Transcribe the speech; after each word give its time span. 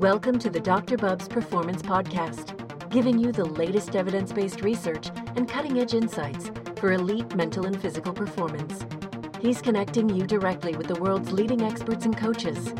Welcome 0.00 0.38
to 0.38 0.48
the 0.48 0.60
Dr. 0.60 0.96
Bubbs 0.96 1.28
Performance 1.28 1.82
Podcast, 1.82 2.88
giving 2.88 3.18
you 3.18 3.32
the 3.32 3.44
latest 3.44 3.94
evidence 3.94 4.32
based 4.32 4.62
research 4.62 5.10
and 5.36 5.46
cutting 5.46 5.78
edge 5.78 5.92
insights 5.92 6.50
for 6.76 6.92
elite 6.92 7.36
mental 7.36 7.66
and 7.66 7.78
physical 7.78 8.14
performance. 8.14 8.86
He's 9.42 9.60
connecting 9.60 10.08
you 10.08 10.26
directly 10.26 10.74
with 10.74 10.86
the 10.86 10.98
world's 10.98 11.32
leading 11.32 11.60
experts 11.60 12.06
and 12.06 12.16
coaches. 12.16 12.72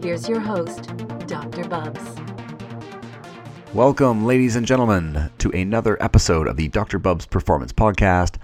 Here's 0.00 0.26
your 0.26 0.40
host, 0.40 0.90
Dr. 1.26 1.68
Bubbs. 1.68 2.00
Welcome, 3.74 4.24
ladies 4.24 4.56
and 4.56 4.66
gentlemen, 4.66 5.30
to 5.40 5.50
another 5.50 6.02
episode 6.02 6.46
of 6.46 6.56
the 6.56 6.68
Dr. 6.68 6.98
Bubbs 6.98 7.26
Performance 7.26 7.74
Podcast. 7.74 8.36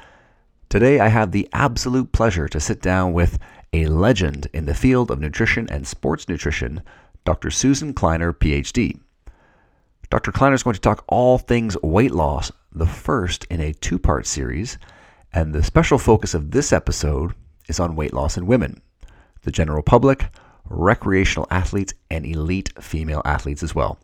Today, 0.69 1.01
I 1.01 1.09
have 1.09 1.33
the 1.33 1.49
absolute 1.55 2.13
pleasure 2.13 2.47
to 2.49 2.61
sit 2.61 2.83
down 2.83 3.15
with 3.15 3.39
a 3.73 3.87
legend 3.87 4.49
in 4.53 4.67
the 4.67 4.75
field 4.75 5.11
of 5.11 5.19
nutrition 5.19 5.67
and 5.71 5.87
sports 5.87 6.29
nutrition 6.29 6.83
Dr. 7.29 7.51
Susan 7.51 7.93
Kleiner, 7.93 8.33
PhD. 8.33 8.99
Dr. 10.09 10.33
Kleiner 10.33 10.55
is 10.55 10.63
going 10.63 10.73
to 10.73 10.81
talk 10.81 11.05
all 11.09 11.37
things 11.37 11.77
weight 11.83 12.13
loss, 12.13 12.51
the 12.73 12.87
first 12.87 13.45
in 13.51 13.61
a 13.61 13.75
two 13.75 13.99
part 13.99 14.27
series, 14.27 14.79
and 15.31 15.53
the 15.53 15.63
special 15.63 15.99
focus 15.99 16.33
of 16.33 16.53
this 16.53 16.73
episode 16.73 17.35
is 17.69 17.79
on 17.79 17.97
weight 17.97 18.15
loss 18.15 18.39
in 18.39 18.47
women, 18.47 18.81
the 19.43 19.53
general 19.53 19.83
public, 19.83 20.31
recreational 20.71 21.47
athletes, 21.51 21.93
and 22.11 22.25
elite 22.25 22.73
female 22.81 23.21
athletes 23.27 23.63
as 23.63 23.75
well. 23.75 23.99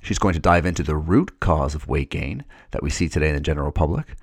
She's 0.00 0.20
going 0.20 0.34
to 0.34 0.38
dive 0.38 0.64
into 0.64 0.84
the 0.84 0.94
root 0.94 1.40
cause 1.40 1.74
of 1.74 1.88
weight 1.88 2.10
gain 2.10 2.44
that 2.70 2.84
we 2.84 2.90
see 2.90 3.08
today 3.08 3.30
in 3.30 3.34
the 3.34 3.40
general 3.40 3.72
public, 3.72 4.14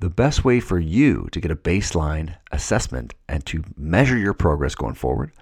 the 0.00 0.08
best 0.08 0.42
way 0.42 0.58
for 0.58 0.78
you 0.78 1.28
to 1.32 1.38
get 1.38 1.50
a 1.50 1.54
baseline 1.54 2.36
assessment 2.50 3.12
and 3.28 3.44
to 3.44 3.62
measure 3.76 4.16
your 4.16 4.32
progress 4.32 4.74
going 4.74 4.94
forward 4.94 5.32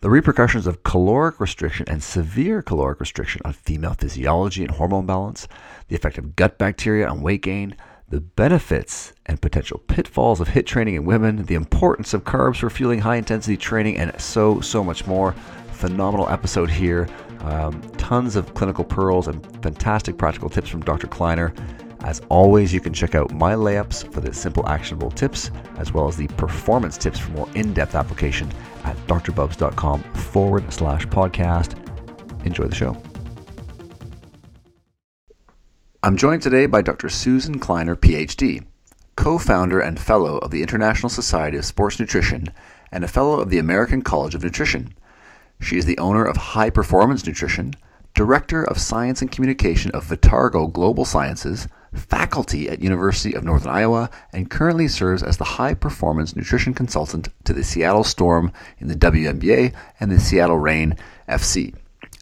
the 0.00 0.08
repercussions 0.08 0.66
of 0.66 0.82
caloric 0.82 1.38
restriction 1.40 1.84
and 1.88 2.02
severe 2.02 2.62
caloric 2.62 3.00
restriction 3.00 3.42
on 3.44 3.52
female 3.52 3.92
physiology 3.92 4.62
and 4.62 4.70
hormone 4.70 5.04
balance, 5.04 5.46
the 5.88 5.96
effect 5.96 6.16
of 6.16 6.36
gut 6.36 6.56
bacteria 6.56 7.06
on 7.06 7.20
weight 7.20 7.42
gain, 7.42 7.76
the 8.08 8.20
benefits 8.20 9.12
and 9.26 9.42
potential 9.42 9.78
pitfalls 9.78 10.40
of 10.40 10.48
HIIT 10.48 10.64
training 10.64 10.94
in 10.94 11.04
women, 11.04 11.44
the 11.44 11.54
importance 11.54 12.14
of 12.14 12.24
carbs 12.24 12.56
for 12.56 12.70
fueling 12.70 13.00
high 13.00 13.16
intensity 13.16 13.58
training, 13.58 13.98
and 13.98 14.18
so, 14.18 14.60
so 14.60 14.82
much 14.82 15.06
more. 15.06 15.32
Phenomenal 15.72 16.28
episode 16.30 16.70
here. 16.70 17.06
Um, 17.40 17.80
tons 17.98 18.36
of 18.36 18.54
clinical 18.54 18.84
pearls 18.84 19.28
and 19.28 19.44
fantastic 19.62 20.16
practical 20.16 20.48
tips 20.48 20.68
from 20.70 20.80
Dr. 20.80 21.08
Kleiner. 21.08 21.52
As 22.04 22.22
always, 22.30 22.72
you 22.72 22.80
can 22.80 22.94
check 22.94 23.14
out 23.14 23.32
my 23.32 23.52
layups 23.52 24.10
for 24.12 24.22
the 24.22 24.32
simple 24.32 24.66
actionable 24.66 25.10
tips, 25.10 25.50
as 25.76 25.92
well 25.92 26.08
as 26.08 26.16
the 26.16 26.28
performance 26.28 26.96
tips 26.96 27.18
for 27.18 27.30
more 27.32 27.48
in 27.54 27.74
depth 27.74 27.94
application 27.94 28.50
at 28.84 28.96
drbubbs.com 29.06 30.02
forward 30.14 30.72
slash 30.72 31.06
podcast. 31.06 31.76
Enjoy 32.44 32.64
the 32.64 32.74
show. 32.74 32.96
I'm 36.02 36.16
joined 36.16 36.42
today 36.42 36.64
by 36.64 36.80
Dr. 36.80 37.10
Susan 37.10 37.58
Kleiner, 37.58 37.94
PhD, 37.94 38.64
co 39.16 39.36
founder 39.36 39.80
and 39.80 40.00
fellow 40.00 40.38
of 40.38 40.50
the 40.50 40.62
International 40.62 41.10
Society 41.10 41.58
of 41.58 41.64
Sports 41.66 42.00
Nutrition 42.00 42.48
and 42.90 43.04
a 43.04 43.08
fellow 43.08 43.38
of 43.38 43.50
the 43.50 43.58
American 43.58 44.00
College 44.02 44.34
of 44.34 44.42
Nutrition. 44.42 44.94
She 45.60 45.76
is 45.76 45.84
the 45.84 45.98
owner 45.98 46.24
of 46.24 46.36
High 46.36 46.70
Performance 46.70 47.26
Nutrition, 47.26 47.74
director 48.14 48.64
of 48.64 48.80
science 48.80 49.20
and 49.20 49.30
communication 49.30 49.90
of 49.90 50.06
Vitargo 50.06 50.72
Global 50.72 51.04
Sciences 51.04 51.68
faculty 51.94 52.68
at 52.68 52.82
University 52.82 53.34
of 53.34 53.44
Northern 53.44 53.70
Iowa, 53.70 54.10
and 54.32 54.50
currently 54.50 54.88
serves 54.88 55.22
as 55.22 55.36
the 55.36 55.44
high 55.44 55.74
performance 55.74 56.36
nutrition 56.36 56.74
consultant 56.74 57.28
to 57.44 57.52
the 57.52 57.64
Seattle 57.64 58.04
Storm 58.04 58.52
in 58.78 58.88
the 58.88 58.94
WNBA 58.94 59.74
and 59.98 60.10
the 60.10 60.20
Seattle 60.20 60.58
Reign 60.58 60.96
FC. 61.28 61.74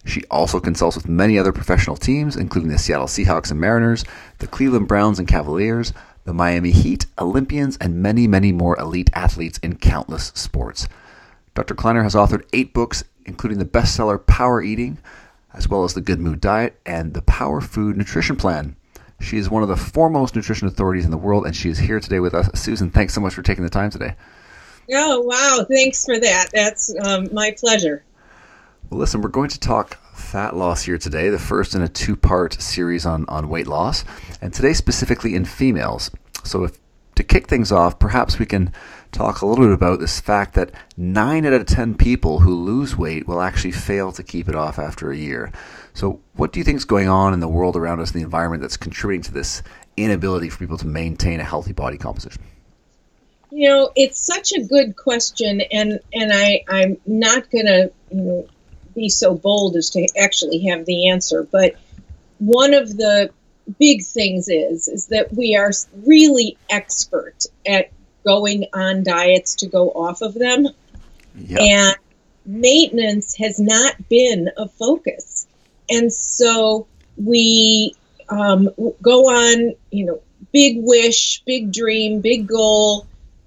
She 0.04 0.24
also 0.30 0.58
consults 0.58 0.96
with 0.96 1.08
many 1.08 1.38
other 1.38 1.52
professional 1.52 1.96
teams, 1.96 2.36
including 2.36 2.70
the 2.70 2.78
Seattle 2.78 3.06
Seahawks 3.06 3.50
and 3.50 3.60
Mariners, 3.60 4.04
the 4.38 4.46
Cleveland 4.46 4.88
Browns 4.88 5.18
and 5.18 5.28
Cavaliers, 5.28 5.92
the 6.24 6.32
Miami 6.32 6.70
Heat, 6.70 7.06
Olympians, 7.18 7.76
and 7.78 8.02
many, 8.02 8.26
many 8.26 8.52
more 8.52 8.78
elite 8.78 9.10
athletes 9.12 9.58
in 9.58 9.76
countless 9.76 10.32
sports. 10.34 10.88
Dr. 11.54 11.74
Kleiner 11.74 12.02
has 12.02 12.14
authored 12.14 12.46
eight 12.52 12.72
books, 12.72 13.04
including 13.26 13.58
the 13.58 13.64
bestseller 13.64 14.24
Power 14.24 14.62
Eating, 14.62 14.98
as 15.52 15.68
well 15.68 15.84
as 15.84 15.94
The 15.94 16.00
Good 16.00 16.20
Mood 16.20 16.40
Diet 16.40 16.80
and 16.86 17.14
The 17.14 17.22
Power 17.22 17.60
Food 17.60 17.96
Nutrition 17.96 18.36
Plan. 18.36 18.76
She 19.20 19.36
is 19.36 19.50
one 19.50 19.62
of 19.62 19.68
the 19.68 19.76
foremost 19.76 20.36
nutrition 20.36 20.68
authorities 20.68 21.04
in 21.04 21.10
the 21.10 21.18
world, 21.18 21.46
and 21.46 21.54
she 21.54 21.68
is 21.68 21.78
here 21.78 22.00
today 22.00 22.20
with 22.20 22.34
us. 22.34 22.48
Susan, 22.60 22.90
thanks 22.90 23.14
so 23.14 23.20
much 23.20 23.34
for 23.34 23.42
taking 23.42 23.64
the 23.64 23.70
time 23.70 23.90
today. 23.90 24.14
Oh, 24.92 25.20
wow. 25.20 25.66
Thanks 25.68 26.04
for 26.04 26.18
that. 26.18 26.48
That's 26.52 26.94
um, 27.04 27.28
my 27.32 27.54
pleasure. 27.58 28.04
Well, 28.88 29.00
listen, 29.00 29.20
we're 29.20 29.28
going 29.28 29.50
to 29.50 29.60
talk 29.60 29.98
fat 30.14 30.56
loss 30.56 30.82
here 30.82 30.98
today, 30.98 31.28
the 31.28 31.38
first 31.38 31.74
in 31.74 31.82
a 31.82 31.88
two 31.88 32.16
part 32.16 32.54
series 32.60 33.04
on, 33.04 33.24
on 33.28 33.48
weight 33.48 33.66
loss, 33.66 34.04
and 34.40 34.54
today 34.54 34.72
specifically 34.72 35.34
in 35.34 35.44
females. 35.44 36.10
So, 36.44 36.64
if 36.64 36.78
to 37.16 37.24
kick 37.24 37.48
things 37.48 37.72
off, 37.72 37.98
perhaps 37.98 38.38
we 38.38 38.46
can 38.46 38.72
talk 39.10 39.42
a 39.42 39.46
little 39.46 39.64
bit 39.64 39.74
about 39.74 39.98
this 39.98 40.20
fact 40.20 40.54
that 40.54 40.70
9 40.96 41.44
out 41.44 41.52
of 41.52 41.66
10 41.66 41.96
people 41.96 42.40
who 42.40 42.54
lose 42.54 42.96
weight 42.96 43.26
will 43.26 43.40
actually 43.40 43.72
fail 43.72 44.12
to 44.12 44.22
keep 44.22 44.48
it 44.48 44.54
off 44.54 44.78
after 44.78 45.10
a 45.10 45.16
year. 45.16 45.50
So, 45.98 46.20
what 46.36 46.52
do 46.52 46.60
you 46.60 46.64
think 46.64 46.76
is 46.76 46.84
going 46.84 47.08
on 47.08 47.34
in 47.34 47.40
the 47.40 47.48
world 47.48 47.74
around 47.74 47.98
us, 47.98 48.12
in 48.12 48.20
the 48.20 48.24
environment 48.24 48.62
that's 48.62 48.76
contributing 48.76 49.22
to 49.22 49.32
this 49.32 49.64
inability 49.96 50.48
for 50.48 50.56
people 50.56 50.78
to 50.78 50.86
maintain 50.86 51.40
a 51.40 51.44
healthy 51.44 51.72
body 51.72 51.98
composition? 51.98 52.40
You 53.50 53.68
know, 53.68 53.90
it's 53.96 54.24
such 54.24 54.52
a 54.52 54.62
good 54.62 54.94
question, 54.94 55.60
and 55.60 55.98
and 56.14 56.30
I 56.32 56.62
I'm 56.68 56.98
not 57.04 57.50
gonna 57.50 57.90
you 58.12 58.20
know 58.20 58.48
be 58.94 59.08
so 59.08 59.34
bold 59.34 59.74
as 59.74 59.90
to 59.90 60.06
actually 60.16 60.60
have 60.68 60.86
the 60.86 61.08
answer, 61.08 61.42
but 61.42 61.74
one 62.38 62.74
of 62.74 62.96
the 62.96 63.32
big 63.80 64.04
things 64.04 64.48
is 64.48 64.86
is 64.86 65.06
that 65.06 65.34
we 65.34 65.56
are 65.56 65.72
really 66.06 66.56
expert 66.70 67.44
at 67.66 67.90
going 68.24 68.66
on 68.72 69.02
diets 69.02 69.56
to 69.56 69.66
go 69.66 69.90
off 69.90 70.22
of 70.22 70.34
them, 70.34 70.68
yep. 71.34 71.60
and 71.60 71.96
maintenance 72.46 73.34
has 73.34 73.58
not 73.58 74.08
been 74.08 74.48
a 74.56 74.68
focus 74.68 75.37
and 75.88 76.12
so 76.12 76.86
we 77.16 77.94
um, 78.28 78.70
go 79.02 79.28
on, 79.28 79.74
you 79.90 80.06
know, 80.06 80.20
big 80.52 80.78
wish, 80.80 81.42
big 81.46 81.72
dream, 81.72 82.20
big 82.20 82.46
goal, 82.46 83.06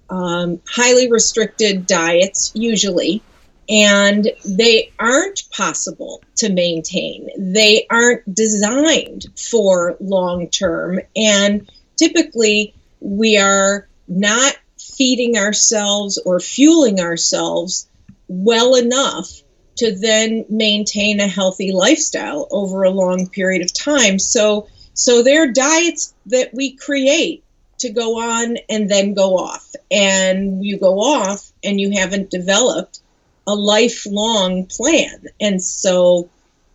um, 0.09 0.59
highly 0.67 1.09
restricted 1.11 1.87
diets 1.87 2.51
usually, 2.53 3.21
and 3.69 4.29
they 4.45 4.91
aren't 4.99 5.43
possible 5.51 6.21
to 6.37 6.51
maintain. 6.51 7.29
They 7.53 7.85
aren't 7.89 8.33
designed 8.33 9.27
for 9.37 9.95
long 9.99 10.49
term, 10.49 10.99
and 11.15 11.69
typically 11.95 12.73
we 12.99 13.37
are 13.37 13.87
not 14.07 14.57
feeding 14.77 15.37
ourselves 15.37 16.17
or 16.17 16.39
fueling 16.39 16.99
ourselves 16.99 17.87
well 18.27 18.75
enough 18.75 19.41
to 19.77 19.95
then 19.95 20.45
maintain 20.49 21.19
a 21.19 21.27
healthy 21.27 21.71
lifestyle 21.71 22.47
over 22.51 22.83
a 22.83 22.89
long 22.89 23.27
period 23.29 23.61
of 23.61 23.73
time. 23.73 24.19
So, 24.19 24.67
so 24.93 25.23
there 25.23 25.43
are 25.43 25.51
diets 25.51 26.13
that 26.27 26.53
we 26.53 26.75
create 26.75 27.43
to 27.79 27.89
go 27.89 28.19
on 28.19 28.57
and 28.69 28.89
then 28.89 29.13
go 29.13 29.37
off. 29.37 29.73
And 29.89 30.63
you 30.63 30.77
go 30.77 30.99
off 30.99 31.51
and 31.63 31.79
you 31.79 31.91
haven't 31.91 32.29
developed 32.29 32.99
a 33.47 33.55
lifelong 33.55 34.67
plan. 34.67 35.25
And 35.39 35.61
so, 35.61 36.29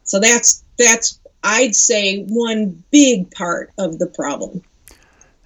so 0.05 0.19
that's, 0.19 0.65
that's, 0.78 1.21
I'd 1.45 1.77
say 1.77 2.25
one 2.25 2.83
big 2.91 3.31
part 3.31 3.71
of 3.78 3.99
the 3.99 4.07
problem. 4.07 4.63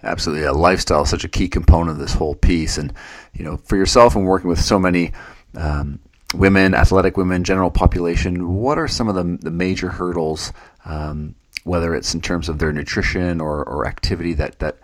Absolutely. 0.02 0.46
A 0.46 0.52
lifestyle 0.54 1.02
is 1.02 1.10
such 1.10 1.24
a 1.24 1.28
key 1.28 1.48
component 1.48 1.90
of 1.90 1.98
this 1.98 2.14
whole 2.14 2.34
piece. 2.34 2.78
And, 2.78 2.94
you 3.34 3.44
know, 3.44 3.58
for 3.58 3.76
yourself 3.76 4.16
and 4.16 4.24
working 4.26 4.48
with 4.48 4.60
so 4.60 4.78
many, 4.78 5.12
um, 5.54 5.98
women, 6.34 6.74
athletic 6.74 7.16
women, 7.16 7.44
general 7.44 7.70
population, 7.70 8.54
what 8.54 8.78
are 8.78 8.88
some 8.88 9.08
of 9.08 9.14
the, 9.14 9.38
the 9.40 9.50
major 9.50 9.88
hurdles, 9.88 10.52
um, 10.84 11.34
whether 11.64 11.94
it's 11.94 12.14
in 12.14 12.20
terms 12.20 12.48
of 12.48 12.58
their 12.58 12.72
nutrition 12.72 13.40
or, 13.40 13.64
or 13.64 13.86
activity 13.86 14.32
that, 14.34 14.58
that 14.60 14.78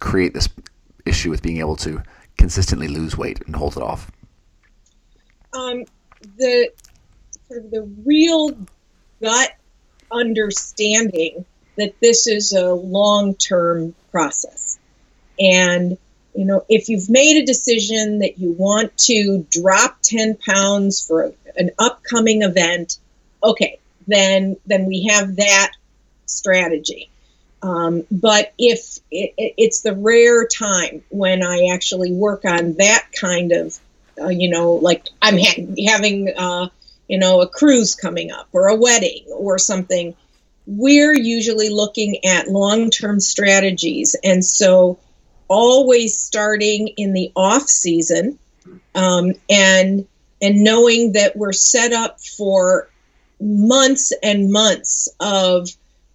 create 0.00 0.34
this 0.34 0.48
issue 1.04 1.30
with 1.30 1.42
being 1.42 1.58
able 1.58 1.76
to 1.76 2.02
consistently 2.38 2.88
lose 2.88 3.16
weight 3.16 3.40
and 3.46 3.56
hold 3.56 3.76
it 3.76 3.82
off? 3.82 4.10
Um, 5.52 5.84
the 6.38 6.70
sort 7.48 7.64
of 7.64 7.70
the 7.70 7.82
real 8.04 8.56
gut 9.20 9.50
understanding 10.10 11.44
that 11.76 11.94
this 12.00 12.26
is 12.26 12.52
a 12.52 12.72
long 12.72 13.34
term 13.34 13.94
process. 14.10 14.78
And 15.38 15.98
you 16.34 16.44
know, 16.44 16.64
if 16.68 16.88
you've 16.88 17.10
made 17.10 17.42
a 17.42 17.46
decision 17.46 18.20
that 18.20 18.38
you 18.38 18.52
want 18.52 18.96
to 18.96 19.46
drop 19.50 19.98
10 20.02 20.36
pounds 20.36 21.04
for 21.04 21.32
an 21.56 21.70
upcoming 21.78 22.42
event, 22.42 22.98
okay, 23.42 23.78
then 24.06 24.56
then 24.66 24.86
we 24.86 25.04
have 25.04 25.36
that 25.36 25.72
strategy. 26.26 27.10
Um, 27.62 28.04
but 28.10 28.52
if 28.58 28.98
it, 29.10 29.34
it's 29.36 29.82
the 29.82 29.94
rare 29.94 30.46
time 30.46 31.02
when 31.10 31.42
I 31.42 31.68
actually 31.72 32.12
work 32.12 32.44
on 32.44 32.74
that 32.74 33.06
kind 33.18 33.52
of, 33.52 33.78
uh, 34.20 34.28
you 34.28 34.48
know, 34.48 34.74
like 34.74 35.08
I'm 35.20 35.38
ha- 35.38 35.86
having, 35.86 36.32
uh, 36.36 36.68
you 37.08 37.18
know, 37.18 37.40
a 37.40 37.48
cruise 37.48 37.94
coming 37.94 38.32
up 38.32 38.48
or 38.52 38.68
a 38.68 38.74
wedding 38.74 39.26
or 39.28 39.58
something, 39.58 40.14
we're 40.66 41.14
usually 41.14 41.68
looking 41.68 42.24
at 42.24 42.48
long 42.48 42.90
term 42.90 43.20
strategies. 43.20 44.16
And 44.24 44.44
so, 44.44 44.98
always 45.52 46.18
starting 46.18 46.88
in 46.96 47.12
the 47.12 47.30
off 47.36 47.68
season 47.68 48.38
um, 48.94 49.32
and 49.50 50.06
and 50.40 50.64
knowing 50.64 51.12
that 51.12 51.36
we're 51.36 51.52
set 51.52 51.92
up 51.92 52.20
for 52.20 52.88
months 53.40 54.12
and 54.22 54.50
months 54.50 55.08
of 55.20 55.68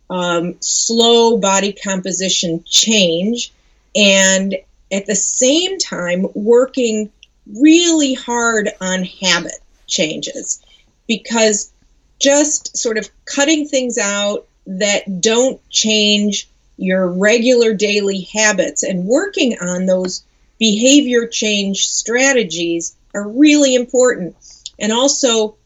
um, 0.10 0.56
slow 0.60 1.38
body 1.38 1.72
composition 1.72 2.64
change 2.66 3.54
and 3.96 4.56
at 4.92 5.06
the 5.06 5.16
same 5.16 5.78
time 5.78 6.26
working 6.34 7.12
really 7.56 8.14
hard 8.14 8.70
on 8.82 9.04
habit 9.04 9.60
changes. 9.88 10.64
Because 11.08 11.72
just 12.20 12.76
sort 12.78 12.98
of 12.98 13.10
cutting 13.26 13.68
things 13.68 13.98
out 13.98 14.48
that 14.66 15.22
don't 15.22 15.62
change 15.70 16.50
your 16.78 17.08
regular 17.08 17.74
daily 17.74 18.22
habits 18.34 18.84
and 18.84 19.06
working 19.06 19.58
on 19.60 19.86
those 19.86 20.24
behavior 20.60 21.28
change 21.28 21.88
strategies 21.88 22.96
are 23.14 23.28
really 23.28 23.76
important. 23.76 24.36
And 24.80 24.92
also 24.92 25.58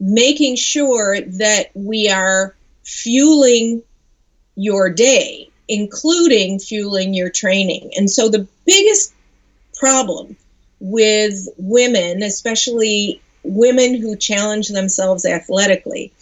making 0.00 0.56
sure 0.56 1.20
that 1.20 1.70
we 1.74 2.08
are 2.10 2.54
fueling 2.84 3.82
your 4.56 4.90
day, 4.90 5.50
including 5.68 6.58
fueling 6.58 7.14
your 7.14 7.30
training. 7.30 7.92
And 7.96 8.10
so 8.10 8.28
the 8.28 8.46
biggest 8.64 9.14
problem 9.74 10.36
with 10.80 11.48
women, 11.56 12.22
especially 12.22 13.20
women 13.42 13.94
who 13.94 14.16
challenge 14.16 14.68
themselves 14.68 15.24
athletically, 15.24 16.12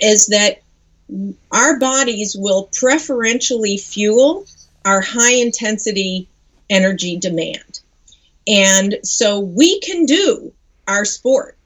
is 0.00 0.28
that 0.28 0.62
our 1.52 1.78
bodies 1.78 2.36
will 2.38 2.68
preferentially 2.72 3.78
fuel 3.78 4.46
our 4.84 5.00
high 5.00 5.34
intensity 5.34 6.28
energy 6.70 7.16
demand. 7.16 7.80
And 8.46 8.96
so 9.02 9.40
we 9.40 9.80
can 9.80 10.06
do 10.06 10.52
our 10.86 11.04
sport, 11.04 11.56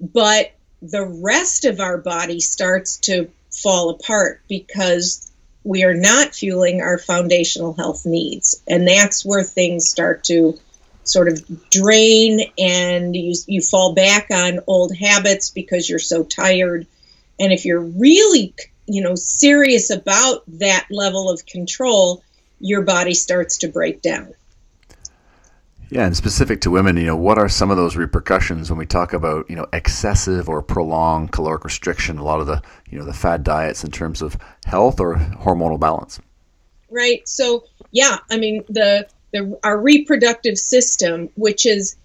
but 0.00 0.52
the 0.82 1.04
rest 1.04 1.64
of 1.64 1.80
our 1.80 1.98
body 1.98 2.40
starts 2.40 2.98
to 2.98 3.30
fall 3.50 3.90
apart 3.90 4.40
because 4.48 5.30
we 5.64 5.84
are 5.84 5.94
not 5.94 6.34
fueling 6.34 6.80
our 6.80 6.98
foundational 6.98 7.74
health 7.74 8.06
needs. 8.06 8.62
And 8.66 8.86
that's 8.86 9.24
where 9.24 9.42
things 9.42 9.88
start 9.88 10.24
to 10.24 10.58
sort 11.04 11.28
of 11.28 11.70
drain 11.70 12.40
and 12.56 13.14
you, 13.14 13.34
you 13.46 13.60
fall 13.60 13.94
back 13.94 14.28
on 14.30 14.60
old 14.66 14.96
habits 14.96 15.50
because 15.50 15.88
you're 15.88 15.98
so 15.98 16.22
tired. 16.22 16.86
And 17.38 17.52
if 17.52 17.64
you're 17.64 17.80
really, 17.80 18.54
you 18.92 19.02
know, 19.02 19.14
serious 19.14 19.90
about 19.90 20.42
that 20.48 20.86
level 20.90 21.30
of 21.30 21.46
control, 21.46 22.22
your 22.60 22.82
body 22.82 23.14
starts 23.14 23.58
to 23.58 23.68
break 23.68 24.02
down. 24.02 24.34
Yeah, 25.90 26.06
and 26.06 26.16
specific 26.16 26.60
to 26.60 26.70
women, 26.70 26.96
you 26.96 27.06
know, 27.06 27.16
what 27.16 27.36
are 27.36 27.48
some 27.48 27.70
of 27.72 27.76
those 27.76 27.96
repercussions 27.96 28.70
when 28.70 28.78
we 28.78 28.86
talk 28.86 29.12
about, 29.12 29.50
you 29.50 29.56
know, 29.56 29.66
excessive 29.72 30.48
or 30.48 30.62
prolonged 30.62 31.32
caloric 31.32 31.64
restriction, 31.64 32.18
a 32.18 32.24
lot 32.24 32.40
of 32.40 32.46
the, 32.46 32.62
you 32.88 32.98
know, 32.98 33.04
the 33.04 33.12
fad 33.12 33.42
diets 33.42 33.82
in 33.82 33.90
terms 33.90 34.22
of 34.22 34.36
health 34.64 35.00
or 35.00 35.16
hormonal 35.16 35.80
balance? 35.80 36.20
Right. 36.90 37.28
So, 37.28 37.64
yeah, 37.90 38.18
I 38.30 38.36
mean, 38.36 38.64
the 38.68 39.08
the 39.32 39.58
our 39.64 39.80
reproductive 39.80 40.58
system, 40.58 41.28
which 41.34 41.66
is 41.66 41.96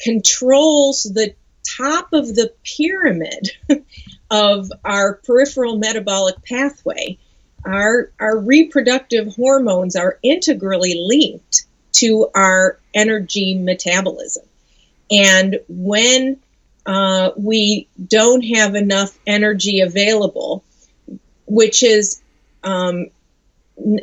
controls 0.00 1.04
the 1.04 1.34
top 1.78 2.12
of 2.12 2.34
the 2.34 2.52
pyramid 2.64 3.50
of 4.30 4.70
our 4.84 5.14
peripheral 5.14 5.78
metabolic 5.78 6.42
pathway. 6.44 7.18
Our 7.64 8.10
our 8.18 8.38
reproductive 8.38 9.34
hormones 9.34 9.96
are 9.96 10.18
integrally 10.22 10.98
linked 10.98 11.64
to 11.92 12.28
our 12.34 12.78
energy 12.94 13.58
metabolism. 13.58 14.44
And 15.10 15.58
when 15.68 16.40
uh, 16.86 17.32
we 17.36 17.88
don't 18.08 18.42
have 18.42 18.74
enough 18.74 19.18
energy 19.26 19.80
available, 19.80 20.64
which 21.46 21.82
is, 21.82 22.22
um, 22.62 23.06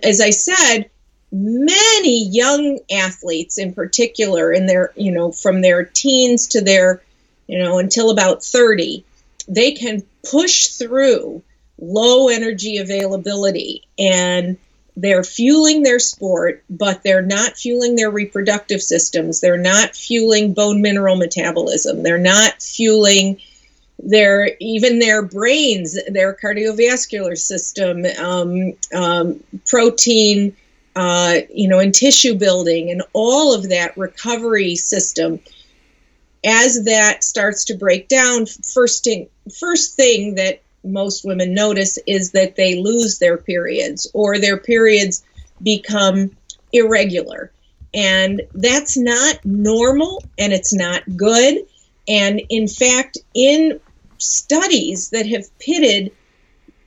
as 0.04 0.22
I 0.22 0.32
said, 0.32 0.90
many 1.32 2.28
young 2.28 2.80
athletes 2.92 3.58
in 3.58 3.74
particular, 3.74 4.52
in 4.52 4.66
their, 4.66 4.92
you 4.96 5.12
know, 5.12 5.32
from 5.32 5.62
their 5.62 5.84
teens 5.84 6.48
to 6.48 6.62
their, 6.62 7.02
you 7.48 7.58
know, 7.60 7.80
until 7.80 8.12
about 8.12 8.44
30, 8.44 9.04
they 9.48 9.72
can 9.72 10.04
push 10.32 10.68
through 10.68 11.44
low 11.80 12.30
energy 12.30 12.78
availability 12.78 13.84
and 14.00 14.58
they're 14.96 15.24
fueling 15.24 15.84
their 15.84 16.00
sport, 16.00 16.64
but 16.72 17.04
they're 17.04 17.22
not 17.22 17.56
fueling 17.56 17.96
their 17.96 18.10
reproductive 18.10 18.82
systems. 18.82 19.40
They're 19.40 19.56
not 19.56 19.96
fueling 19.96 20.54
bone 20.54 20.82
mineral 20.82 21.16
metabolism. 21.16 22.02
They're 22.02 22.18
not 22.18 22.64
fueling 22.64 23.40
their 24.00 24.56
even 24.60 25.00
their 25.00 25.22
brains, 25.22 25.98
their 26.08 26.34
cardiovascular 26.36 27.38
system, 27.38 28.06
um, 28.20 28.74
um, 28.94 29.44
protein, 29.68 30.56
uh, 30.96 31.40
you 31.54 31.68
know, 31.68 31.80
and 31.80 31.94
tissue 31.94 32.36
building, 32.36 32.90
and 32.90 33.04
all 33.14 33.54
of 33.54 33.70
that 33.70 33.96
recovery 33.98 34.76
system. 34.76 35.40
As 36.46 36.86
that 36.86 37.24
starts 37.24 37.66
to 37.66 37.76
break 37.76 38.08
down, 38.08 38.46
first 38.46 39.04
thing, 39.04 39.28
first 39.60 39.96
thing 39.96 40.36
that 40.36 40.62
most 40.84 41.26
women 41.26 41.54
notice 41.54 41.98
is 42.08 42.32
that 42.32 42.56
they 42.56 42.76
lose 42.76 43.20
their 43.20 43.38
periods 43.38 44.10
or 44.14 44.40
their 44.40 44.58
periods 44.58 45.24
become 45.62 46.32
irregular. 46.72 47.52
And 47.94 48.42
that's 48.54 48.98
not 48.98 49.44
normal 49.44 50.24
and 50.38 50.54
it's 50.54 50.74
not 50.74 51.04
good. 51.16 51.66
And 52.08 52.42
in 52.50 52.68
fact, 52.68 53.18
in 53.34 53.80
studies 54.18 55.10
that 55.10 55.28
have 55.28 55.58
pitted 55.60 56.12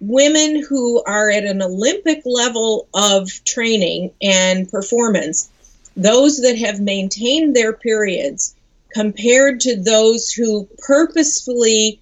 women 0.01 0.65
who 0.67 1.03
are 1.05 1.31
at 1.31 1.45
an 1.45 1.61
Olympic 1.63 2.23
level 2.25 2.89
of 2.95 3.29
training 3.45 4.13
and 4.23 4.71
performance, 4.71 5.51
those 5.97 6.41
that 6.41 6.57
have 6.59 6.81
maintained 6.81 7.55
their 7.55 7.73
periods 7.73 8.55
compared 8.93 9.61
to 9.61 9.81
those 9.81 10.31
who 10.31 10.69
purposefully 10.79 12.01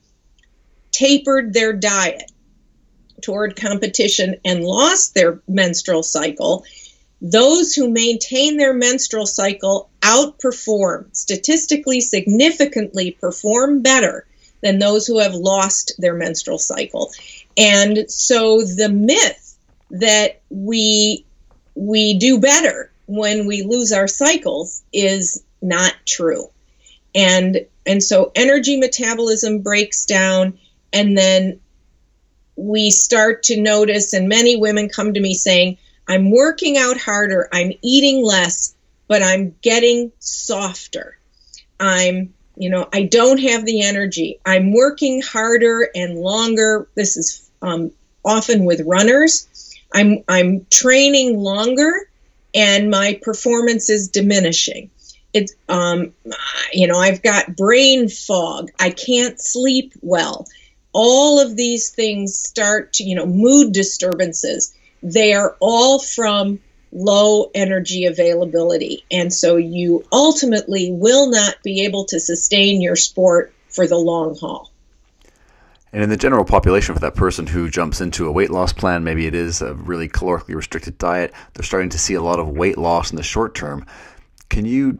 tapered 0.91 1.53
their 1.53 1.73
diet 1.73 2.31
toward 3.23 3.57
competition 3.57 4.37
and 4.45 4.65
lost 4.65 5.15
their 5.15 5.41
menstrual 5.49 6.03
cycle, 6.03 6.65
those 7.21 7.75
who 7.75 7.91
maintain 7.91 8.57
their 8.57 8.73
menstrual 8.73 9.27
cycle 9.27 9.91
outperform, 10.01 11.15
statistically 11.15 12.01
significantly 12.01 13.11
perform 13.11 13.83
better 13.83 14.27
than 14.63 14.79
those 14.79 15.07
who 15.07 15.19
have 15.19 15.35
lost 15.35 15.93
their 15.99 16.15
menstrual 16.15 16.59
cycle. 16.59 17.11
And 17.57 18.11
so 18.11 18.63
the 18.63 18.89
myth 18.89 19.57
that 19.91 20.41
we 20.51 21.25
we 21.75 22.19
do 22.19 22.41
better 22.41 22.91
when 23.07 23.47
we 23.47 23.63
lose 23.63 23.93
our 23.93 24.09
cycles 24.09 24.83
is 24.93 25.45
not 25.63 25.95
true. 26.05 26.49
And 27.19 27.67
and 27.85 28.01
so 28.03 28.31
energy 28.37 28.79
metabolism 28.79 29.63
breaks 29.63 30.07
down 30.07 30.59
and 30.93 31.19
then 31.19 31.59
we 32.55 32.91
start 32.91 33.45
to 33.45 33.61
notice, 33.61 34.13
and 34.13 34.29
many 34.29 34.57
women 34.57 34.89
come 34.89 35.15
to 35.15 35.21
me 35.21 35.35
saying, 35.35 35.79
I'm 36.09 36.31
working 36.31 36.77
out 36.77 36.97
harder, 36.97 37.49
I'm 37.53 37.73
eating 37.83 38.25
less, 38.25 38.75
but 39.09 39.23
I'm 39.23 39.55
getting 39.63 40.13
softer. 40.19 41.19
I'm, 41.81 42.35
you 42.57 42.71
know, 42.71 42.89
I 42.93 43.05
don't 43.05 43.39
have 43.39 43.65
the 43.65 43.83
energy. 43.83 44.41
I'm 44.45 44.73
working 44.73 45.23
harder 45.23 45.89
and 45.95 46.19
longer. 46.19 46.89
This 46.95 47.17
is 47.17 47.49
um, 47.63 47.93
often 48.25 48.65
with 48.65 48.81
runners. 48.81 49.47
I'm, 49.95 50.25
I'm 50.29 50.67
training 50.71 51.39
longer 51.39 52.09
and 52.55 52.91
my 52.91 53.21
performance 53.23 53.91
is 53.91 54.09
diminishing. 54.09 54.91
It's, 55.35 55.55
um, 55.69 56.13
you 56.73 56.87
know, 56.87 56.99
I've 56.99 57.23
got 57.23 57.57
brain 57.57 58.09
fog. 58.09 58.71
I 58.81 58.91
can't 58.91 59.41
sleep 59.41 59.93
well 60.01 60.47
all 60.93 61.41
of 61.41 61.57
these 61.57 61.91
things 61.91 62.37
start 62.37 62.95
to, 62.95 63.05
you 63.05 63.15
know, 63.15 63.27
mood 63.27 63.73
disturbances, 63.73 64.75
they 65.03 65.35
are 65.35 65.57
all 65.61 66.01
from 66.01 66.59
low 66.91 67.51
energy 67.55 68.07
availability. 68.07 69.05
And 69.11 69.33
so 69.33 69.57
you 69.57 70.05
ultimately 70.11 70.91
will 70.91 71.31
not 71.31 71.63
be 71.63 71.85
able 71.85 72.07
to 72.07 72.19
sustain 72.19 72.81
your 72.81 72.97
sport 72.97 73.53
for 73.69 73.87
the 73.87 73.97
long 73.97 74.37
haul. 74.37 74.73
And 75.93 76.03
in 76.03 76.11
the 76.11 76.17
general 76.17 76.45
population, 76.45 76.95
for 76.95 77.01
that 77.01 77.15
person 77.15 77.47
who 77.47 77.71
jumps 77.71 78.01
into 78.01 78.27
a 78.27 78.33
weight 78.33 78.51
loss 78.51 78.73
plan, 78.73 79.05
maybe 79.05 79.27
it 79.27 79.35
is 79.35 79.63
a 79.63 79.75
really 79.75 80.09
calorically 80.09 80.55
restricted 80.55 80.99
diet, 80.99 81.33
they're 81.55 81.65
starting 81.65 81.91
to 81.91 81.99
see 81.99 82.15
a 82.15 82.23
lot 82.23 82.41
of 82.41 82.49
weight 82.49 82.77
loss 82.77 83.11
in 83.11 83.17
the 83.17 83.23
short 83.23 83.55
term. 83.55 83.87
Can 84.51 84.65
you 84.65 84.99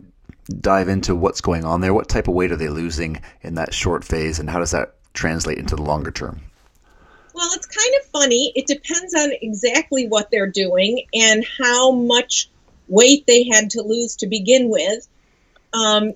dive 0.49 0.89
into 0.89 1.15
what's 1.15 1.41
going 1.41 1.65
on 1.65 1.81
there? 1.81 1.95
What 1.95 2.09
type 2.09 2.29
of 2.29 2.35
weight 2.35 2.53
are 2.53 2.57
they 2.57 2.69
losing 2.69 3.23
in 3.43 3.55
that 3.55 3.75
short 3.75 4.05
phase, 4.05 4.39
and 4.39 4.49
how 4.49 4.59
does 4.59 4.73
that 4.73 4.95
translate 5.13 5.59
into 5.59 5.77
the 5.77 5.83
longer 5.83 6.11
term? 6.11 6.41
Well, 7.35 7.51
it's 7.53 7.67
kind 7.67 7.95
of 8.01 8.11
funny. 8.11 8.53
It 8.57 8.67
depends 8.67 9.15
on 9.15 9.31
exactly 9.41 10.09
what 10.09 10.31
they're 10.31 10.51
doing 10.51 11.07
and 11.15 11.45
how 11.45 11.93
much 11.93 12.51
weight 12.89 13.27
they 13.27 13.45
had 13.45 13.71
to 13.71 13.83
lose 13.83 14.17
to 14.17 14.27
begin 14.27 14.71
with. 14.71 15.07
Um, 15.73 16.15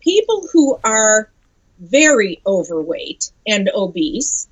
people 0.00 0.48
who 0.52 0.78
are 0.82 1.30
very 1.78 2.40
overweight 2.46 3.30
and 3.46 3.70
obese 3.74 4.48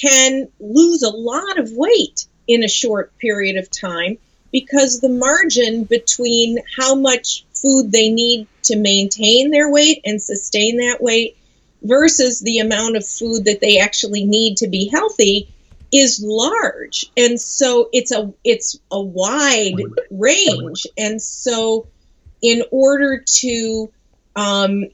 can 0.00 0.48
lose 0.60 1.02
a 1.02 1.10
lot 1.10 1.58
of 1.58 1.72
weight 1.72 2.26
in 2.46 2.64
a 2.64 2.68
short 2.68 3.16
period 3.18 3.56
of 3.56 3.70
time 3.70 4.18
because 4.52 5.00
the 5.00 5.08
margin 5.08 5.84
between 5.84 6.58
how 6.76 6.94
much 6.94 7.44
food 7.52 7.92
they 7.92 8.08
need 8.08 8.46
to 8.68 8.76
maintain 8.76 9.50
their 9.50 9.70
weight 9.70 10.00
and 10.04 10.22
sustain 10.22 10.78
that 10.78 11.02
weight 11.02 11.36
versus 11.82 12.40
the 12.40 12.58
amount 12.58 12.96
of 12.96 13.06
food 13.06 13.44
that 13.44 13.60
they 13.60 13.78
actually 13.78 14.24
need 14.24 14.56
to 14.58 14.68
be 14.68 14.88
healthy 14.88 15.48
is 15.92 16.22
large. 16.22 17.10
And 17.16 17.40
so 17.40 17.88
it's 17.92 18.12
a 18.12 18.32
it's 18.44 18.78
a 18.90 19.00
wide 19.00 19.76
range. 20.10 20.86
And 20.96 21.20
so 21.20 21.86
in 22.42 22.62
order 22.70 23.22
to 23.26 23.90
um, 24.36 24.84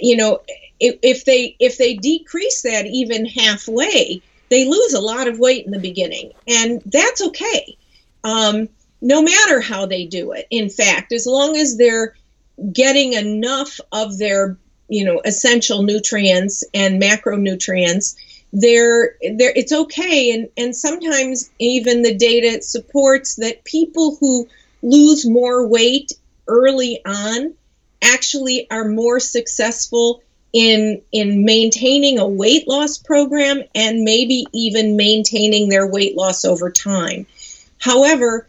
you 0.00 0.16
know 0.16 0.40
if, 0.78 0.98
if 1.02 1.24
they 1.24 1.56
if 1.58 1.78
they 1.78 1.94
decrease 1.94 2.62
that 2.62 2.86
even 2.86 3.26
halfway 3.26 4.22
they 4.50 4.68
lose 4.68 4.94
a 4.94 5.00
lot 5.00 5.28
of 5.28 5.38
weight 5.38 5.64
in 5.64 5.72
the 5.72 5.78
beginning. 5.78 6.32
And 6.48 6.82
that's 6.86 7.22
okay. 7.22 7.76
Um, 8.24 8.68
no 9.00 9.22
matter 9.22 9.60
how 9.60 9.86
they 9.86 10.06
do 10.06 10.32
it. 10.32 10.46
In 10.50 10.68
fact 10.68 11.12
as 11.12 11.26
long 11.26 11.56
as 11.56 11.76
they're 11.76 12.14
getting 12.72 13.14
enough 13.14 13.80
of 13.92 14.18
their 14.18 14.56
you 14.88 15.04
know 15.04 15.20
essential 15.24 15.82
nutrients 15.82 16.64
and 16.74 17.00
macronutrients 17.00 18.16
they're, 18.52 19.14
they're 19.36 19.52
it's 19.54 19.72
okay 19.72 20.32
and 20.32 20.48
and 20.56 20.74
sometimes 20.74 21.50
even 21.58 22.02
the 22.02 22.14
data 22.14 22.60
supports 22.62 23.36
that 23.36 23.64
people 23.64 24.16
who 24.18 24.48
lose 24.82 25.26
more 25.26 25.66
weight 25.66 26.12
early 26.48 27.00
on 27.06 27.54
actually 28.02 28.68
are 28.70 28.88
more 28.88 29.20
successful 29.20 30.22
in 30.52 31.00
in 31.12 31.44
maintaining 31.44 32.18
a 32.18 32.26
weight 32.26 32.66
loss 32.66 32.98
program 32.98 33.62
and 33.74 34.02
maybe 34.02 34.46
even 34.52 34.96
maintaining 34.96 35.68
their 35.68 35.86
weight 35.86 36.16
loss 36.16 36.44
over 36.44 36.70
time. 36.70 37.26
However, 37.78 38.48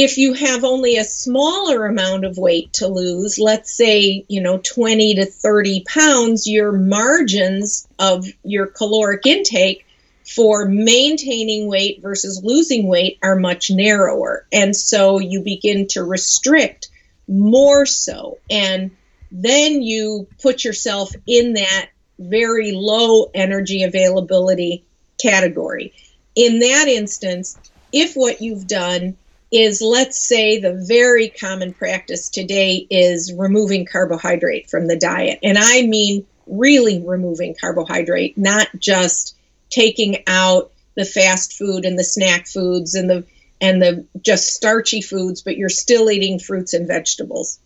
if 0.00 0.16
you 0.16 0.32
have 0.32 0.62
only 0.62 0.96
a 0.96 1.02
smaller 1.02 1.84
amount 1.84 2.24
of 2.24 2.38
weight 2.38 2.72
to 2.74 2.86
lose, 2.86 3.36
let's 3.40 3.72
say, 3.72 4.24
you 4.28 4.40
know, 4.40 4.58
20 4.58 5.16
to 5.16 5.26
30 5.26 5.84
pounds, 5.88 6.46
your 6.46 6.70
margins 6.70 7.88
of 7.98 8.24
your 8.44 8.68
caloric 8.68 9.26
intake 9.26 9.84
for 10.24 10.66
maintaining 10.66 11.66
weight 11.66 12.00
versus 12.00 12.44
losing 12.44 12.86
weight 12.86 13.18
are 13.24 13.34
much 13.34 13.72
narrower. 13.72 14.46
And 14.52 14.76
so 14.76 15.18
you 15.18 15.40
begin 15.40 15.88
to 15.88 16.04
restrict 16.04 16.90
more 17.26 17.84
so. 17.84 18.38
And 18.48 18.92
then 19.32 19.82
you 19.82 20.28
put 20.40 20.62
yourself 20.62 21.10
in 21.26 21.54
that 21.54 21.88
very 22.20 22.70
low 22.70 23.32
energy 23.34 23.82
availability 23.82 24.84
category. 25.20 25.92
In 26.36 26.60
that 26.60 26.86
instance, 26.86 27.58
if 27.92 28.14
what 28.14 28.40
you've 28.40 28.68
done 28.68 29.16
is 29.50 29.80
let's 29.80 30.20
say 30.20 30.60
the 30.60 30.84
very 30.86 31.28
common 31.28 31.72
practice 31.72 32.28
today 32.28 32.86
is 32.90 33.32
removing 33.32 33.86
carbohydrate 33.86 34.68
from 34.68 34.86
the 34.86 34.96
diet. 34.96 35.38
And 35.42 35.56
I 35.58 35.82
mean 35.82 36.26
really 36.46 37.02
removing 37.02 37.54
carbohydrate, 37.58 38.36
not 38.36 38.68
just 38.78 39.36
taking 39.70 40.22
out 40.26 40.72
the 40.96 41.04
fast 41.04 41.54
food 41.54 41.84
and 41.84 41.98
the 41.98 42.04
snack 42.04 42.46
foods 42.46 42.94
and 42.94 43.08
the 43.08 43.24
and 43.60 43.82
the 43.82 44.06
just 44.22 44.54
starchy 44.54 45.00
foods, 45.00 45.42
but 45.42 45.56
you're 45.56 45.68
still 45.68 46.10
eating 46.10 46.38
fruits 46.38 46.74
and 46.74 46.86
vegetables. 46.86 47.58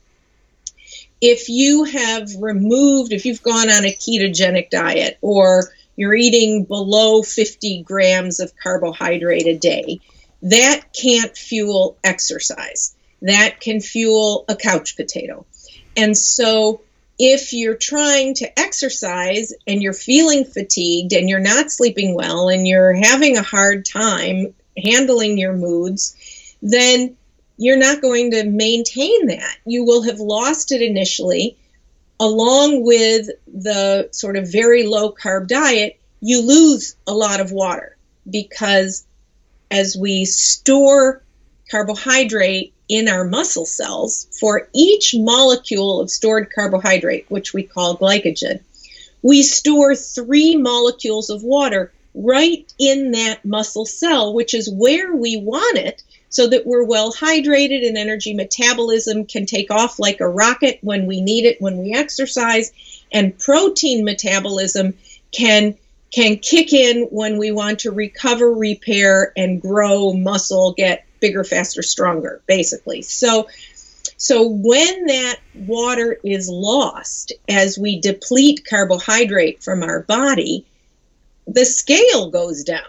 If 1.21 1.49
you 1.49 1.85
have 1.85 2.31
removed, 2.41 3.13
if 3.13 3.27
you've 3.27 3.43
gone 3.43 3.71
on 3.71 3.85
a 3.85 3.93
ketogenic 3.93 4.71
diet 4.71 5.19
or 5.21 5.71
you're 5.95 6.15
eating 6.15 6.65
below 6.65 7.23
50 7.23 7.83
grams 7.83 8.41
of 8.41 8.57
carbohydrate 8.57 9.47
a 9.47 9.57
day, 9.57 10.01
that 10.43 10.93
can't 10.93 11.37
fuel 11.37 11.97
exercise. 12.03 12.95
That 13.23 13.61
can 13.61 13.81
fuel 13.81 14.45
a 14.49 14.57
couch 14.57 14.97
potato. 14.97 15.47
And 15.97 16.17
so 16.17 16.81
if 17.19 17.53
you're 17.53 17.77
trying 17.77 18.35
to 18.35 18.59
exercise 18.59 19.53
and 19.67 19.83
you're 19.83 19.93
feeling 19.93 20.45
fatigued 20.45 21.13
and 21.13 21.29
you're 21.29 21.39
not 21.39 21.71
sleeping 21.71 22.15
well 22.15 22.49
and 22.49 22.67
you're 22.67 22.95
having 22.95 23.37
a 23.37 23.43
hard 23.43 23.85
time 23.85 24.55
handling 24.77 25.39
your 25.39 25.53
moods, 25.53 26.17
then 26.63 27.17
you're 27.57 27.77
not 27.77 28.03
going 28.03 28.33
to 28.33 28.45
maintain 28.45 29.27
that. 29.29 29.57
You 29.65 29.85
will 29.85 30.03
have 30.03 30.19
lost 30.19 30.73
it 30.73 30.83
initially. 30.83 31.57
Along 32.19 32.85
with 32.85 33.29
the 33.47 34.09
sort 34.13 34.37
of 34.37 34.51
very 34.51 34.85
low 34.85 35.13
carb 35.13 35.49
diet, 35.49 36.01
you 36.21 36.43
lose 36.43 36.97
a 37.07 37.13
lot 37.13 37.41
of 37.41 37.53
water 37.53 37.97
because 38.29 39.05
as 39.73 39.97
we 39.97 40.27
store 40.27 41.23
carbohydrate 41.71 42.75
in 42.89 43.09
our 43.09 43.25
muscle 43.25 43.65
cells, 43.65 44.29
for 44.39 44.69
each 44.75 45.15
molecule 45.17 46.01
of 46.01 46.11
stored 46.11 46.53
carbohydrate, 46.55 47.25
which 47.31 47.55
we 47.55 47.63
call 47.63 47.97
glycogen, 47.97 48.61
we 49.23 49.43
store 49.43 49.97
three 49.97 50.57
molecules 50.57 51.31
of 51.31 51.43
water 51.43 51.91
right 52.15 52.71
in 52.79 53.13
that 53.13 53.43
muscle 53.47 53.87
cell, 53.87 54.35
which 54.35 54.53
is 54.53 54.71
where 54.71 55.17
we 55.17 55.39
want 55.39 55.79
it 55.79 56.03
so 56.29 56.49
that 56.49 56.67
we're 56.67 56.85
well 56.85 57.13
hydrated 57.13 57.87
and 57.87 57.97
energy 57.97 58.35
metabolism 58.35 59.25
can 59.25 59.47
take 59.47 59.71
off 59.71 59.99
like 59.99 60.21
a 60.21 60.29
rocket 60.29 60.79
when 60.83 61.07
we 61.07 61.23
need 61.23 61.47
it 61.47 61.61
when 61.61 61.79
we 61.79 61.95
exercise, 61.95 62.73
and 63.11 63.39
protein 63.39 64.05
metabolism 64.05 64.93
can 65.31 65.75
can 66.13 66.37
kick 66.37 66.73
in 66.73 67.09
when 67.11 67.39
we 67.39 67.51
want 67.51 67.81
to 67.81 67.91
recover, 67.91 68.53
repair, 68.53 69.33
and 69.37 69.61
grow 69.61 70.13
muscle, 70.13 70.75
get 70.75 71.07
bigger, 71.21 71.43
faster, 71.43 71.83
stronger, 71.83 72.43
basically. 72.47 73.01
So, 73.03 73.49
so 74.19 74.47
when 74.47 75.07
that 75.07 75.37
water 75.55 76.19
is 76.23 76.49
lost 76.49 77.33
as 77.49 77.79
we 77.79 78.01
deplete 78.01 78.67
carbohydrate 78.69 79.63
from 79.63 79.83
our 79.83 80.01
body, 80.01 80.67
the 81.47 81.65
scale 81.65 82.31
goes 82.31 82.63
down. 82.63 82.85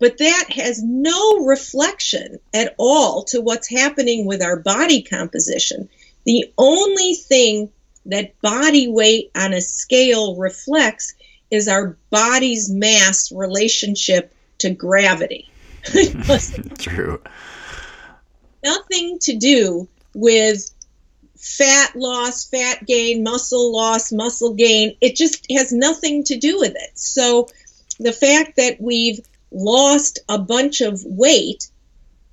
But 0.00 0.18
that 0.18 0.46
has 0.50 0.82
no 0.82 1.44
reflection 1.44 2.38
at 2.54 2.74
all 2.78 3.24
to 3.24 3.40
what's 3.40 3.68
happening 3.68 4.26
with 4.26 4.42
our 4.42 4.56
body 4.56 5.02
composition. 5.02 5.88
The 6.24 6.52
only 6.56 7.14
thing 7.14 7.70
that 8.06 8.40
body 8.40 8.88
weight 8.88 9.30
on 9.34 9.52
a 9.52 9.60
scale 9.60 10.36
reflects 10.36 11.14
is 11.50 11.68
our 11.68 11.96
body's 12.10 12.70
mass 12.70 13.32
relationship 13.32 14.34
to 14.58 14.70
gravity. 14.70 15.50
True. 16.78 17.20
Nothing 18.64 19.18
to 19.20 19.36
do 19.36 19.88
with 20.14 20.70
fat 21.36 21.94
loss, 21.94 22.44
fat 22.44 22.84
gain, 22.86 23.22
muscle 23.22 23.72
loss, 23.72 24.12
muscle 24.12 24.54
gain. 24.54 24.96
It 25.00 25.16
just 25.16 25.46
has 25.50 25.72
nothing 25.72 26.24
to 26.24 26.36
do 26.36 26.58
with 26.58 26.74
it. 26.74 26.98
So 26.98 27.48
the 28.00 28.12
fact 28.12 28.56
that 28.56 28.80
we've 28.80 29.20
lost 29.50 30.18
a 30.28 30.38
bunch 30.38 30.80
of 30.80 31.02
weight, 31.04 31.70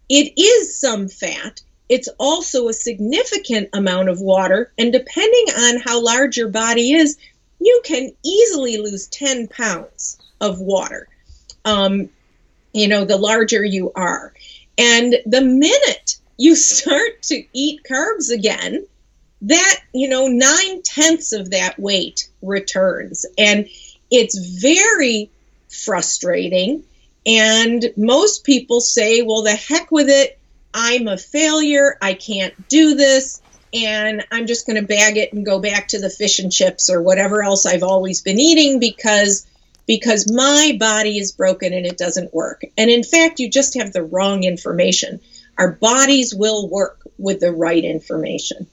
it 0.10 0.34
is 0.38 0.80
some 0.80 1.08
fat. 1.08 1.62
It's 1.88 2.10
also 2.20 2.68
a 2.68 2.74
significant 2.74 3.70
amount 3.74 4.10
of 4.10 4.20
water. 4.20 4.72
And 4.78 4.92
depending 4.92 5.46
on 5.56 5.82
how 5.82 6.02
large 6.02 6.36
your 6.36 6.50
body 6.50 6.94
is, 6.94 7.18
you 7.60 7.82
can 7.84 8.12
easily 8.24 8.78
lose 8.78 9.08
10 9.08 9.48
pounds 9.48 10.18
of 10.42 10.60
water. 10.60 11.08
Um, 11.64 12.10
you 12.74 12.88
know, 12.88 13.06
the 13.06 13.18
larger 13.18 13.64
you 13.64 13.92
are. 13.96 14.34
And 14.78 15.16
the 15.26 15.42
minute 15.42 16.18
you 16.38 16.56
start 16.56 17.24
to 17.24 17.44
eat 17.54 17.82
carbs 17.90 18.32
again, 18.32 18.86
that, 19.44 19.80
you 19.94 20.10
know, 20.10 20.28
nine 20.28 20.82
tenths 20.82 21.34
of 21.34 21.52
that 21.52 21.80
weight 21.80 22.30
returns. 22.42 23.26
And 23.38 23.68
it's 24.12 24.38
very 24.38 25.30
frustrating. 25.70 26.84
And 27.26 27.86
most 27.98 28.44
people 28.44 28.82
say, 28.82 29.22
well, 29.22 29.44
the 29.44 29.56
heck 29.56 29.92
with 29.92 30.10
it. 30.10 30.40
I'm 30.74 31.08
a 31.08 31.18
failure. 31.18 31.98
I 32.02 32.14
can't 32.14 32.68
do 32.68 32.96
this 32.96 33.42
and 33.76 34.26
I'm 34.32 34.48
just 34.48 34.66
going 34.66 34.80
to 34.80 34.88
bag 34.88 35.18
it 35.18 35.34
and 35.34 35.46
go 35.46 35.60
back 35.60 35.90
to 35.90 36.00
the 36.00 36.10
fish 36.10 36.40
and 36.40 36.52
chips 36.52 36.90
or 36.90 37.02
whatever 37.02 37.44
else 37.44 37.66
I've 37.66 37.84
always 37.84 38.22
been 38.22 38.40
eating 38.40 38.80
because 38.80 39.46
because 39.86 40.32
my 40.32 40.76
body 40.80 41.20
is 41.20 41.32
broken 41.32 41.74
and 41.74 41.86
it 41.86 41.98
doesn't 41.98 42.34
work. 42.34 42.64
And 42.78 42.90
in 42.90 43.04
fact, 43.04 43.40
you 43.40 43.50
just 43.50 43.76
have 43.76 43.94
the 43.94 44.02
wrong 44.02 44.44
information. 44.44 45.20
Our 45.58 45.74
bodies 45.74 46.34
will 46.34 46.68
work 46.70 47.02
with 47.20 47.40
the 47.40 47.52
right 47.52 47.84
information. 47.84 48.66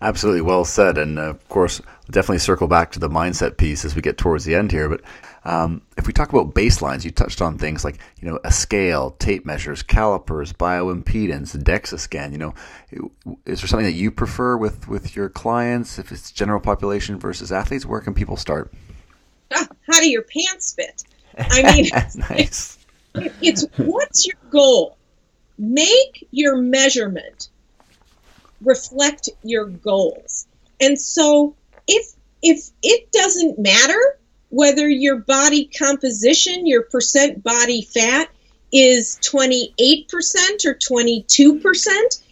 Absolutely 0.00 0.40
well 0.42 0.64
said. 0.64 0.96
And 0.96 1.18
uh, 1.18 1.30
of 1.30 1.48
course, 1.48 1.82
definitely 2.10 2.38
circle 2.38 2.68
back 2.68 2.92
to 2.92 2.98
the 2.98 3.08
mindset 3.08 3.58
piece 3.58 3.84
as 3.84 3.94
we 3.94 4.00
get 4.00 4.16
towards 4.16 4.44
the 4.44 4.54
end 4.54 4.70
here. 4.72 4.88
But 4.88 5.02
um, 5.48 5.80
if 5.96 6.06
we 6.06 6.12
talk 6.12 6.30
about 6.30 6.52
baselines, 6.52 7.06
you 7.06 7.10
touched 7.10 7.40
on 7.40 7.56
things 7.56 7.82
like 7.82 7.98
you 8.20 8.28
know 8.28 8.38
a 8.44 8.52
scale, 8.52 9.12
tape 9.12 9.46
measures, 9.46 9.82
calipers, 9.82 10.52
bioimpedance, 10.52 11.56
DEXA 11.56 11.98
scan. 11.98 12.32
You 12.32 12.38
know, 12.38 12.54
is 13.46 13.62
there 13.62 13.66
something 13.66 13.86
that 13.86 13.94
you 13.94 14.10
prefer 14.10 14.58
with 14.58 14.88
with 14.88 15.16
your 15.16 15.30
clients? 15.30 15.98
If 15.98 16.12
it's 16.12 16.30
general 16.32 16.60
population 16.60 17.18
versus 17.18 17.50
athletes, 17.50 17.86
where 17.86 18.02
can 18.02 18.12
people 18.12 18.36
start? 18.36 18.70
How 19.50 20.00
do 20.00 20.10
your 20.10 20.22
pants 20.22 20.74
fit? 20.74 21.02
I 21.38 21.62
mean, 21.74 21.90
nice. 22.28 22.76
it's 23.40 23.64
what's 23.78 24.26
your 24.26 24.36
goal? 24.50 24.98
Make 25.56 26.28
your 26.30 26.58
measurement 26.58 27.48
reflect 28.60 29.30
your 29.42 29.64
goals. 29.64 30.46
And 30.78 31.00
so 31.00 31.54
if 31.86 32.12
if 32.42 32.68
it 32.82 33.10
doesn't 33.12 33.58
matter 33.58 34.18
whether 34.50 34.88
your 34.88 35.16
body 35.16 35.66
composition, 35.66 36.66
your 36.66 36.82
percent 36.82 37.42
body 37.42 37.82
fat 37.82 38.28
is 38.72 39.18
28% 39.22 40.64
or 40.66 40.74
22%, 40.74 42.22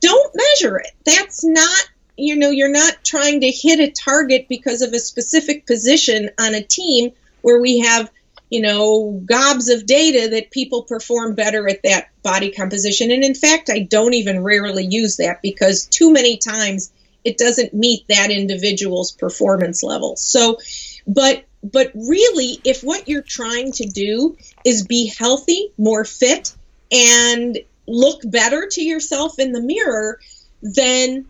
don't 0.00 0.34
measure 0.34 0.78
it. 0.78 0.90
That's 1.04 1.44
not, 1.44 1.88
you 2.16 2.36
know, 2.36 2.50
you're 2.50 2.68
not 2.68 3.04
trying 3.04 3.40
to 3.40 3.50
hit 3.50 3.80
a 3.80 3.90
target 3.90 4.46
because 4.48 4.82
of 4.82 4.92
a 4.92 4.98
specific 4.98 5.66
position 5.66 6.30
on 6.38 6.54
a 6.54 6.62
team 6.62 7.12
where 7.42 7.60
we 7.60 7.80
have, 7.80 8.10
you 8.50 8.60
know, 8.60 9.20
gobs 9.24 9.68
of 9.68 9.86
data 9.86 10.28
that 10.30 10.50
people 10.50 10.82
perform 10.82 11.34
better 11.34 11.68
at 11.68 11.82
that 11.84 12.08
body 12.22 12.50
composition. 12.50 13.10
And 13.10 13.24
in 13.24 13.34
fact, 13.34 13.70
I 13.70 13.80
don't 13.80 14.14
even 14.14 14.42
rarely 14.42 14.86
use 14.86 15.16
that 15.16 15.42
because 15.42 15.86
too 15.86 16.12
many 16.12 16.36
times 16.36 16.92
it 17.24 17.38
doesn't 17.38 17.72
meet 17.72 18.06
that 18.08 18.30
individual's 18.30 19.12
performance 19.12 19.82
level. 19.82 20.16
So, 20.16 20.58
but 21.06 21.44
but 21.64 21.90
really, 21.94 22.60
if 22.64 22.82
what 22.82 23.08
you're 23.08 23.22
trying 23.22 23.72
to 23.72 23.86
do 23.86 24.36
is 24.64 24.86
be 24.86 25.06
healthy, 25.06 25.72
more 25.78 26.04
fit, 26.04 26.54
and 26.92 27.58
look 27.86 28.20
better 28.24 28.68
to 28.70 28.82
yourself 28.82 29.38
in 29.38 29.52
the 29.52 29.62
mirror, 29.62 30.20
then 30.62 31.26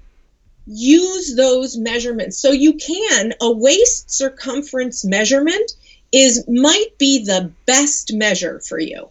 use 0.66 1.36
those 1.36 1.76
measurements. 1.76 2.38
So 2.38 2.50
you 2.50 2.74
can 2.74 3.34
a 3.40 3.50
waist 3.50 4.10
circumference 4.10 5.04
measurement 5.04 5.72
is 6.10 6.44
might 6.48 6.98
be 6.98 7.24
the 7.24 7.52
best 7.66 8.12
measure 8.12 8.60
for 8.60 8.78
you. 8.78 9.10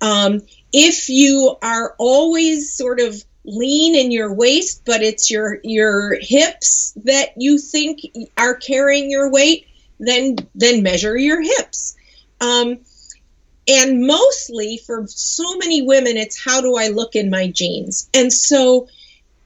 Um, 0.00 0.42
if 0.72 1.08
you 1.08 1.56
are 1.62 1.94
always 1.98 2.72
sort 2.72 3.00
of 3.00 3.22
lean 3.44 3.94
in 3.94 4.10
your 4.10 4.32
waist, 4.32 4.82
but 4.84 5.02
it's 5.02 5.30
your 5.30 5.58
your 5.62 6.16
hips 6.20 6.92
that 7.04 7.34
you 7.36 7.58
think 7.58 8.00
are 8.36 8.54
carrying 8.54 9.10
your 9.10 9.30
weight, 9.30 9.66
then 10.06 10.36
then 10.54 10.82
measure 10.82 11.16
your 11.16 11.40
hips. 11.40 11.96
Um, 12.40 12.78
and 13.68 14.06
mostly 14.06 14.78
for 14.78 15.06
so 15.06 15.56
many 15.56 15.82
women, 15.82 16.16
it's 16.16 16.42
how 16.42 16.60
do 16.60 16.76
I 16.76 16.88
look 16.88 17.14
in 17.14 17.30
my 17.30 17.48
jeans? 17.48 18.08
And 18.12 18.32
so 18.32 18.88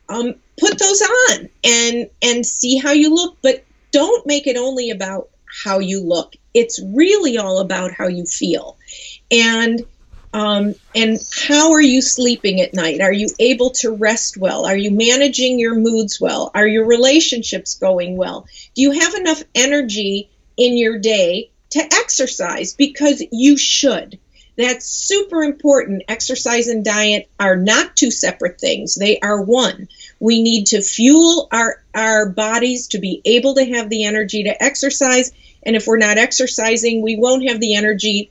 um, 0.08 0.34
put 0.58 0.78
those 0.78 1.02
on 1.02 1.48
and 1.64 2.10
and 2.22 2.46
see 2.46 2.78
how 2.78 2.92
you 2.92 3.14
look, 3.14 3.38
but 3.42 3.64
don't 3.92 4.26
make 4.26 4.46
it 4.46 4.56
only 4.56 4.90
about 4.90 5.28
how 5.64 5.78
you 5.78 6.02
look. 6.02 6.34
It's 6.54 6.80
really 6.82 7.38
all 7.38 7.58
about 7.58 7.92
how 7.92 8.08
you 8.08 8.24
feel. 8.24 8.78
And 9.30 9.84
um, 10.32 10.74
and 10.94 11.18
how 11.46 11.72
are 11.72 11.80
you 11.80 12.02
sleeping 12.02 12.60
at 12.60 12.74
night? 12.74 13.00
Are 13.00 13.12
you 13.12 13.28
able 13.38 13.70
to 13.70 13.90
rest 13.90 14.36
well? 14.36 14.66
Are 14.66 14.76
you 14.76 14.90
managing 14.90 15.58
your 15.58 15.74
moods 15.74 16.20
well? 16.20 16.50
Are 16.54 16.66
your 16.66 16.86
relationships 16.86 17.78
going 17.78 18.16
well? 18.16 18.46
Do 18.74 18.82
you 18.82 18.90
have 18.92 19.14
enough 19.14 19.42
energy 19.54 20.28
in 20.56 20.76
your 20.76 20.98
day 20.98 21.50
to 21.70 21.80
exercise? 21.80 22.74
Because 22.74 23.22
you 23.30 23.56
should. 23.56 24.18
That's 24.56 24.86
super 24.86 25.42
important. 25.42 26.04
Exercise 26.08 26.68
and 26.68 26.84
diet 26.84 27.28
are 27.38 27.56
not 27.56 27.94
two 27.94 28.10
separate 28.10 28.58
things, 28.58 28.94
they 28.94 29.18
are 29.20 29.42
one. 29.42 29.88
We 30.18 30.42
need 30.42 30.68
to 30.68 30.80
fuel 30.80 31.48
our, 31.52 31.82
our 31.94 32.30
bodies 32.30 32.88
to 32.88 32.98
be 32.98 33.20
able 33.24 33.54
to 33.56 33.64
have 33.66 33.90
the 33.90 34.04
energy 34.04 34.44
to 34.44 34.62
exercise. 34.62 35.32
And 35.62 35.76
if 35.76 35.86
we're 35.86 35.98
not 35.98 36.16
exercising, 36.16 37.02
we 37.02 37.16
won't 37.16 37.48
have 37.48 37.60
the 37.60 37.74
energy 37.74 38.30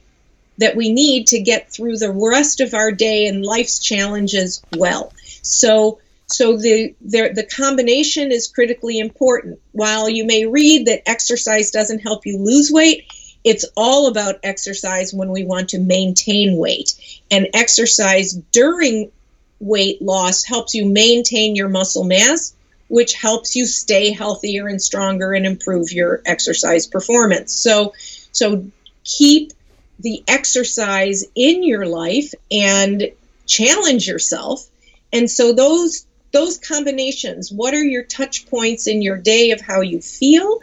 that 0.58 0.76
we 0.76 0.92
need 0.92 1.28
to 1.28 1.40
get 1.42 1.72
through 1.72 1.98
the 1.98 2.12
rest 2.12 2.62
of 2.62 2.74
our 2.74 2.92
day 2.92 3.28
and 3.28 3.46
life's 3.46 3.80
challenges 3.80 4.64
well. 4.76 5.14
So, 5.42 6.00
so 6.28 6.58
the, 6.58 6.96
the, 7.02 7.32
the 7.34 7.46
combination 7.46 8.32
is 8.32 8.48
critically 8.48 9.00
important. 9.00 9.60
While 9.72 10.10
you 10.10 10.26
may 10.26 10.46
read 10.46 10.88
that 10.88 11.08
exercise 11.08 11.72
doesn't 11.72 12.00
help 12.00 12.26
you 12.26 12.40
lose 12.40 12.72
weight, 12.72 13.06
it's 13.44 13.66
all 13.78 14.08
about 14.08 14.40
exercise 14.42 15.14
when 15.14 15.30
we 15.30 15.46
want 15.46 15.70
to 15.70 15.80
maintain 15.80 16.58
weight. 16.58 16.96
And 17.30 17.50
exercise 17.54 18.34
during 18.34 19.12
weight 19.60 20.02
loss 20.02 20.44
helps 20.44 20.74
you 20.74 20.86
maintain 20.88 21.56
your 21.56 21.70
muscle 21.70 22.04
mass, 22.04 22.56
which 22.88 23.14
helps 23.14 23.56
you 23.56 23.68
stay 23.68 24.12
healthier 24.12 24.68
and 24.68 24.82
stronger 24.82 25.34
and 25.34 25.46
improve 25.46 25.92
your 25.92 26.22
exercise 26.26 26.88
performance. 26.88 27.54
So, 27.54 27.94
so 28.32 28.66
keep 29.04 29.54
the 30.00 30.24
exercise 30.28 31.24
in 31.36 31.64
your 31.64 31.86
life 31.86 32.34
and 32.52 33.12
challenge 33.46 34.08
yourself. 34.08 34.68
And 35.14 35.30
so 35.30 35.54
those 35.54 36.06
those 36.36 36.58
combinations, 36.58 37.50
what 37.50 37.74
are 37.74 37.84
your 37.84 38.04
touch 38.04 38.46
points 38.48 38.88
in 38.88 39.02
your 39.02 39.18
day 39.18 39.52
of 39.52 39.62
how 39.62 39.80
you 39.80 40.02
feel? 40.02 40.60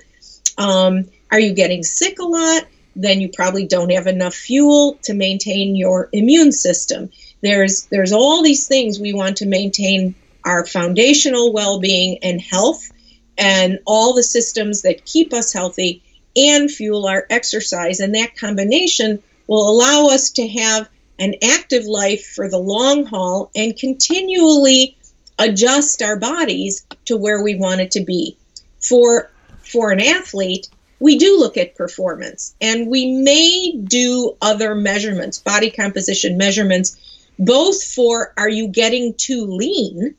Um, 0.58 1.06
are 1.30 1.40
you 1.40 1.54
getting 1.54 1.82
sick 1.82 2.18
a 2.18 2.24
lot? 2.24 2.64
Then 2.94 3.22
you 3.22 3.30
probably 3.30 3.66
don't 3.66 3.90
have 3.90 4.06
enough 4.06 4.34
fuel 4.34 4.98
to 5.04 5.14
maintain 5.14 5.74
your 5.74 6.10
immune 6.12 6.52
system. 6.52 7.10
There's 7.40 7.86
there's 7.86 8.12
all 8.12 8.42
these 8.42 8.68
things 8.68 9.00
we 9.00 9.14
want 9.14 9.38
to 9.38 9.46
maintain 9.46 10.14
our 10.44 10.66
foundational 10.66 11.54
well-being 11.54 12.18
and 12.22 12.38
health 12.38 12.92
and 13.38 13.78
all 13.86 14.12
the 14.12 14.22
systems 14.22 14.82
that 14.82 15.06
keep 15.06 15.32
us 15.32 15.54
healthy 15.54 16.02
and 16.36 16.70
fuel 16.70 17.06
our 17.06 17.26
exercise. 17.30 18.00
And 18.00 18.14
that 18.14 18.36
combination 18.36 19.22
will 19.46 19.70
allow 19.70 20.08
us 20.08 20.32
to 20.32 20.46
have 20.48 20.86
an 21.18 21.36
active 21.42 21.86
life 21.86 22.26
for 22.26 22.50
the 22.50 22.58
long 22.58 23.06
haul 23.06 23.50
and 23.54 23.74
continually 23.74 24.98
adjust 25.42 26.02
our 26.02 26.16
bodies 26.16 26.86
to 27.06 27.16
where 27.16 27.42
we 27.42 27.54
want 27.56 27.80
it 27.80 27.92
to 27.92 28.04
be. 28.04 28.36
For 28.80 29.30
for 29.62 29.90
an 29.90 30.00
athlete, 30.00 30.68
we 30.98 31.18
do 31.18 31.38
look 31.38 31.56
at 31.56 31.74
performance 31.74 32.54
and 32.60 32.88
we 32.88 33.12
may 33.22 33.72
do 33.76 34.36
other 34.40 34.74
measurements, 34.74 35.38
body 35.38 35.70
composition 35.70 36.36
measurements, 36.36 36.96
both 37.38 37.82
for 37.82 38.32
are 38.36 38.48
you 38.48 38.68
getting 38.68 39.14
too 39.14 39.46
lean? 39.46 40.14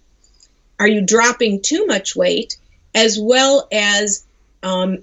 Are 0.79 0.87
you 0.87 1.01
dropping 1.01 1.61
too 1.61 1.85
much 1.85 2.15
weight? 2.15 2.57
As 2.95 3.17
well 3.19 3.67
as 3.71 4.25
um, 4.61 4.99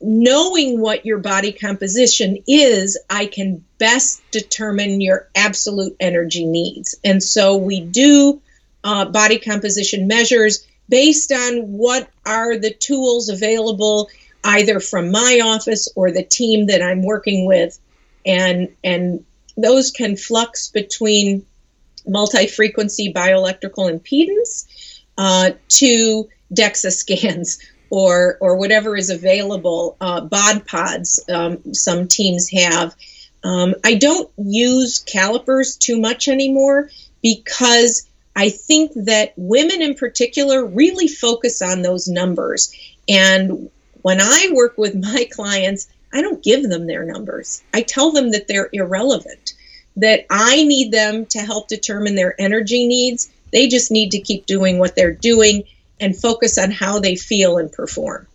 knowing 0.00 0.80
what 0.80 1.06
your 1.06 1.18
body 1.18 1.52
composition 1.52 2.38
is, 2.46 2.98
I 3.08 3.26
can 3.26 3.64
best 3.78 4.22
determine 4.30 5.00
your 5.00 5.28
absolute 5.34 5.96
energy 6.00 6.44
needs. 6.44 6.96
And 7.02 7.22
so 7.22 7.56
we 7.56 7.80
do 7.80 8.42
uh, 8.84 9.06
body 9.06 9.38
composition 9.38 10.06
measures 10.06 10.66
based 10.88 11.32
on 11.32 11.72
what 11.72 12.08
are 12.26 12.56
the 12.56 12.72
tools 12.72 13.28
available 13.28 14.08
either 14.44 14.78
from 14.78 15.10
my 15.10 15.40
office 15.42 15.88
or 15.96 16.10
the 16.10 16.22
team 16.22 16.66
that 16.66 16.82
I'm 16.82 17.02
working 17.02 17.46
with. 17.46 17.78
And, 18.26 18.68
and 18.84 19.24
those 19.56 19.90
can 19.90 20.16
flux 20.16 20.68
between 20.68 21.46
multi-frequency 22.06 23.12
bioelectrical 23.12 23.90
impedance 23.90 25.00
uh, 25.16 25.52
to 25.68 26.28
DEXA 26.52 26.92
scans 26.92 27.58
or 27.90 28.38
or 28.40 28.56
whatever 28.56 28.96
is 28.96 29.10
available. 29.10 29.96
Uh, 30.00 30.22
bod 30.22 30.66
pods, 30.66 31.24
um, 31.32 31.74
some 31.74 32.08
teams 32.08 32.50
have. 32.50 32.94
Um, 33.42 33.74
I 33.84 33.94
don't 33.94 34.30
use 34.38 35.00
calipers 35.00 35.76
too 35.76 36.00
much 36.00 36.28
anymore 36.28 36.90
because 37.22 38.08
I 38.36 38.50
think 38.50 38.92
that 38.94 39.32
women 39.36 39.80
in 39.80 39.94
particular 39.94 40.64
really 40.64 41.08
focus 41.08 41.62
on 41.62 41.82
those 41.82 42.08
numbers. 42.08 42.74
And 43.08 43.70
when 44.02 44.20
I 44.20 44.50
work 44.52 44.76
with 44.76 44.94
my 44.94 45.28
clients, 45.32 45.88
I 46.12 46.22
don't 46.22 46.42
give 46.42 46.62
them 46.62 46.86
their 46.86 47.04
numbers. 47.04 47.62
I 47.72 47.82
tell 47.82 48.12
them 48.12 48.30
that 48.30 48.46
they're 48.46 48.70
irrelevant, 48.72 49.54
that 49.96 50.26
I 50.30 50.64
need 50.64 50.92
them 50.92 51.26
to 51.26 51.40
help 51.40 51.68
determine 51.68 52.14
their 52.14 52.40
energy 52.40 52.86
needs. 52.86 53.30
They 53.52 53.68
just 53.68 53.90
need 53.90 54.12
to 54.12 54.20
keep 54.20 54.46
doing 54.46 54.78
what 54.78 54.96
they're 54.96 55.12
doing 55.12 55.64
and 56.00 56.16
focus 56.16 56.58
on 56.58 56.70
how 56.70 56.98
they 56.98 57.16
feel 57.16 57.58
and 57.58 57.72
perform. 57.72 58.26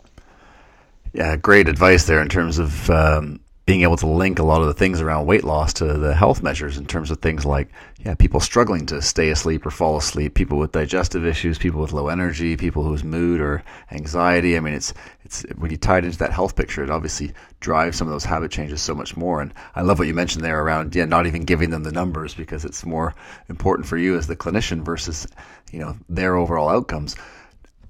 Yeah, 1.13 1.35
great 1.35 1.67
advice 1.67 2.05
there 2.05 2.21
in 2.21 2.29
terms 2.29 2.59
of 2.59 2.89
um, 2.89 3.39
being 3.69 3.84
able 3.84 3.97
to 3.97 4.08
link 4.08 4.39
a 4.39 4.43
lot 4.43 4.62
of 4.62 4.65
the 4.65 4.73
things 4.73 4.99
around 4.99 5.27
weight 5.27 5.43
loss 5.43 5.73
to 5.73 5.86
the 5.86 6.15
health 6.15 6.41
measures 6.41 6.75
in 6.75 6.88
terms 6.88 7.12
of 7.12 7.19
things 7.19 7.45
like 7.45 7.69
yeah 8.03 8.15
people 8.15 8.39
struggling 8.39 8.84
to 8.84 8.99
stay 8.99 9.29
asleep 9.29 9.63
or 9.63 9.69
fall 9.69 9.95
asleep 9.95 10.34
people 10.34 10.58
with 10.58 10.71
digestive 10.71 11.23
issues 11.23 11.60
people 11.60 11.79
with 11.79 11.93
low 11.93 12.08
energy 12.08 12.58
people 12.58 12.84
whose 12.84 13.03
mood 13.03 13.39
or 13.39 13.63
anxiety. 13.91 14.58
I 14.58 14.60
mean 14.60 14.73
it's 14.73 14.91
it's 15.23 15.43
when 15.60 15.69
you 15.69 15.77
tie 15.77 15.99
it 15.99 16.05
into 16.05 16.17
that 16.17 16.34
health 16.34 16.55
picture 16.55 16.84
it 16.84 16.89
obviously 16.89 17.32
drives 17.60 17.95
some 17.95 18.08
of 18.08 18.12
those 18.12 18.25
habit 18.25 18.49
changes 18.49 18.82
so 18.82 18.95
much 18.95 19.15
more. 19.15 19.39
And 19.39 19.53
i 19.75 19.84
love 19.84 19.99
what 19.99 20.08
you 20.08 20.15
mentioned 20.15 20.43
there 20.43 20.63
around 20.63 20.95
yeah 20.95 21.05
not 21.05 21.27
even 21.27 21.43
giving 21.43 21.69
them 21.69 21.84
the 21.84 21.91
numbers 21.91 22.34
because 22.34 22.65
it's 22.65 22.88
more 22.88 23.13
important 23.49 23.88
for 23.88 23.97
you 23.97 24.17
as 24.17 24.25
the 24.25 24.36
clinician 24.36 24.84
versus 24.84 25.27
you 25.71 25.77
know 25.77 25.95
their 26.10 26.38
overall 26.38 26.69
outcomes. 26.69 27.15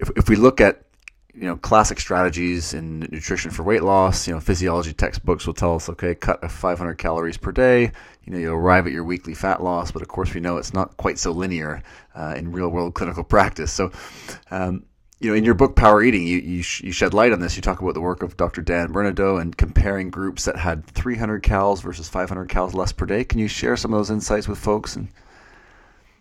If, 0.01 0.09
if 0.17 0.27
we 0.27 0.35
look 0.35 0.59
at 0.59 0.81
you 1.39 1.45
know 1.45 1.56
classic 1.56 2.02
strategies 2.02 2.73
in 2.73 2.99
nutrition 2.99 3.49
for 3.49 3.63
weight 3.63 3.82
loss. 3.82 4.28
You 4.28 4.34
know 4.34 4.41
physiology 4.41 4.91
textbooks 4.91 5.47
will 5.47 5.54
tell 5.54 5.75
us 5.75 5.88
okay 5.89 6.13
cut 6.13 6.49
500 6.52 6.95
calories 6.95 7.38
per 7.38 7.54
day. 7.54 7.91
You 8.25 8.34
know 8.34 8.38
you 8.38 8.54
arrive 8.54 8.88
at 8.88 8.91
your 8.91 9.06
weekly 9.06 9.34
fat 9.34 9.63
loss 9.63 9.91
but 9.91 10.02
of 10.02 10.10
course 10.10 10.34
we 10.34 10.41
know 10.41 10.58
it's 10.58 10.73
not 10.73 10.97
quite 10.97 11.17
so 11.17 11.32
linear 11.32 11.82
uh, 12.13 12.34
in 12.36 12.52
real 12.52 12.67
world 12.67 12.93
clinical 12.93 13.23
practice. 13.23 13.71
So 13.71 13.89
um, 14.52 14.84
you 15.21 15.30
know 15.30 15.36
in 15.36 15.45
your 15.45 15.54
book 15.54 15.78
power 15.78 16.04
eating 16.04 16.28
you, 16.28 16.39
you, 16.39 16.62
sh- 16.62 16.82
you, 16.82 16.91
shed 16.91 17.13
light 17.13 17.32
on 17.32 17.39
this. 17.39 17.56
You 17.56 17.62
talk 17.62 17.82
about 17.82 17.93
the 17.93 18.02
work 18.02 18.21
of 18.21 18.36
dr 18.36 18.62
dan 18.63 18.91
Benardot 18.91 19.41
and 19.41 19.56
comparing 19.56 20.10
groups 20.10 20.43
that 20.43 20.58
had 20.58 20.86
300 20.88 21.41
calories 21.41 21.80
versus 21.80 22.10
500 22.10 22.49
calories 22.49 22.75
less 22.75 22.91
per 22.91 23.06
day. 23.06 23.23
Can 23.23 23.39
you 23.39 23.47
share 23.47 23.78
some 23.78 23.93
of 23.93 23.99
those 23.99 24.12
insights 24.12 24.49
with 24.49 24.60
folks 24.60 24.97
and 24.97 25.08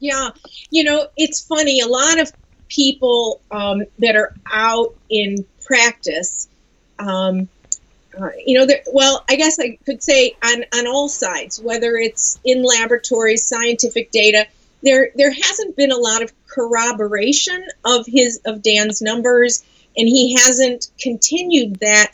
yeah. 0.00 0.30
You 0.70 0.84
know 0.84 1.08
it's 1.16 1.44
funny. 1.44 1.80
A 1.80 1.88
lot 1.88 2.20
of 2.20 2.32
people 2.68 3.40
um, 3.50 3.84
that 3.98 4.16
are 4.16 4.34
out 4.50 4.94
in 5.08 5.44
practice. 5.64 6.48
Um, 6.98 7.48
uh, 8.18 8.30
you 8.44 8.58
know, 8.58 8.66
well, 8.92 9.24
I 9.28 9.36
guess 9.36 9.60
I 9.60 9.78
could 9.86 10.02
say 10.02 10.36
on, 10.42 10.64
on 10.74 10.86
all 10.86 11.08
sides, 11.08 11.60
whether 11.60 11.94
it's 11.96 12.40
in 12.44 12.62
laboratories, 12.62 13.46
scientific 13.46 14.10
data, 14.10 14.46
there 14.82 15.10
there 15.14 15.32
hasn't 15.32 15.76
been 15.76 15.92
a 15.92 15.96
lot 15.96 16.22
of 16.22 16.32
corroboration 16.46 17.64
of 17.84 18.06
his 18.06 18.40
of 18.44 18.62
Dan's 18.62 19.02
numbers, 19.02 19.64
and 19.96 20.08
he 20.08 20.34
hasn't 20.34 20.88
continued 21.00 21.76
that 21.80 22.12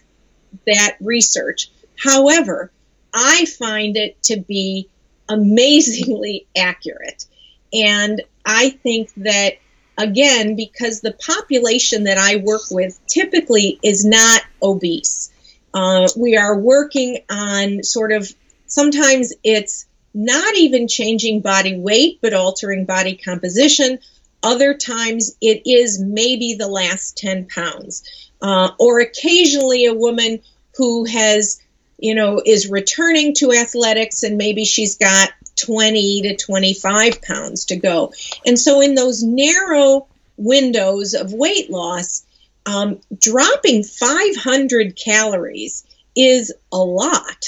that 0.67 0.97
research. 1.01 1.71
However, 2.03 2.71
I 3.13 3.47
find 3.47 3.97
it 3.97 4.23
to 4.25 4.41
be 4.41 4.89
amazingly 5.29 6.47
accurate, 6.57 7.27
and 7.73 8.23
I 8.45 8.71
think 8.71 9.13
that 9.19 9.55
again, 9.97 10.57
because 10.57 11.01
the 11.01 11.13
population 11.13 12.05
that 12.05 12.19
I 12.19 12.37
work 12.37 12.63
with 12.71 12.99
typically 13.07 13.79
is 13.83 14.05
not 14.05 14.43
obese. 14.63 15.31
Uh, 15.73 16.09
we 16.17 16.37
are 16.37 16.59
working 16.59 17.19
on 17.31 17.83
sort 17.83 18.13
of 18.13 18.33
sometimes 18.67 19.33
it's 19.43 19.87
not 20.15 20.57
even 20.57 20.87
changing 20.87 21.41
body 21.41 21.77
weight, 21.77 22.19
but 22.23 22.33
altering 22.33 22.85
body 22.85 23.17
composition. 23.17 23.99
Other 24.43 24.75
times 24.75 25.37
it 25.41 25.63
is 25.67 26.01
maybe 26.01 26.55
the 26.55 26.69
last 26.69 27.17
10 27.19 27.47
pounds. 27.47 28.05
Uh, 28.41 28.71
or 28.79 29.01
occasionally 29.01 29.87
a 29.87 29.95
woman 29.95 30.41
who 30.77 31.05
has, 31.05 31.61
you 31.99 32.15
know, 32.15 32.41
is 32.45 32.71
returning 32.71 33.35
to 33.35 33.53
athletics 33.53 34.23
and 34.23 34.37
maybe 34.37 34.65
she's 34.65 34.97
got 34.97 35.31
20 35.65 36.23
to 36.23 36.37
25 36.37 37.23
pounds 37.23 37.67
to 37.67 37.77
go. 37.77 38.13
And 38.47 38.59
so, 38.59 38.81
in 38.81 38.95
those 38.95 39.23
narrow 39.23 40.07
windows 40.37 41.15
of 41.15 41.33
weight 41.33 41.71
loss, 41.71 42.25
um, 42.67 43.01
dropping 43.17 43.85
500 43.85 44.97
calories 44.97 45.85
is 46.17 46.53
a 46.73 46.79
lot 46.79 47.45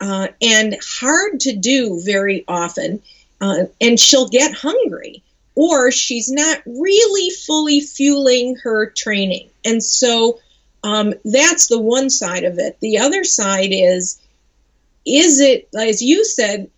uh, 0.00 0.28
and 0.40 0.76
hard 0.82 1.40
to 1.40 1.56
do 1.56 2.00
very 2.02 2.44
often. 2.48 3.02
Uh, 3.40 3.64
and 3.80 3.98
she'll 3.98 4.28
get 4.28 4.54
hungry, 4.54 5.22
or 5.54 5.90
she's 5.90 6.30
not 6.30 6.62
really 6.64 7.30
fully 7.30 7.80
fueling 7.80 8.56
her 8.56 8.90
training. 8.90 9.50
And 9.64 9.82
so, 9.82 10.40
um, 10.82 11.14
that's 11.24 11.68
the 11.68 11.80
one 11.80 12.10
side 12.10 12.44
of 12.44 12.58
it. 12.58 12.78
The 12.80 12.98
other 12.98 13.24
side 13.24 13.70
is, 13.72 14.20
is 15.06 15.40
it, 15.40 15.68
as 15.74 16.02
you 16.02 16.24
said, 16.24 16.70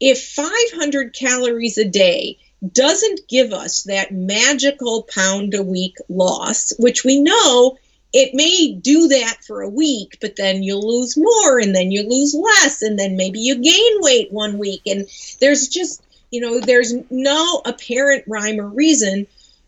if 0.00 0.22
500 0.28 1.14
calories 1.14 1.78
a 1.78 1.84
day 1.84 2.38
doesn't 2.72 3.28
give 3.28 3.52
us 3.52 3.84
that 3.84 4.12
magical 4.12 5.02
pound 5.02 5.54
a 5.54 5.62
week 5.62 5.96
loss, 6.08 6.72
which 6.78 7.04
we 7.04 7.20
know 7.20 7.78
it 8.12 8.34
may 8.34 8.72
do 8.72 9.08
that 9.08 9.44
for 9.46 9.62
a 9.62 9.68
week, 9.68 10.18
but 10.20 10.36
then 10.36 10.62
you'll 10.62 10.86
lose 10.86 11.16
more 11.16 11.58
and 11.58 11.74
then 11.74 11.90
you 11.90 12.08
lose 12.08 12.34
less, 12.34 12.82
and 12.82 12.98
then 12.98 13.16
maybe 13.16 13.40
you 13.40 13.56
gain 13.56 14.00
weight 14.00 14.32
one 14.32 14.58
week. 14.58 14.82
And 14.86 15.06
there's 15.40 15.68
just, 15.68 16.02
you 16.30 16.40
know, 16.40 16.58
there's 16.60 16.94
no 17.10 17.62
apparent 17.64 18.24
rhyme 18.26 18.60
or 18.60 18.68
reason. 18.68 19.26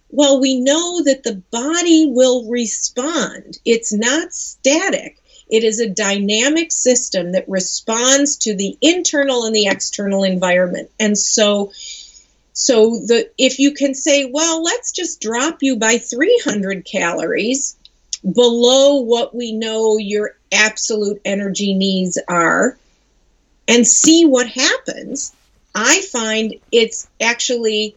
Well, 0.09 0.41
we 0.41 0.59
know 0.59 1.03
that 1.05 1.23
the 1.23 1.43
body 1.51 2.07
will 2.07 2.49
respond, 2.51 3.59
it's 3.65 3.93
not 3.93 4.33
static. 4.33 5.20
It 5.51 5.65
is 5.65 5.81
a 5.81 5.89
dynamic 5.89 6.73
system 6.73 7.33
that 7.33 7.49
responds 7.49 8.37
to 8.39 8.55
the 8.55 8.77
internal 8.81 9.45
and 9.45 9.55
the 9.55 9.67
external 9.67 10.25
environment. 10.25 10.91
And 10.99 11.19
so 11.19 11.73
so 12.53 12.91
the 12.91 13.31
if 13.39 13.59
you 13.59 13.73
can 13.73 13.95
say, 13.95 14.27
well, 14.27 14.63
let's 14.63 14.93
just 14.93 15.21
drop 15.21 15.63
you 15.63 15.77
by 15.77 15.99
300 15.99 16.85
calories 16.85 17.77
below 18.23 19.01
what 19.01 19.35
we 19.35 19.53
know 19.53 19.97
your 19.97 20.37
absolute 20.53 21.21
energy 21.25 21.75
needs 21.75 22.19
are 22.29 22.77
and 23.67 23.87
see 23.87 24.27
what 24.27 24.49
happens, 24.49 25.33
I 25.75 26.03
find 26.03 26.57
it's 26.73 27.09
actually 27.21 27.97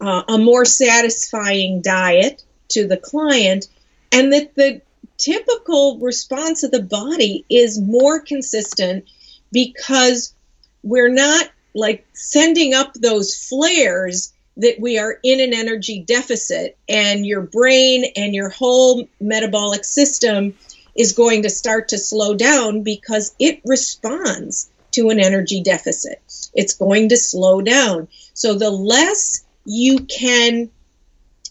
uh, 0.00 0.22
a 0.28 0.38
more 0.38 0.64
satisfying 0.64 1.80
diet 1.80 2.44
to 2.68 2.86
the 2.86 2.96
client 2.96 3.68
and 4.12 4.32
that 4.32 4.54
the 4.54 4.80
typical 5.24 5.98
response 6.00 6.62
of 6.62 6.70
the 6.70 6.82
body 6.82 7.44
is 7.48 7.80
more 7.80 8.20
consistent 8.20 9.04
because 9.52 10.34
we're 10.82 11.12
not 11.12 11.48
like 11.74 12.06
sending 12.12 12.74
up 12.74 12.92
those 12.94 13.34
flares 13.34 14.32
that 14.58 14.78
we 14.78 14.98
are 14.98 15.18
in 15.22 15.40
an 15.40 15.54
energy 15.54 16.00
deficit 16.00 16.76
and 16.88 17.26
your 17.26 17.40
brain 17.40 18.04
and 18.16 18.34
your 18.34 18.50
whole 18.50 19.08
metabolic 19.20 19.84
system 19.84 20.54
is 20.94 21.12
going 21.12 21.42
to 21.42 21.50
start 21.50 21.88
to 21.88 21.98
slow 21.98 22.34
down 22.34 22.82
because 22.82 23.34
it 23.40 23.60
responds 23.64 24.70
to 24.92 25.08
an 25.08 25.18
energy 25.18 25.60
deficit. 25.60 26.22
It's 26.54 26.74
going 26.74 27.08
to 27.08 27.16
slow 27.16 27.62
down. 27.62 28.06
So 28.34 28.54
the 28.54 28.70
less 28.70 29.44
you 29.64 30.00
can 30.00 30.70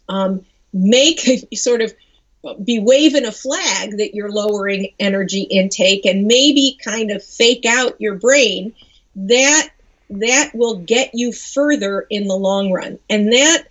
um, 0.08 0.46
make 0.72 1.28
a 1.28 1.56
sort 1.56 1.82
of 1.82 1.94
be 2.64 2.80
waving 2.80 3.26
a 3.26 3.32
flag 3.32 3.98
that 3.98 4.14
you're 4.14 4.32
lowering 4.32 4.94
energy 5.00 5.42
intake 5.42 6.06
and 6.06 6.26
maybe 6.26 6.78
kind 6.84 7.12
of 7.12 7.24
fake 7.24 7.66
out 7.66 8.00
your 8.02 8.16
brain 8.16 8.74
that 9.16 9.70
that 10.10 10.52
will 10.54 10.78
get 10.78 11.12
you 11.14 11.32
further 11.32 12.06
in 12.10 12.28
the 12.28 12.36
long 12.36 12.72
run. 12.72 13.00
And 13.10 13.32
that 13.32 13.68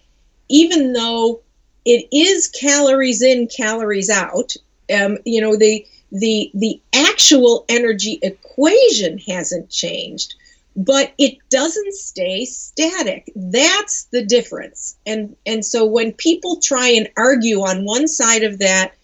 even 0.49 0.93
though 0.93 1.41
it 1.85 2.09
is 2.13 2.49
calories 2.49 3.23
in 3.23 3.47
calories 3.49 4.11
out 4.11 4.57
um, 4.93 5.19
you 5.25 5.41
know 5.41 5.57
the 5.57 5.87
the 6.11 6.51
the 6.55 6.81
actual 6.93 7.65
energy 7.69 8.19
equation 8.23 9.19
hasn't 9.19 9.71
changed 9.71 10.35
but 10.75 11.13
it 11.19 11.39
doesn't 11.51 11.95
stay 11.95 12.45
static. 12.45 13.31
That's 13.37 14.05
the 14.05 14.25
difference. 14.25 14.97
And 15.07 15.37
and 15.45 15.65
so 15.65 15.87
when 15.87 16.13
people 16.13 16.61
try 16.61 16.89
and 16.89 17.11
argue 17.17 17.61
on 17.61 17.85
one 17.85 18.09
side 18.09 18.43
of 18.43 18.59
that 18.61 18.95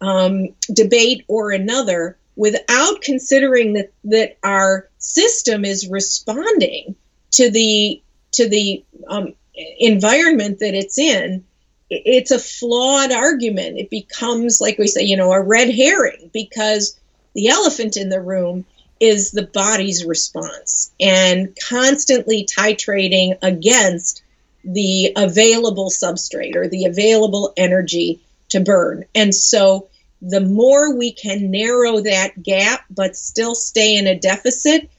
um, 0.00 0.48
debate 0.72 1.24
or 1.28 1.50
another 1.50 2.18
without 2.36 3.00
considering 3.02 3.74
that 3.74 3.92
that 4.04 4.38
our 4.44 4.88
system 4.98 5.64
is 5.64 5.88
responding 5.88 6.94
to 7.32 7.50
the 7.50 8.02
to 8.32 8.48
the 8.48 8.84
um, 9.08 9.34
environment 9.78 10.60
that 10.60 10.74
it's 10.74 10.98
in 10.98 11.44
it's 11.90 12.30
a 12.30 12.38
flawed 12.38 13.12
argument. 13.12 13.78
It 13.78 13.90
becomes 13.90 14.60
like 14.60 14.78
we 14.78 14.86
say 14.86 15.02
you 15.02 15.16
know 15.16 15.32
a 15.32 15.42
red 15.42 15.70
herring 15.70 16.30
because 16.32 16.98
the 17.34 17.48
elephant 17.48 17.96
in 17.96 18.08
the 18.08 18.20
room 18.20 18.64
is 19.00 19.30
the 19.30 19.46
body's 19.46 20.04
response 20.04 20.92
and 21.00 21.56
constantly 21.68 22.46
titrating 22.46 23.36
against 23.42 24.22
the 24.64 25.12
available 25.16 25.90
substrate 25.90 26.56
or 26.56 26.68
the 26.68 26.84
available 26.84 27.52
energy 27.56 28.20
to 28.50 28.60
burn. 28.60 29.04
And 29.14 29.34
so 29.34 29.88
the 30.20 30.40
more 30.40 30.96
we 30.96 31.12
can 31.12 31.50
narrow 31.50 32.00
that 32.00 32.42
gap 32.42 32.84
but 32.90 33.16
still 33.16 33.54
stay 33.54 33.96
in 33.96 34.06
a 34.06 34.18
deficit, 34.18 34.90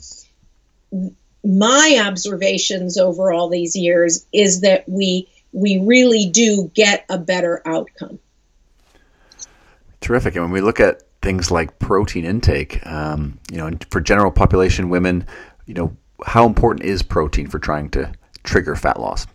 my 1.43 2.03
observations 2.05 2.97
over 2.97 3.31
all 3.31 3.49
these 3.49 3.75
years 3.75 4.25
is 4.33 4.62
that 4.62 4.88
we 4.88 5.27
we 5.51 5.79
really 5.79 6.29
do 6.29 6.69
get 6.75 7.05
a 7.09 7.17
better 7.17 7.62
outcome. 7.65 8.19
Terrific. 9.99 10.35
And 10.35 10.45
when 10.45 10.51
we 10.51 10.62
look 10.62 10.79
at 10.79 11.03
things 11.21 11.51
like 11.51 11.79
protein 11.79 12.25
intake. 12.25 12.86
Um, 12.86 13.39
you 13.51 13.58
know, 13.58 13.71
for 13.91 14.01
general 14.01 14.32
population 14.32 14.89
women, 14.89 15.25
you 15.65 15.73
know, 15.73 15.95
how 16.25 16.45
important 16.45 16.86
is 16.86 17.01
protein 17.01 17.47
for 17.47 17.60
trying 17.60 17.89
to 17.91 18.12
trigger 18.43 18.75
fat 18.75 18.99
loss? 18.99 19.27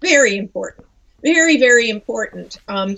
Very 0.00 0.36
important. 0.36 0.86
Very, 1.22 1.56
very 1.58 1.88
important. 1.88 2.58
Um, 2.68 2.96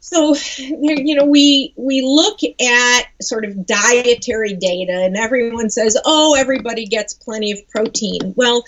so, 0.00 0.36
you 0.58 1.14
know, 1.14 1.24
we 1.24 1.74
we 1.76 2.00
look 2.02 2.38
at 2.60 3.06
sort 3.20 3.44
of 3.44 3.66
dietary 3.66 4.54
data, 4.54 4.92
and 4.92 5.16
everyone 5.16 5.68
says, 5.68 5.96
"Oh, 6.04 6.36
everybody 6.36 6.86
gets 6.86 7.12
plenty 7.12 7.50
of 7.50 7.58
protein." 7.68 8.32
Well, 8.36 8.64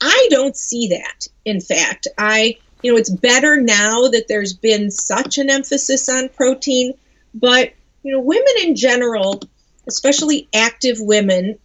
I 0.00 0.28
don't 0.30 0.56
see 0.56 0.88
that. 0.88 1.28
In 1.44 1.60
fact, 1.60 2.08
I, 2.18 2.56
you 2.82 2.90
know, 2.92 2.98
it's 2.98 3.10
better 3.10 3.60
now 3.60 4.08
that 4.08 4.26
there's 4.28 4.52
been 4.52 4.90
such 4.90 5.38
an 5.38 5.48
emphasis 5.48 6.08
on 6.08 6.28
protein, 6.30 6.94
but 7.34 7.72
you 8.02 8.12
know, 8.12 8.20
women 8.20 8.54
in 8.62 8.76
general, 8.76 9.40
especially 9.86 10.48
active 10.54 10.96
women, 11.00 11.58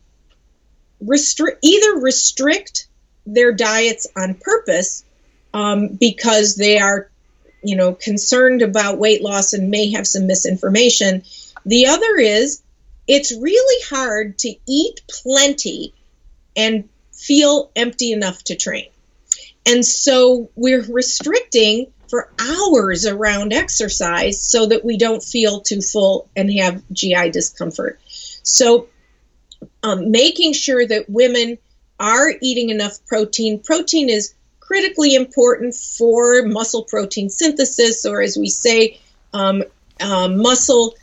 restrict 1.01 1.59
either 1.63 1.99
restrict 1.99 2.87
their 3.25 3.51
diets 3.51 4.07
on 4.15 4.35
purpose 4.35 5.03
um, 5.53 5.87
because 5.87 6.55
they 6.55 6.79
are, 6.79 7.09
you 7.63 7.75
know, 7.75 7.93
concerned 7.93 8.61
about 8.61 8.97
weight 8.97 9.21
loss 9.21 9.53
and 9.53 9.69
may 9.69 9.91
have 9.91 10.05
some 10.05 10.27
misinformation. 10.27 11.23
The 11.65 11.87
other 11.87 12.17
is 12.17 12.61
it's 13.07 13.35
really 13.35 13.83
hard 13.89 14.37
to 14.39 14.53
eat 14.67 15.01
plenty 15.07 15.93
and 16.55 16.89
feel 17.13 17.71
empty 17.75 18.11
enough 18.11 18.43
to 18.43 18.55
train. 18.55 18.89
And 19.65 19.85
so 19.85 20.49
we're 20.55 20.83
restricting 20.83 21.87
for 22.09 22.29
hours 22.39 23.05
around 23.05 23.53
exercise 23.53 24.41
so 24.41 24.67
that 24.67 24.85
we 24.85 24.97
don't 24.97 25.23
feel 25.23 25.61
too 25.61 25.81
full 25.81 26.29
and 26.35 26.51
have 26.53 26.83
GI 26.91 27.29
discomfort. 27.31 27.99
So, 28.43 28.87
um, 29.83 30.11
making 30.11 30.53
sure 30.53 30.85
that 30.85 31.09
women 31.09 31.57
are 31.99 32.31
eating 32.41 32.69
enough 32.69 33.05
protein. 33.07 33.59
Protein 33.59 34.09
is 34.09 34.33
critically 34.59 35.15
important 35.15 35.75
for 35.75 36.43
muscle 36.43 36.83
protein 36.83 37.29
synthesis, 37.29 38.05
or 38.05 38.21
as 38.21 38.37
we 38.37 38.49
say, 38.49 38.99
um, 39.33 39.63
um, 40.01 40.41
muscle 40.41 40.95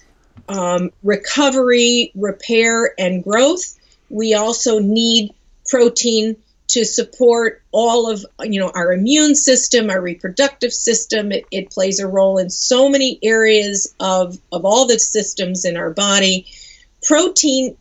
um, 0.49 0.91
recovery, 1.03 2.13
repair, 2.15 2.93
and 2.99 3.23
growth. 3.23 3.79
We 4.11 4.35
also 4.35 4.81
need 4.81 5.33
protein 5.67 6.37
to 6.73 6.87
support 6.87 7.63
all 7.71 8.11
of 8.11 8.25
you 8.41 8.59
know 8.59 8.73
our 8.75 8.95
immune 8.95 9.35
system 9.35 9.91
our 9.91 10.01
reproductive 10.01 10.73
system. 10.73 11.31
It, 11.31 11.47
it, 11.51 11.71
plays 11.71 12.01
a 12.01 12.07
role 12.07 12.39
in 12.39 12.49
so 12.49 12.89
many 12.89 13.19
areas 13.23 13.95
of 14.01 14.39
of 14.51 14.65
all 14.65 14.87
the 14.87 14.99
systems 14.99 15.67
in 15.67 15.77
our 15.77 15.91
body. 15.91 16.47
Protein 17.07 17.77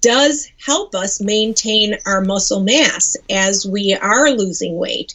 does 0.00 0.48
help 0.64 0.94
us 0.94 1.20
maintain 1.20 1.96
our 2.06 2.22
muscle 2.22 2.60
mass 2.60 3.16
as 3.30 3.66
we 3.66 3.94
are 3.94 4.30
losing 4.30 4.76
weight 4.76 5.14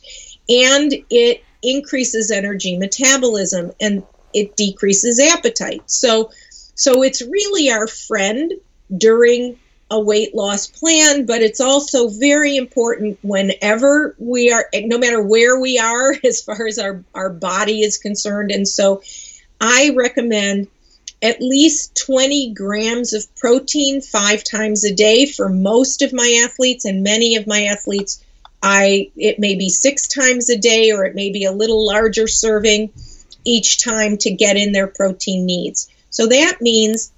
and 0.50 0.94
it 1.10 1.44
increases 1.64 2.32
energy 2.32 2.78
metabolism 2.78 3.72
and 3.80 4.04
it 4.34 4.56
decreases 4.56 5.20
appetite. 5.20 5.82
So 5.88 6.30
so 6.76 7.02
it's 7.02 7.24
really 7.24 7.72
our 7.72 7.88
friend 7.88 8.54
during 8.96 9.58
a 9.90 10.00
weight 10.00 10.36
loss 10.36 10.68
plan, 10.68 11.26
but 11.26 11.42
it's 11.42 11.62
also 11.62 12.10
very 12.10 12.58
important 12.58 13.18
whenever 13.22 14.16
we 14.18 14.52
are, 14.52 14.66
no 14.74 14.98
matter 14.98 15.22
where 15.22 15.60
we 15.60 15.80
are 15.80 16.14
as 16.24 16.42
far 16.42 16.68
as 16.68 16.78
our, 16.78 17.04
our 17.14 17.30
body 17.30 17.82
is 17.82 17.98
concerned. 17.98 18.52
And 18.52 18.68
so 18.68 19.02
I 19.62 19.94
recommend 19.96 20.68
at 21.22 21.42
least 21.42 22.00
20 22.06 22.54
grams 22.54 23.14
of 23.14 23.36
protein 23.36 24.02
five 24.02 24.44
times 24.44 24.84
a 24.84 24.94
day 24.94 25.26
for 25.26 25.50
most 25.50 26.02
of 26.02 26.14
my 26.14 26.44
athletes 26.46 26.86
and 26.86 27.04
many 27.04 27.36
of 27.36 27.48
my 27.48 27.64
athletes 27.64 28.24
i 28.62 29.10
it 29.16 29.40
may 29.40 29.56
be 29.56 29.70
six 29.70 30.08
times 30.08 30.50
a 30.50 30.58
day 30.58 30.92
or 30.92 31.06
it 31.06 31.16
may 31.16 31.32
be 31.32 31.46
a 31.46 31.52
little 31.52 31.86
larger 31.86 32.28
serving 32.28 32.92
each 33.46 33.84
time 33.84 34.18
to 34.18 34.32
get 34.32 34.58
in 34.58 34.72
their 34.72 34.88
protein 34.88 35.46
needs 35.46 35.90
so 36.12 36.28
that 36.28 36.62
means 36.62 37.12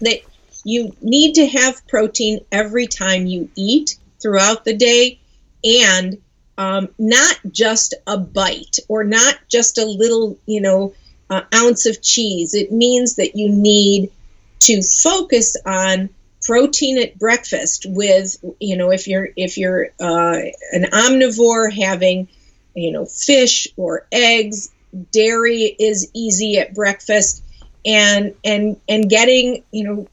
that 0.00 0.20
you 0.66 0.92
need 1.00 1.36
to 1.36 1.46
have 1.46 1.86
protein 1.86 2.40
every 2.50 2.88
time 2.88 3.24
you 3.24 3.48
eat 3.54 3.96
throughout 4.20 4.64
the 4.64 4.74
day 4.74 5.20
and 5.62 6.18
um, 6.58 6.88
not 6.98 7.38
just 7.52 7.94
a 8.04 8.18
bite 8.18 8.78
or 8.88 9.04
not 9.04 9.38
just 9.48 9.78
a 9.78 9.84
little, 9.84 10.36
you 10.44 10.60
know, 10.60 10.92
uh, 11.30 11.42
ounce 11.54 11.86
of 11.86 12.02
cheese. 12.02 12.52
It 12.54 12.72
means 12.72 13.14
that 13.14 13.36
you 13.36 13.48
need 13.48 14.10
to 14.62 14.82
focus 14.82 15.56
on 15.64 16.08
protein 16.42 16.98
at 17.00 17.16
breakfast 17.16 17.86
with, 17.88 18.36
you 18.58 18.76
know, 18.76 18.90
if 18.90 19.06
you're 19.06 19.28
if 19.36 19.58
you're 19.58 19.90
uh, 20.00 20.40
an 20.72 20.82
omnivore 20.92 21.72
having, 21.72 22.26
you 22.74 22.90
know, 22.90 23.06
fish 23.06 23.68
or 23.76 24.08
eggs, 24.10 24.72
dairy 25.12 25.62
is 25.62 26.10
easy 26.12 26.58
at 26.58 26.74
breakfast 26.74 27.44
and 27.84 28.34
and 28.44 28.80
and 28.88 29.08
getting, 29.08 29.62
you 29.70 29.84
know, 29.84 30.08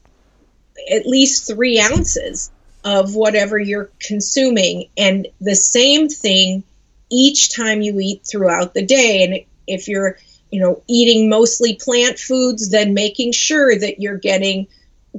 at 0.90 1.06
least 1.06 1.46
three 1.46 1.80
ounces 1.80 2.50
of 2.84 3.14
whatever 3.14 3.58
you're 3.58 3.90
consuming. 3.98 4.88
And 4.96 5.26
the 5.40 5.54
same 5.54 6.08
thing 6.08 6.64
each 7.10 7.54
time 7.54 7.82
you 7.82 7.98
eat 8.00 8.26
throughout 8.26 8.74
the 8.74 8.84
day. 8.84 9.24
And 9.24 9.44
if 9.66 9.88
you're, 9.88 10.18
you 10.50 10.60
know, 10.60 10.82
eating 10.86 11.28
mostly 11.28 11.74
plant 11.76 12.18
foods, 12.18 12.70
then 12.70 12.94
making 12.94 13.32
sure 13.32 13.76
that 13.76 14.00
you're 14.00 14.18
getting 14.18 14.66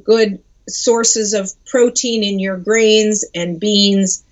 good 0.03 0.39
sources 0.67 1.33
of 1.33 1.51
protein 1.65 2.23
in 2.23 2.39
your 2.39 2.57
grains 2.57 3.25
and 3.33 3.59
beans 3.59 4.23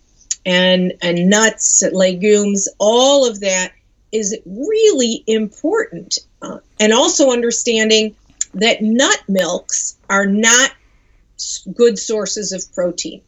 and, 0.46 0.94
and 1.02 1.30
nuts, 1.30 1.84
legumes, 1.92 2.68
all 2.80 3.28
of 3.28 3.40
that 3.40 3.72
is 4.12 4.38
really 4.46 5.24
important. 5.26 6.20
Uh, 6.42 6.60
and 6.80 6.94
also 6.94 7.32
understanding 7.32 8.16
that 8.54 8.82
nut 8.82 9.24
milks 9.28 9.98
are 10.10 10.26
not 10.26 10.72
good 11.74 11.98
sources 12.00 12.52
of 12.52 12.74
protein. 12.74 13.22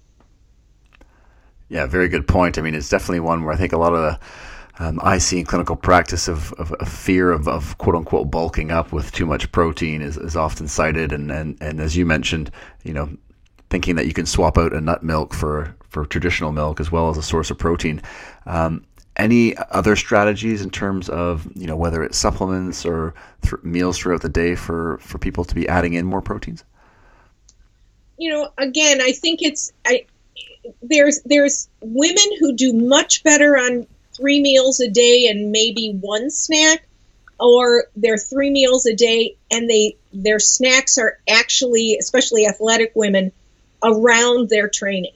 Yeah, 1.69 1.87
very 1.87 2.07
good 2.07 2.27
point. 2.27 2.57
I 2.57 2.61
mean, 2.61 2.75
it's 2.75 2.89
definitely 2.89 3.21
one 3.21 3.43
where 3.43 3.53
I 3.53 3.57
think 3.57 3.73
a 3.73 3.77
lot 3.77 3.93
of 3.93 3.99
the 3.99 4.19
um, 4.77 4.99
I 5.01 5.19
see 5.19 5.39
in 5.39 5.45
clinical 5.45 5.75
practice 5.75 6.27
of, 6.27 6.51
of, 6.53 6.73
of 6.73 6.87
fear 6.87 7.31
of, 7.31 7.47
of, 7.47 7.77
quote 7.77 7.95
unquote 7.95 8.29
bulking 8.29 8.71
up 8.71 8.91
with 8.91 9.11
too 9.11 9.25
much 9.25 9.51
protein 9.51 10.01
is, 10.01 10.17
is 10.17 10.35
often 10.35 10.67
cited. 10.67 11.13
And, 11.13 11.31
and, 11.31 11.57
and 11.61 11.79
as 11.79 11.95
you 11.95 12.05
mentioned, 12.05 12.51
you 12.83 12.93
know, 12.93 13.09
thinking 13.69 13.95
that 13.95 14.05
you 14.05 14.13
can 14.13 14.25
swap 14.25 14.57
out 14.57 14.73
a 14.73 14.81
nut 14.81 15.01
milk 15.01 15.33
for, 15.33 15.75
for 15.89 16.05
traditional 16.05 16.51
milk 16.51 16.79
as 16.79 16.91
well 16.91 17.09
as 17.09 17.17
a 17.17 17.23
source 17.23 17.49
of 17.51 17.57
protein. 17.57 18.01
Um, 18.45 18.85
any 19.15 19.55
other 19.57 19.95
strategies 19.95 20.61
in 20.61 20.69
terms 20.69 21.07
of, 21.07 21.47
you 21.55 21.67
know, 21.67 21.77
whether 21.77 22.03
it's 22.03 22.17
supplements 22.17 22.85
or 22.85 23.13
th- 23.43 23.63
meals 23.63 23.97
throughout 23.97 24.21
the 24.21 24.29
day 24.29 24.55
for, 24.55 24.97
for 24.97 25.17
people 25.19 25.45
to 25.45 25.55
be 25.55 25.69
adding 25.69 25.93
in 25.93 26.05
more 26.05 26.21
proteins? 26.21 26.65
You 28.17 28.31
know, 28.31 28.49
again, 28.57 29.01
I 29.01 29.11
think 29.11 29.41
it's 29.41 29.71
I 29.85 30.05
there's 30.81 31.21
there's 31.23 31.69
women 31.81 32.25
who 32.39 32.55
do 32.55 32.73
much 32.73 33.23
better 33.23 33.57
on 33.57 33.87
three 34.15 34.41
meals 34.41 34.79
a 34.79 34.89
day 34.89 35.27
and 35.27 35.51
maybe 35.51 35.91
one 35.99 36.29
snack 36.29 36.87
or 37.39 37.85
they're 37.95 38.17
three 38.17 38.49
meals 38.49 38.85
a 38.85 38.95
day 38.95 39.35
and 39.51 39.69
they 39.69 39.97
their 40.13 40.39
snacks 40.39 40.97
are 40.97 41.19
actually 41.29 41.97
especially 41.99 42.47
athletic 42.47 42.93
women 42.95 43.31
around 43.83 44.49
their 44.49 44.69
training. 44.69 45.13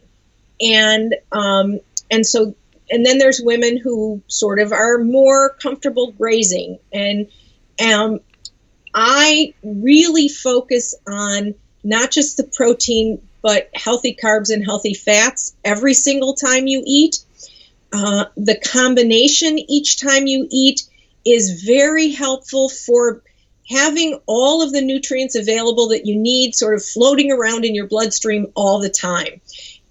And 0.62 1.15
um, 1.31 1.79
and 2.12 2.25
so 2.25 2.55
and 2.91 3.05
then 3.05 3.17
there's 3.17 3.39
women 3.41 3.77
who 3.77 4.21
sort 4.27 4.59
of 4.59 4.73
are 4.73 4.97
more 4.97 5.51
comfortable 5.51 6.12
grazing. 6.12 6.79
And 6.91 7.27
um, 7.81 8.19
i 8.93 9.53
really 9.63 10.27
focus 10.27 10.95
on 11.07 11.53
not 11.83 12.11
just 12.11 12.37
the 12.37 12.43
protein, 12.43 13.21
but 13.41 13.69
healthy 13.73 14.17
carbs 14.21 14.53
and 14.53 14.63
healthy 14.63 14.93
fats 14.93 15.55
every 15.63 15.93
single 15.93 16.33
time 16.33 16.67
you 16.67 16.83
eat. 16.85 17.19
Uh, 17.91 18.25
the 18.37 18.59
combination 18.59 19.57
each 19.57 19.99
time 19.99 20.27
you 20.27 20.47
eat 20.51 20.83
is 21.25 21.63
very 21.63 22.11
helpful 22.11 22.69
for 22.69 23.21
having 23.69 24.19
all 24.25 24.61
of 24.61 24.71
the 24.71 24.81
nutrients 24.81 25.35
available 25.35 25.89
that 25.89 26.05
you 26.05 26.15
need 26.15 26.55
sort 26.55 26.75
of 26.75 26.83
floating 26.83 27.31
around 27.31 27.65
in 27.65 27.75
your 27.75 27.87
bloodstream 27.87 28.47
all 28.55 28.79
the 28.79 28.89
time. 28.89 29.39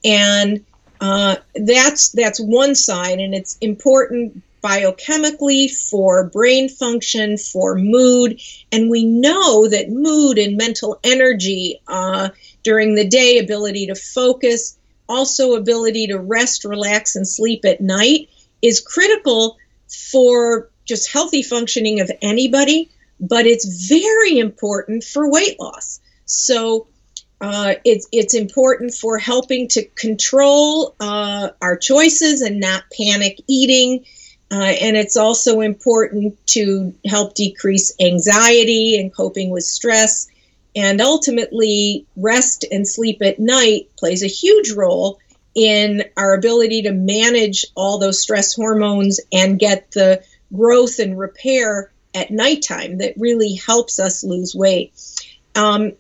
And 0.05 0.65
uh, 1.01 1.37
that's 1.55 2.11
that's 2.11 2.41
one 2.41 2.75
side, 2.75 3.21
and 3.21 3.35
it's 3.35 3.57
important 3.61 4.43
biochemically, 4.63 5.71
for 5.71 6.25
brain 6.25 6.69
function, 6.69 7.39
for 7.39 7.75
mood. 7.75 8.41
And 8.73 8.91
we 8.91 9.05
know 9.05 9.69
that 9.69 9.91
mood 9.91 10.39
and 10.39 10.57
mental 10.57 10.99
energy 11.05 11.81
uh, 11.87 12.31
during 12.63 12.95
the 12.95 13.07
day, 13.07 13.39
ability 13.39 13.87
to 13.87 13.95
focus, 13.95 14.79
also 15.09 15.55
ability 15.55 16.09
to 16.09 16.19
rest, 16.19 16.65
relax, 16.65 17.17
and 17.17 17.27
sleep 17.27 17.65
at 17.65 17.81
night 17.81 18.29
is 18.63 18.81
critical 18.81 19.57
for 19.89 20.69
just 20.85 21.11
healthy 21.11 21.43
functioning 21.43 22.01
of 22.01 22.11
anybody, 22.23 22.91
but 23.21 23.47
it's 23.47 23.89
very 23.89 24.39
important 24.39 25.05
for 25.05 25.31
weight 25.31 25.59
loss. 25.61 26.01
So 26.25 26.89
uh, 27.41 27.75
it's 27.85 28.09
it's 28.11 28.35
important 28.35 28.95
for 28.95 29.17
helping 29.19 29.69
to 29.69 29.85
control 29.85 30.95
uh, 30.99 31.51
our 31.63 31.77
choices 31.77 32.41
and 32.41 32.59
not 32.59 32.85
panic 32.97 33.41
eating. 33.47 34.05
Uh, 34.51 34.75
and 34.81 34.97
it's 34.97 35.17
also 35.17 35.61
important 35.61 36.35
to 36.47 36.95
help 37.05 37.35
decrease 37.35 37.95
anxiety 38.01 38.99
and 38.99 39.15
coping 39.15 39.51
with 39.51 39.65
stress. 39.65 40.29
And 40.75 41.01
ultimately, 41.01 42.07
rest 42.17 42.65
and 42.71 42.89
sleep 42.89 43.21
at 43.21 43.39
night 43.39 43.91
plays 43.97 44.23
a 44.23 44.29
huge 44.29 44.73
role 44.73 45.19
in 45.55 46.05
our 46.17 46.35
ability 46.35 46.83
to 46.83 46.93
manage 46.93 47.67
all 47.75 47.99
those 47.99 48.23
stress 48.23 48.55
hormones 48.55 49.21
and 49.33 49.59
get 49.59 49.91
the 49.91 50.23
growth 50.55 50.99
and 50.99 51.19
repair 51.19 51.91
at 52.15 52.31
nighttime 52.31 52.99
that 52.99 53.15
really 53.19 53.55
helps 53.55 53.99
us 53.99 54.25
lose 54.25 54.55
weight. 54.55 54.93
Um, 55.55 55.93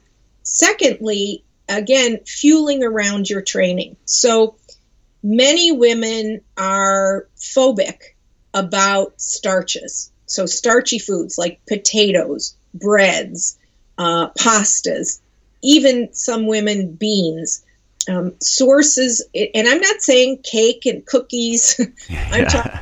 secondly, 0.43 1.45
again, 1.69 2.21
fueling 2.25 2.83
around 2.83 3.29
your 3.29 3.43
training. 3.43 3.97
So 4.05 4.57
many 5.23 5.73
women 5.73 6.41
are 6.57 7.29
phobic 7.37 8.15
about 8.55 9.21
starches. 9.21 10.11
So, 10.27 10.47
starchy 10.47 10.99
foods 10.99 11.39
like 11.39 11.61
potatoes, 11.67 12.55
breads, 12.75 13.59
uh, 13.97 14.31
pastas, 14.31 15.21
even 15.63 16.13
some 16.13 16.47
women 16.47 16.93
beans. 16.93 17.65
Um, 18.09 18.33
sources, 18.41 19.29
and 19.35 19.69
I'm 19.69 19.83
not 19.83 20.01
saying 20.01 20.39
cake 20.43 20.87
and 20.87 21.05
cookies. 21.05 21.79
I'm 22.33 22.47
talking, 22.47 22.81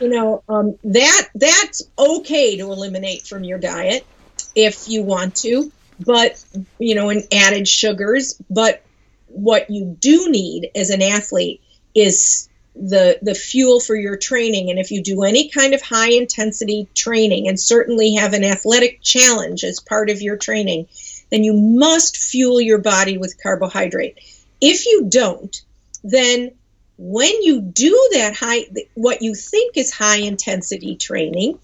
you 0.00 0.08
know, 0.10 0.44
um, 0.48 0.78
that 0.84 1.28
that's 1.34 1.82
okay 1.98 2.56
to 2.56 2.70
eliminate 2.70 3.26
from 3.26 3.42
your 3.42 3.58
diet 3.58 4.06
if 4.54 4.88
you 4.88 5.02
want 5.02 5.34
to, 5.36 5.72
but 5.98 6.42
you 6.78 6.94
know, 6.94 7.10
and 7.10 7.24
added 7.32 7.66
sugars. 7.66 8.40
But 8.48 8.84
what 9.26 9.70
you 9.70 9.96
do 9.98 10.30
need 10.30 10.70
as 10.74 10.90
an 10.90 11.02
athlete 11.02 11.60
is 11.94 12.48
the 12.80 13.18
the 13.22 13.34
fuel 13.34 13.80
for 13.80 13.96
your 13.96 14.16
training. 14.16 14.70
And 14.70 14.78
if 14.78 14.90
you 14.90 15.02
do 15.02 15.22
any 15.22 15.48
kind 15.48 15.74
of 15.74 15.82
high 15.82 16.12
intensity 16.12 16.88
training 16.94 17.48
and 17.48 17.58
certainly 17.58 18.14
have 18.14 18.32
an 18.32 18.44
athletic 18.44 19.02
challenge 19.02 19.64
as 19.64 19.80
part 19.80 20.10
of 20.10 20.22
your 20.22 20.36
training 20.36 20.88
then 21.30 21.44
you 21.44 21.52
must 21.52 22.16
fuel 22.16 22.58
your 22.60 22.78
body 22.78 23.18
with 23.18 23.40
carbohydrate. 23.42 24.18
If 24.60 24.86
you 24.86 25.06
don't 25.08 25.60
then 26.04 26.52
when 26.96 27.42
you 27.42 27.60
do 27.60 28.08
that 28.12 28.34
high 28.36 28.66
what 28.94 29.22
you 29.22 29.34
think 29.34 29.76
is 29.76 29.92
high 29.92 30.18
intensity 30.18 30.96
training 30.96 31.58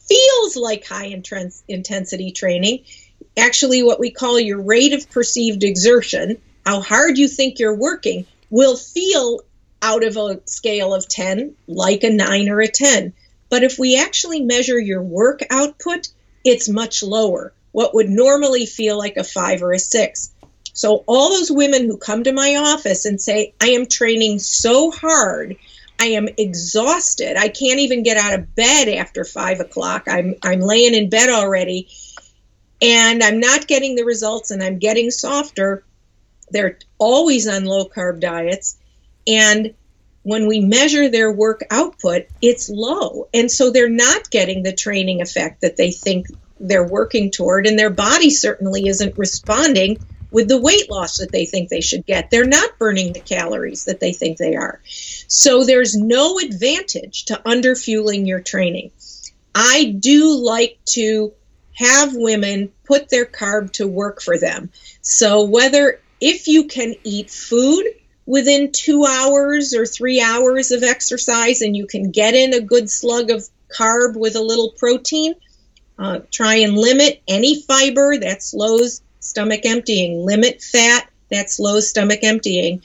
feels 0.00 0.56
like 0.56 0.86
high 0.86 1.14
intensity 1.68 2.32
training 2.32 2.84
actually 3.36 3.82
what 3.82 4.00
we 4.00 4.10
call 4.10 4.38
your 4.38 4.60
rate 4.60 4.92
of 4.92 5.08
perceived 5.10 5.62
exertion 5.62 6.40
how 6.66 6.80
hard 6.80 7.18
you 7.18 7.28
think 7.28 7.58
you're 7.58 7.76
working 7.76 8.26
will 8.50 8.76
feel 8.76 9.40
out 9.82 10.04
of 10.04 10.16
a 10.16 10.40
scale 10.46 10.94
of 10.94 11.08
10 11.08 11.54
like 11.66 12.04
a 12.04 12.10
9 12.10 12.48
or 12.48 12.60
a 12.60 12.68
10. 12.68 13.12
But 13.50 13.64
if 13.64 13.78
we 13.78 13.98
actually 13.98 14.40
measure 14.40 14.78
your 14.78 15.02
work 15.02 15.40
output, 15.50 16.08
it's 16.44 16.68
much 16.68 17.02
lower, 17.02 17.52
what 17.72 17.94
would 17.94 18.08
normally 18.08 18.64
feel 18.64 18.96
like 18.96 19.16
a 19.16 19.24
5 19.24 19.62
or 19.62 19.72
a 19.72 19.78
6. 19.78 20.30
So, 20.74 21.04
all 21.06 21.28
those 21.28 21.50
women 21.50 21.84
who 21.84 21.98
come 21.98 22.24
to 22.24 22.32
my 22.32 22.56
office 22.56 23.04
and 23.04 23.20
say, 23.20 23.52
I 23.60 23.68
am 23.70 23.86
training 23.86 24.38
so 24.38 24.90
hard, 24.90 25.56
I 26.00 26.06
am 26.06 26.28
exhausted, 26.38 27.36
I 27.36 27.48
can't 27.48 27.80
even 27.80 28.02
get 28.02 28.16
out 28.16 28.38
of 28.38 28.54
bed 28.54 28.88
after 28.88 29.24
5 29.24 29.60
o'clock, 29.60 30.04
I'm, 30.08 30.36
I'm 30.42 30.60
laying 30.60 30.94
in 30.94 31.10
bed 31.10 31.28
already, 31.28 31.88
and 32.80 33.22
I'm 33.22 33.38
not 33.38 33.66
getting 33.66 33.96
the 33.96 34.04
results 34.04 34.50
and 34.50 34.62
I'm 34.62 34.78
getting 34.78 35.10
softer. 35.10 35.84
They're 36.50 36.78
always 36.98 37.46
on 37.46 37.64
low 37.64 37.84
carb 37.84 38.20
diets 38.20 38.76
and 39.26 39.74
when 40.22 40.46
we 40.46 40.60
measure 40.60 41.08
their 41.08 41.32
work 41.32 41.62
output, 41.70 42.26
it's 42.40 42.68
low. 42.68 43.28
And 43.34 43.50
so 43.50 43.70
they're 43.70 43.88
not 43.88 44.30
getting 44.30 44.62
the 44.62 44.72
training 44.72 45.20
effect 45.20 45.62
that 45.62 45.76
they 45.76 45.90
think 45.90 46.28
they're 46.60 46.86
working 46.86 47.30
toward. 47.30 47.66
And 47.66 47.78
their 47.78 47.90
body 47.90 48.30
certainly 48.30 48.86
isn't 48.86 49.18
responding 49.18 49.98
with 50.30 50.48
the 50.48 50.60
weight 50.60 50.90
loss 50.90 51.18
that 51.18 51.32
they 51.32 51.44
think 51.44 51.68
they 51.68 51.80
should 51.80 52.06
get. 52.06 52.30
They're 52.30 52.44
not 52.44 52.78
burning 52.78 53.12
the 53.12 53.20
calories 53.20 53.84
that 53.84 54.00
they 54.00 54.12
think 54.12 54.38
they 54.38 54.54
are. 54.54 54.80
So 54.86 55.64
there's 55.64 55.96
no 55.96 56.38
advantage 56.38 57.26
to 57.26 57.42
underfueling 57.44 58.26
your 58.26 58.40
training. 58.40 58.92
I 59.54 59.96
do 59.98 60.36
like 60.36 60.78
to 60.90 61.32
have 61.74 62.14
women 62.14 62.72
put 62.84 63.10
their 63.10 63.26
carb 63.26 63.72
to 63.72 63.86
work 63.86 64.22
for 64.22 64.38
them. 64.38 64.70
So 65.02 65.44
whether 65.44 66.00
if 66.20 66.46
you 66.46 66.68
can 66.68 66.94
eat 67.02 67.30
food 67.30 67.84
within 68.26 68.70
two 68.72 69.04
hours 69.04 69.74
or 69.74 69.86
three 69.86 70.20
hours 70.20 70.70
of 70.70 70.82
exercise 70.82 71.62
and 71.62 71.76
you 71.76 71.86
can 71.86 72.10
get 72.10 72.34
in 72.34 72.54
a 72.54 72.60
good 72.60 72.88
slug 72.88 73.30
of 73.30 73.48
carb 73.68 74.16
with 74.16 74.36
a 74.36 74.42
little 74.42 74.70
protein. 74.70 75.34
Uh, 75.98 76.20
try 76.30 76.56
and 76.56 76.76
limit 76.76 77.22
any 77.28 77.60
fiber 77.62 78.18
that 78.18 78.42
slows 78.42 79.02
stomach 79.20 79.64
emptying. 79.64 80.24
Limit 80.24 80.62
fat 80.62 81.08
that 81.30 81.50
slows 81.50 81.88
stomach 81.88 82.20
emptying. 82.22 82.82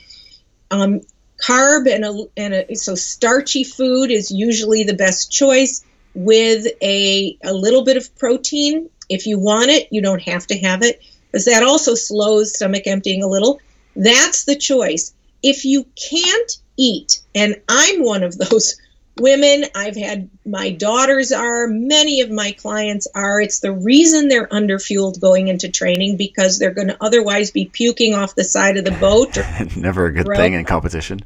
Um, 0.70 1.00
carb 1.42 1.92
and 1.92 2.04
a, 2.04 2.26
and 2.36 2.54
a, 2.54 2.74
so 2.74 2.94
starchy 2.94 3.64
food 3.64 4.10
is 4.10 4.30
usually 4.30 4.84
the 4.84 4.94
best 4.94 5.30
choice 5.30 5.84
with 6.14 6.66
a, 6.82 7.38
a 7.44 7.52
little 7.52 7.84
bit 7.84 7.96
of 7.96 8.16
protein. 8.18 8.90
If 9.08 9.26
you 9.26 9.38
want 9.38 9.70
it, 9.70 9.88
you 9.90 10.02
don't 10.02 10.22
have 10.22 10.46
to 10.48 10.58
have 10.58 10.82
it 10.82 11.02
because 11.30 11.46
that 11.46 11.62
also 11.62 11.94
slows 11.94 12.54
stomach 12.54 12.86
emptying 12.86 13.22
a 13.22 13.28
little. 13.28 13.60
That's 13.96 14.44
the 14.44 14.56
choice 14.56 15.12
if 15.42 15.64
you 15.64 15.86
can't 16.10 16.58
eat, 16.76 17.20
and 17.34 17.60
I'm 17.68 18.02
one 18.02 18.22
of 18.22 18.36
those 18.36 18.80
women, 19.18 19.64
I've 19.74 19.96
had 19.96 20.30
my 20.46 20.70
daughters 20.70 21.32
are, 21.32 21.66
many 21.66 22.20
of 22.20 22.30
my 22.30 22.52
clients 22.52 23.08
are. 23.14 23.40
It's 23.40 23.60
the 23.60 23.72
reason 23.72 24.28
they're 24.28 24.46
underfueled 24.46 25.20
going 25.20 25.48
into 25.48 25.68
training 25.68 26.16
because 26.16 26.58
they're 26.58 26.74
going 26.74 26.88
to 26.88 26.96
otherwise 27.00 27.50
be 27.50 27.66
puking 27.66 28.14
off 28.14 28.34
the 28.34 28.44
side 28.44 28.76
of 28.76 28.84
the 28.84 28.92
boat. 28.92 29.36
Never 29.76 30.06
a 30.06 30.12
good 30.12 30.26
thing 30.26 30.54
in 30.54 30.64
competition. 30.64 31.20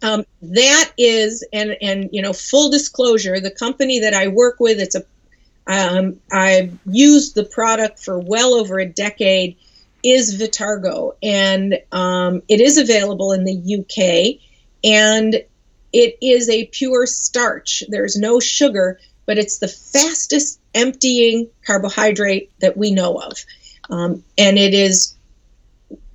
Um, 0.00 0.24
that 0.42 0.92
is, 0.96 1.44
and 1.52 1.76
and 1.82 2.10
you 2.12 2.22
know, 2.22 2.32
full 2.32 2.70
disclosure, 2.70 3.40
the 3.40 3.50
company 3.50 4.00
that 4.00 4.14
I 4.14 4.28
work 4.28 4.60
with, 4.60 4.78
it's 4.78 4.94
a, 4.94 5.04
um, 5.66 6.20
I've 6.30 6.78
used 6.86 7.34
the 7.34 7.44
product 7.44 7.98
for 7.98 8.18
well 8.18 8.54
over 8.54 8.78
a 8.78 8.86
decade 8.86 9.56
is 10.02 10.40
Vitargo, 10.40 11.16
and 11.22 11.78
um, 11.92 12.42
it 12.48 12.60
is 12.60 12.78
available 12.78 13.32
in 13.32 13.44
the 13.44 13.78
UK, 13.78 14.40
and 14.84 15.34
it 15.92 16.18
is 16.20 16.48
a 16.48 16.66
pure 16.66 17.06
starch. 17.06 17.82
There's 17.88 18.16
no 18.16 18.40
sugar, 18.40 19.00
but 19.26 19.38
it's 19.38 19.58
the 19.58 19.68
fastest 19.68 20.60
emptying 20.74 21.48
carbohydrate 21.66 22.52
that 22.60 22.76
we 22.76 22.92
know 22.92 23.16
of, 23.16 23.44
um, 23.90 24.22
and 24.36 24.58
it 24.58 24.74
is 24.74 25.14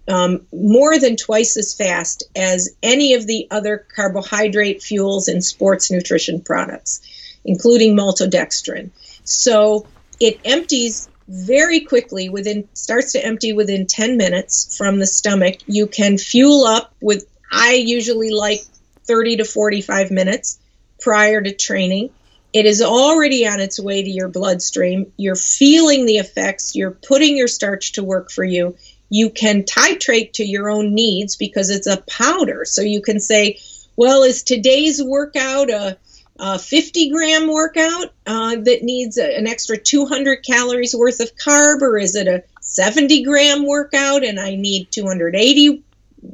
um, 0.08 0.46
more 0.52 1.00
than 1.00 1.16
twice 1.16 1.58
as 1.58 1.74
fast 1.74 2.24
as 2.36 2.76
any 2.84 3.14
of 3.14 3.26
the 3.26 3.48
other 3.52 3.86
carbohydrate 3.96 4.84
fuels 4.84 5.28
in 5.28 5.42
sports 5.42 5.90
nutrition 5.92 6.42
products, 6.42 7.02
including 7.46 7.96
maltodextrin. 7.96 8.90
So 9.24 9.88
it 10.20 10.40
empties 10.46 11.08
very 11.28 11.82
quickly 11.82 12.30
within 12.30 12.68
starts 12.74 13.14
to 13.14 13.26
empty 13.26 13.54
within 13.54 13.88
10 13.88 14.18
minutes 14.18 14.76
from 14.78 15.00
the 15.00 15.08
stomach. 15.08 15.58
You 15.68 15.88
can 15.88 16.18
fuel 16.18 16.66
up 16.66 16.94
with 17.02 17.26
i 17.52 17.74
usually 17.74 18.32
like 18.32 18.62
30 19.06 19.38
to 19.38 19.46
45 19.46 20.12
minutes 20.12 20.60
prior 21.00 21.42
to 21.42 21.54
training. 21.54 22.10
It 22.52 22.66
is 22.66 22.82
already 22.82 23.48
on 23.48 23.60
its 23.60 23.80
way 23.80 24.04
to 24.04 24.10
your 24.10 24.30
bloodstream. 24.30 25.12
You're 25.18 25.36
feeling 25.36 26.06
the 26.06 26.18
effects. 26.18 26.76
You're 26.76 26.92
putting 26.92 27.36
your 27.36 27.48
starch 27.48 27.94
to 27.94 28.04
work 28.04 28.32
for 28.32 28.44
you. 28.44 28.76
You 29.10 29.30
can 29.30 29.64
titrate 29.64 30.34
to 30.34 30.46
your 30.46 30.70
own 30.70 30.94
needs 30.94 31.36
because 31.36 31.70
it's 31.70 31.88
a 31.88 32.04
powder. 32.08 32.66
So 32.66 32.82
you 32.82 33.02
can 33.02 33.20
say 33.20 33.60
well 33.96 34.24
is 34.24 34.44
today's 34.44 35.02
workout 35.04 35.70
a 35.70 35.98
a 36.46 36.60
50 36.60 37.10
gram 37.10 37.48
workout 37.48 38.12
uh, 38.28 38.58
that 38.58 38.84
needs 38.84 39.18
a, 39.18 39.38
an 39.38 39.48
extra 39.48 39.78
200 39.78 40.44
calories 40.44 40.94
worth 40.94 41.22
of 41.22 41.34
carb, 41.38 41.82
or 41.82 41.98
is 41.98 42.18
it 42.18 42.28
a 42.28 42.44
70 42.60 43.24
gram 43.24 43.66
workout 43.66 44.26
and 44.26 44.38
I 44.38 44.56
need 44.56 44.92
280 44.92 45.84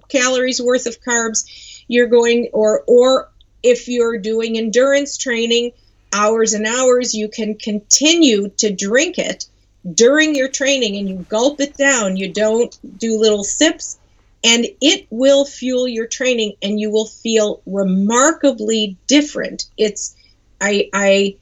calories 0.08 0.60
worth 0.60 0.88
of 0.88 1.00
carbs? 1.02 1.84
You're 1.88 2.08
going, 2.08 2.50
or 2.54 2.84
or 2.88 3.30
if 3.62 3.88
you're 3.88 4.18
doing 4.18 4.58
endurance 4.58 5.16
training, 5.16 5.74
hours 6.12 6.54
and 6.54 6.66
hours, 6.66 7.14
you 7.14 7.30
can 7.30 7.54
continue 7.54 8.50
to 8.58 8.74
drink 8.74 9.20
it 9.20 9.46
during 9.94 10.34
your 10.34 10.50
training 10.50 10.98
and 10.98 11.08
you 11.08 11.18
gulp 11.30 11.62
it 11.62 11.78
down. 11.78 12.18
You 12.18 12.34
don't 12.34 12.76
do 12.98 13.20
little 13.20 13.44
sips 13.44 13.99
and 14.44 14.66
it 14.82 15.08
will 15.10 15.46
fuel 15.46 15.88
your 15.88 16.08
training 16.08 16.54
and 16.62 16.80
you 16.80 16.90
will 16.92 17.08
feel 17.08 17.62
remarkably 17.66 18.98
different 19.08 19.66
it's 19.78 20.16
i 20.62 20.90
i 20.94 21.36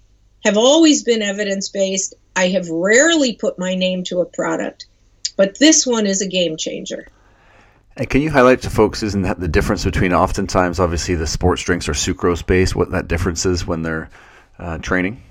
have 0.47 0.57
always 0.57 1.03
been 1.03 1.21
evidence 1.21 1.69
based. 1.69 2.15
I 2.35 2.49
have 2.49 2.69
rarely 2.69 3.33
put 3.33 3.59
my 3.59 3.75
name 3.75 4.03
to 4.05 4.21
a 4.21 4.25
product, 4.25 4.85
but 5.35 5.59
this 5.59 5.85
one 5.85 6.07
is 6.07 6.21
a 6.21 6.27
game 6.27 6.57
changer. 6.57 7.07
And 7.95 8.09
can 8.09 8.21
you 8.21 8.29
highlight 8.29 8.61
to 8.61 8.69
folks, 8.69 9.01
isn't 9.01 9.23
that 9.23 9.39
the 9.39 9.47
difference 9.47 9.83
between 9.83 10.13
oftentimes, 10.13 10.79
obviously, 10.79 11.15
the 11.15 11.27
sports 11.27 11.63
drinks 11.63 11.89
are 11.89 11.93
sucrose 11.93 12.45
based, 12.45 12.75
what 12.75 12.91
that 12.91 13.07
difference 13.07 13.45
is 13.45 13.65
when 13.65 13.81
they're 13.81 14.09
uh, 14.59 14.77
training? 14.77 15.23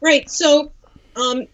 Right. 0.00 0.30
So, 0.30 0.72
um, 1.16 1.46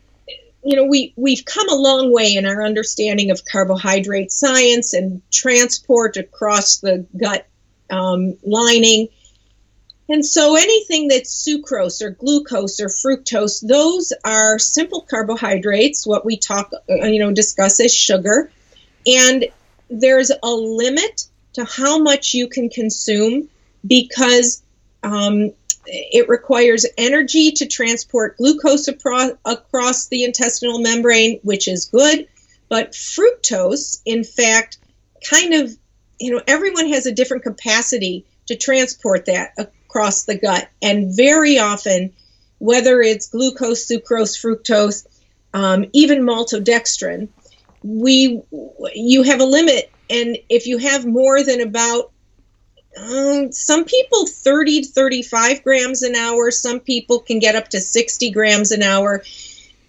you 0.65 0.77
know, 0.77 0.85
we, 0.85 1.12
we've 1.17 1.45
come 1.45 1.69
a 1.69 1.75
long 1.75 2.12
way 2.12 2.35
in 2.35 2.47
our 2.47 2.65
understanding 2.65 3.31
of 3.31 3.45
carbohydrate 3.45 4.33
science 4.33 4.95
and 4.95 5.21
transport 5.31 6.17
across 6.17 6.79
the 6.79 7.07
gut 7.17 7.47
um, 7.91 8.37
lining. 8.43 9.09
And 10.09 10.25
so 10.25 10.57
anything 10.57 11.09
that's 11.09 11.47
sucrose 11.47 12.03
or 12.03 12.11
glucose 12.11 12.81
or 12.81 12.89
fructose, 12.89 13.67
those 13.67 14.12
are 14.25 14.59
simple 14.59 15.03
carbohydrates, 15.03 16.07
what 16.07 16.25
we 16.25 16.39
talk, 16.39 16.73
uh, 16.73 17.07
you 17.07 17.19
know, 17.19 17.33
discuss 17.33 17.81
as 17.81 17.95
sugar. 17.95 18.51
And 19.07 19.47
there's 19.91 20.31
a 20.31 20.51
limit 20.51 21.27
to 21.55 21.65
how 21.65 21.99
much 21.99 22.33
you 22.33 22.49
can 22.49 22.71
consume 22.71 23.49
because 23.87 24.62
um, 25.03 25.53
it 25.87 26.28
requires 26.28 26.87
energy 26.97 27.53
to 27.53 27.66
transport 27.66 28.37
glucose 28.37 28.89
across 28.89 30.09
the 30.09 30.24
intestinal 30.24 30.80
membrane, 30.80 31.41
which 31.43 31.68
is 31.68 31.87
good. 31.87 32.28
But 32.68 32.93
fructose, 32.93 34.01
in 34.05 34.24
fact, 34.24 34.78
kind 35.28 35.55
of, 35.55 35.76
you 36.18 36.32
know, 36.32 36.43
everyone 36.47 36.89
has 36.89 37.07
a 37.07 37.12
different 37.12 37.43
capacity 37.43 38.24
to 38.47 38.57
transport 38.57 39.26
that 39.26 39.53
across 39.59 40.24
the 40.24 40.39
gut. 40.39 40.68
And 40.82 41.14
very 41.14 41.59
often, 41.59 42.14
whether 42.59 43.01
it's 43.01 43.28
glucose, 43.28 43.87
sucrose, 43.87 44.41
fructose, 44.41 45.07
um, 45.53 45.87
even 45.93 46.22
maltodextrin, 46.22 47.28
we 47.82 48.43
you 48.95 49.22
have 49.22 49.41
a 49.41 49.45
limit 49.45 49.93
and 50.09 50.39
if 50.49 50.66
you 50.66 50.78
have 50.78 51.05
more 51.05 51.43
than 51.43 51.61
about 51.61 52.12
um, 52.97 53.53
some 53.53 53.84
people 53.84 54.26
30 54.26 54.82
to 54.82 54.88
35 54.88 55.62
grams 55.64 56.03
an 56.03 56.14
hour. 56.14 56.51
Some 56.51 56.80
people 56.80 57.20
can 57.20 57.38
get 57.38 57.57
up 57.57 57.68
to 57.68 57.80
60 57.80 58.30
grams 58.30 58.72
an 58.72 58.82
hour. 58.82 59.22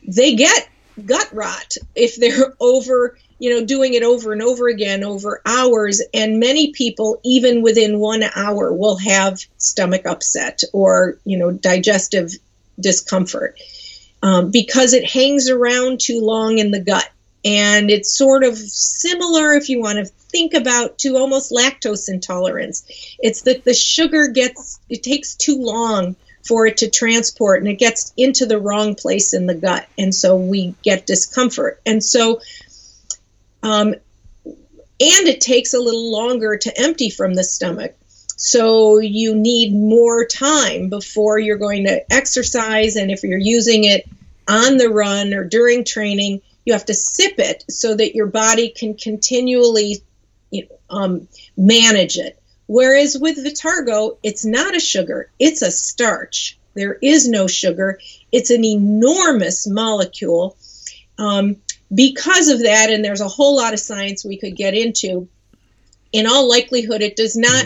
They 0.08 0.36
get 0.36 0.70
gut 1.06 1.30
rot 1.34 1.76
if 1.96 2.16
they're 2.16 2.54
over 2.60 3.18
you 3.38 3.50
know 3.50 3.66
doing 3.66 3.94
it 3.96 4.04
over 4.04 4.32
and 4.32 4.42
over 4.42 4.68
again 4.68 5.04
over 5.04 5.42
hours. 5.46 6.02
And 6.14 6.40
many 6.40 6.72
people 6.72 7.20
even 7.24 7.62
within 7.62 8.00
one 8.00 8.24
hour 8.36 8.72
will 8.72 8.98
have 8.98 9.40
stomach 9.58 10.06
upset 10.06 10.62
or 10.74 11.20
you 11.26 11.38
know 11.38 11.52
digestive 11.52 12.32
discomfort 12.80 13.58
um, 14.26 14.52
because 14.52 14.94
it 14.94 15.10
hangs 15.10 15.50
around 15.50 16.00
too 16.00 16.20
long 16.22 16.58
in 16.58 16.72
the 16.72 16.80
gut. 16.80 17.08
And 17.44 17.92
it's 17.92 18.18
sort 18.18 18.44
of 18.44 18.58
similar, 18.58 19.54
if 19.54 19.70
you 19.70 19.80
want 19.80 20.00
to 20.00 20.12
think 20.36 20.54
about, 20.54 20.98
to 20.98 21.16
almost 21.16 21.50
lactose 21.50 22.10
intolerance. 22.10 22.84
It's 23.20 23.44
that 23.44 23.64
the 23.64 23.74
sugar 23.74 24.28
gets, 24.28 24.82
it 24.90 25.02
takes 25.02 25.36
too 25.36 25.62
long 25.62 26.18
for 26.46 26.68
it 26.68 26.78
to 26.78 26.90
transport 26.90 27.60
and 27.60 27.70
it 27.70 27.80
gets 27.80 28.14
into 28.18 28.46
the 28.46 28.60
wrong 28.60 28.96
place 28.96 29.34
in 29.34 29.46
the 29.46 29.56
gut. 29.56 29.88
And 29.98 30.14
so 30.14 30.36
we 30.36 30.76
get 30.84 31.08
discomfort. 31.08 31.80
And 31.86 32.04
so, 32.04 32.42
um, 33.64 33.96
and 34.44 35.28
it 35.28 35.40
takes 35.40 35.74
a 35.74 35.80
little 35.80 36.12
longer 36.12 36.58
to 36.58 36.82
empty 36.82 37.10
from 37.10 37.34
the 37.34 37.44
stomach. 37.44 37.96
So 38.36 39.00
you 39.00 39.36
need 39.36 39.74
more 39.74 40.26
time 40.26 40.90
before 40.90 41.40
you're 41.40 41.58
going 41.58 41.86
to 41.86 42.14
exercise. 42.14 42.98
And 42.98 43.10
if 43.10 43.24
you're 43.24 43.38
using 43.38 43.86
it 43.86 44.06
on 44.50 44.78
the 44.78 44.90
run 44.90 45.34
or 45.34 45.46
during 45.46 45.86
training, 45.86 46.42
you 46.66 46.74
have 46.74 46.86
to 46.86 46.94
sip 46.94 47.40
it 47.40 47.64
so 47.70 47.96
that 47.96 48.16
your 48.16 48.28
body 48.28 48.68
can 48.70 48.96
continually 48.96 50.04
um, 50.90 51.28
manage 51.58 52.18
it. 52.18 52.40
Whereas 52.68 53.18
with 53.20 53.44
Vitargo, 53.44 54.18
it's 54.24 54.46
not 54.46 54.76
a 54.76 54.80
sugar, 54.80 55.30
it's 55.40 55.62
a 55.62 55.72
starch. 55.72 56.58
There 56.76 56.98
is 57.02 57.28
no 57.28 57.48
sugar. 57.48 58.00
It's 58.32 58.50
an 58.50 58.66
enormous 58.66 59.66
molecule. 59.66 60.58
Um, 61.18 61.58
because 61.94 62.50
of 62.50 62.64
that, 62.64 62.90
and 62.90 63.04
there's 63.04 63.22
a 63.22 63.30
whole 63.30 63.56
lot 63.56 63.74
of 63.74 63.80
science 63.80 64.26
we 64.26 64.38
could 64.38 64.56
get 64.56 64.74
into, 64.74 65.30
in 66.12 66.28
all 66.28 66.50
likelihood, 66.50 67.02
it 67.02 67.16
does 67.16 67.36
not 67.38 67.66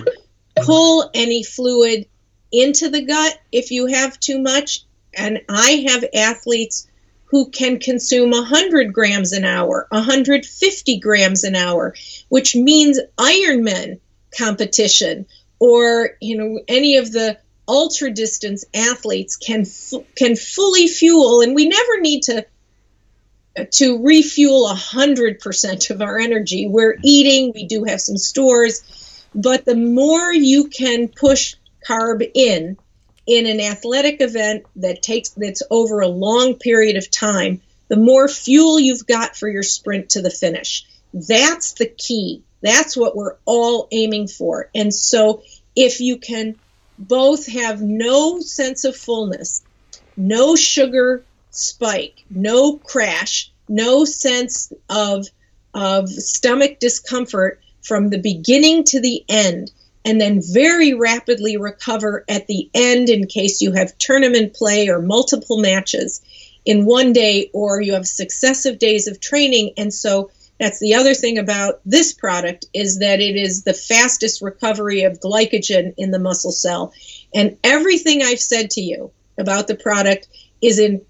pull 0.58 1.10
any 1.14 1.44
fluid 1.44 2.08
into 2.52 2.90
the 2.90 3.02
gut 3.02 3.40
if 3.52 3.72
you 3.72 3.88
have 3.88 4.20
too 4.20 4.40
much. 4.40 4.84
And 5.14 5.42
I 5.50 5.86
have 5.90 6.06
athletes 6.14 6.88
who 7.30 7.50
can 7.50 7.80
consume 7.80 8.32
100 8.32 8.92
grams 8.92 9.34
an 9.34 9.46
hour, 9.46 9.88
150 9.90 11.00
grams 11.00 11.44
an 11.44 11.56
hour, 11.56 11.96
which 12.30 12.56
means 12.56 13.00
Ironman 13.18 14.00
competition 14.38 15.26
or 15.60 16.12
you 16.22 16.38
know 16.38 16.60
any 16.68 16.98
of 16.98 17.12
the 17.12 17.38
ultra 17.68 18.10
distance 18.12 18.66
athletes 18.74 19.36
can 19.36 19.66
can 20.16 20.36
fully 20.36 20.88
fuel 20.88 21.42
and 21.42 21.56
we 21.56 21.68
never 21.68 22.00
need 22.00 22.24
to 22.24 22.46
to 23.72 24.02
refuel 24.04 24.70
100% 24.70 25.90
of 25.90 26.02
our 26.02 26.18
energy. 26.18 26.68
We're 26.68 26.94
mm-hmm. 26.94 27.02
eating 27.04 27.52
we 27.54 27.66
do 27.66 27.84
have 27.84 28.02
some 28.02 28.18
stores 28.18 28.82
but 29.36 29.66
the 29.66 29.76
more 29.76 30.32
you 30.34 30.68
can 30.68 31.08
push 31.08 31.56
carb 31.88 32.30
in 32.34 32.78
in 33.30 33.46
an 33.46 33.62
athletic 33.62 34.22
event 34.22 34.66
that 34.78 35.04
takes 35.04 35.30
that's 35.30 35.62
over 35.70 36.00
a 36.00 36.08
long 36.08 36.56
period 36.56 36.96
of 36.96 37.12
time, 37.12 37.62
the 37.88 37.96
more 37.96 38.28
fuel 38.28 38.80
you've 38.80 39.06
got 39.06 39.38
for 39.38 39.48
your 39.48 39.62
sprint 39.62 40.10
to 40.10 40.22
the 40.24 40.32
finish. 40.32 40.84
That's 41.14 41.74
the 41.74 41.86
key. 41.86 42.42
That's 42.62 42.98
what 42.98 43.16
we're 43.16 43.36
all 43.46 43.88
aiming 43.92 44.30
for. 44.30 44.72
And 44.74 44.92
so 44.92 45.44
if 45.76 46.02
you 46.02 46.18
can 46.18 46.56
both 46.98 47.46
have 47.46 47.84
no 47.84 48.40
sense 48.40 48.84
of 48.84 48.96
fullness, 48.96 49.62
no 50.18 50.56
sugar 50.56 51.24
spike, 51.52 52.26
no 52.32 52.78
crash, 52.78 53.52
no 53.68 54.06
sense 54.06 54.74
of 54.90 55.28
of 55.76 56.10
stomach 56.10 56.80
discomfort 56.80 57.62
from 57.84 58.10
the 58.10 58.18
beginning 58.18 58.86
to 58.86 59.00
the 59.00 59.24
end, 59.30 59.72
and 60.06 60.20
then 60.20 60.42
very 60.42 60.94
rapidly 60.94 61.58
recover 61.58 62.24
at 62.28 62.48
the 62.48 62.70
end 62.74 63.10
in 63.10 63.28
case 63.28 63.62
you 63.62 63.74
have 63.74 63.98
tournament 63.98 64.54
play 64.54 64.90
or 64.90 65.02
multiple 65.02 65.60
matches 65.60 66.22
in 66.66 66.86
one 66.86 67.14
day 67.14 67.50
or 67.54 67.82
you 67.82 67.94
have 67.94 68.08
successive 68.08 68.80
days 68.80 69.08
of 69.08 69.20
training. 69.20 69.74
And 69.78 69.94
so 69.94 70.32
that's 70.60 70.80
the 70.80 70.96
other 70.96 71.14
thing 71.14 71.38
about 71.38 71.80
this 71.86 72.14
product 72.14 72.66
is 72.74 73.00
that 73.00 73.22
it 73.22 73.36
is 73.36 73.64
the 73.64 73.74
fastest 73.74 74.42
recovery 74.42 75.04
of 75.04 75.20
glycogen 75.20 75.94
in 75.98 76.12
the 76.12 76.20
muscle 76.20 76.52
cell. 76.52 76.94
And 77.34 77.58
everything 77.64 78.22
i've 78.22 78.40
said 78.40 78.72
to 78.72 78.82
you 78.82 79.12
about 79.38 79.68
the 79.68 79.76
product 79.76 80.28
is 80.62 80.80
in 80.80 81.02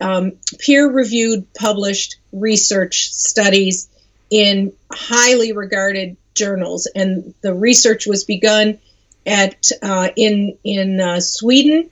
um, 0.00 0.32
peer-reviewed 0.58 1.52
published 1.54 2.18
research 2.32 3.10
studies 3.12 3.88
in 4.30 4.72
highly 4.92 5.52
regarded 5.52 6.16
journals, 6.38 6.86
and 6.94 7.34
the 7.42 7.54
research 7.54 8.06
was 8.06 8.24
begun 8.24 8.78
at 9.26 9.70
uh, 9.82 10.08
in 10.16 10.56
in 10.64 11.00
uh, 11.00 11.20
Sweden 11.20 11.90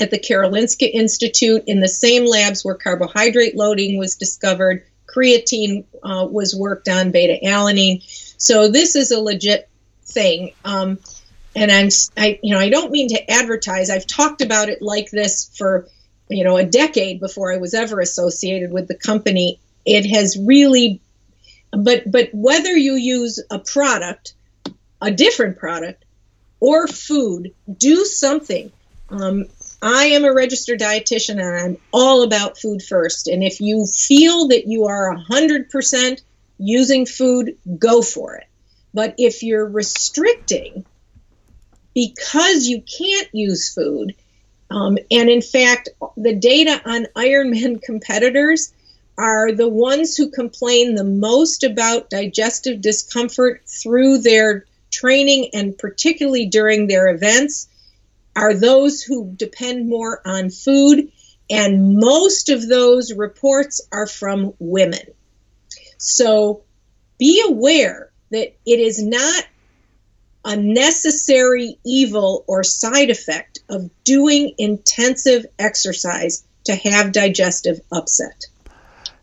at 0.00 0.10
the 0.10 0.18
Karolinska 0.18 0.90
Institute 0.92 1.64
in 1.66 1.80
the 1.80 1.88
same 1.88 2.26
labs 2.26 2.64
where 2.64 2.74
carbohydrate 2.74 3.56
loading 3.56 3.98
was 3.98 4.16
discovered. 4.16 4.84
Creatine 5.06 5.84
uh, 6.02 6.26
was 6.30 6.54
worked 6.54 6.88
on, 6.88 7.10
beta 7.10 7.38
alanine. 7.44 8.02
So 8.38 8.68
this 8.68 8.96
is 8.96 9.10
a 9.10 9.20
legit 9.20 9.68
thing. 10.04 10.52
Um, 10.64 10.98
and 11.54 11.72
I'm, 11.72 11.88
I, 12.16 12.38
you 12.42 12.54
know, 12.54 12.60
I 12.60 12.68
don't 12.68 12.92
mean 12.92 13.08
to 13.08 13.30
advertise. 13.30 13.88
I've 13.88 14.06
talked 14.06 14.42
about 14.42 14.68
it 14.68 14.82
like 14.82 15.10
this 15.10 15.50
for, 15.56 15.88
you 16.28 16.44
know, 16.44 16.58
a 16.58 16.64
decade 16.64 17.18
before 17.18 17.52
I 17.52 17.56
was 17.56 17.72
ever 17.72 18.00
associated 18.00 18.72
with 18.72 18.88
the 18.88 18.94
company. 18.96 19.58
It 19.86 20.04
has 20.10 20.36
really 20.36 21.00
but 21.70 22.10
but 22.10 22.30
whether 22.32 22.74
you 22.76 22.94
use 22.94 23.42
a 23.50 23.58
product, 23.58 24.34
a 25.00 25.10
different 25.10 25.58
product, 25.58 26.04
or 26.60 26.86
food, 26.86 27.52
do 27.76 28.04
something. 28.04 28.72
Um, 29.08 29.46
I 29.82 30.06
am 30.06 30.24
a 30.24 30.32
registered 30.32 30.80
dietitian 30.80 31.40
and 31.40 31.56
I'm 31.56 31.76
all 31.92 32.22
about 32.22 32.58
food 32.58 32.82
first. 32.82 33.28
And 33.28 33.44
if 33.44 33.60
you 33.60 33.86
feel 33.86 34.48
that 34.48 34.66
you 34.66 34.86
are 34.86 35.16
100% 35.16 36.20
using 36.58 37.06
food, 37.06 37.56
go 37.78 38.02
for 38.02 38.36
it. 38.36 38.46
But 38.94 39.14
if 39.18 39.42
you're 39.42 39.68
restricting 39.68 40.86
because 41.94 42.66
you 42.66 42.82
can't 42.82 43.28
use 43.32 43.72
food, 43.72 44.14
um, 44.70 44.98
and 45.10 45.28
in 45.28 45.42
fact, 45.42 45.90
the 46.16 46.34
data 46.34 46.80
on 46.84 47.06
Ironman 47.14 47.82
competitors 47.82 48.72
are 49.18 49.52
the 49.52 49.68
ones 49.68 50.16
who 50.16 50.30
complain 50.30 50.94
the 50.94 51.04
most 51.04 51.64
about 51.64 52.10
digestive 52.10 52.80
discomfort 52.80 53.62
through 53.66 54.18
their 54.18 54.66
training 54.90 55.50
and 55.52 55.76
particularly 55.76 56.46
during 56.46 56.86
their 56.86 57.08
events. 57.08 57.68
are 58.34 58.52
those 58.52 59.02
who 59.02 59.32
depend 59.34 59.88
more 59.88 60.20
on 60.26 60.50
food, 60.50 61.10
and 61.48 61.96
most 61.96 62.50
of 62.50 62.68
those 62.68 63.12
reports 63.14 63.80
are 63.90 64.06
from 64.06 64.52
women. 64.58 65.00
So 65.96 66.62
be 67.18 67.42
aware 67.48 68.10
that 68.30 68.54
it 68.66 68.80
is 68.80 69.02
not 69.02 69.44
a 70.44 70.56
necessary 70.56 71.78
evil 71.84 72.44
or 72.46 72.62
side 72.62 73.10
effect 73.10 73.58
of 73.68 73.90
doing 74.04 74.54
intensive 74.58 75.46
exercise 75.58 76.44
to 76.64 76.74
have 76.74 77.12
digestive 77.12 77.80
upset. 77.90 78.46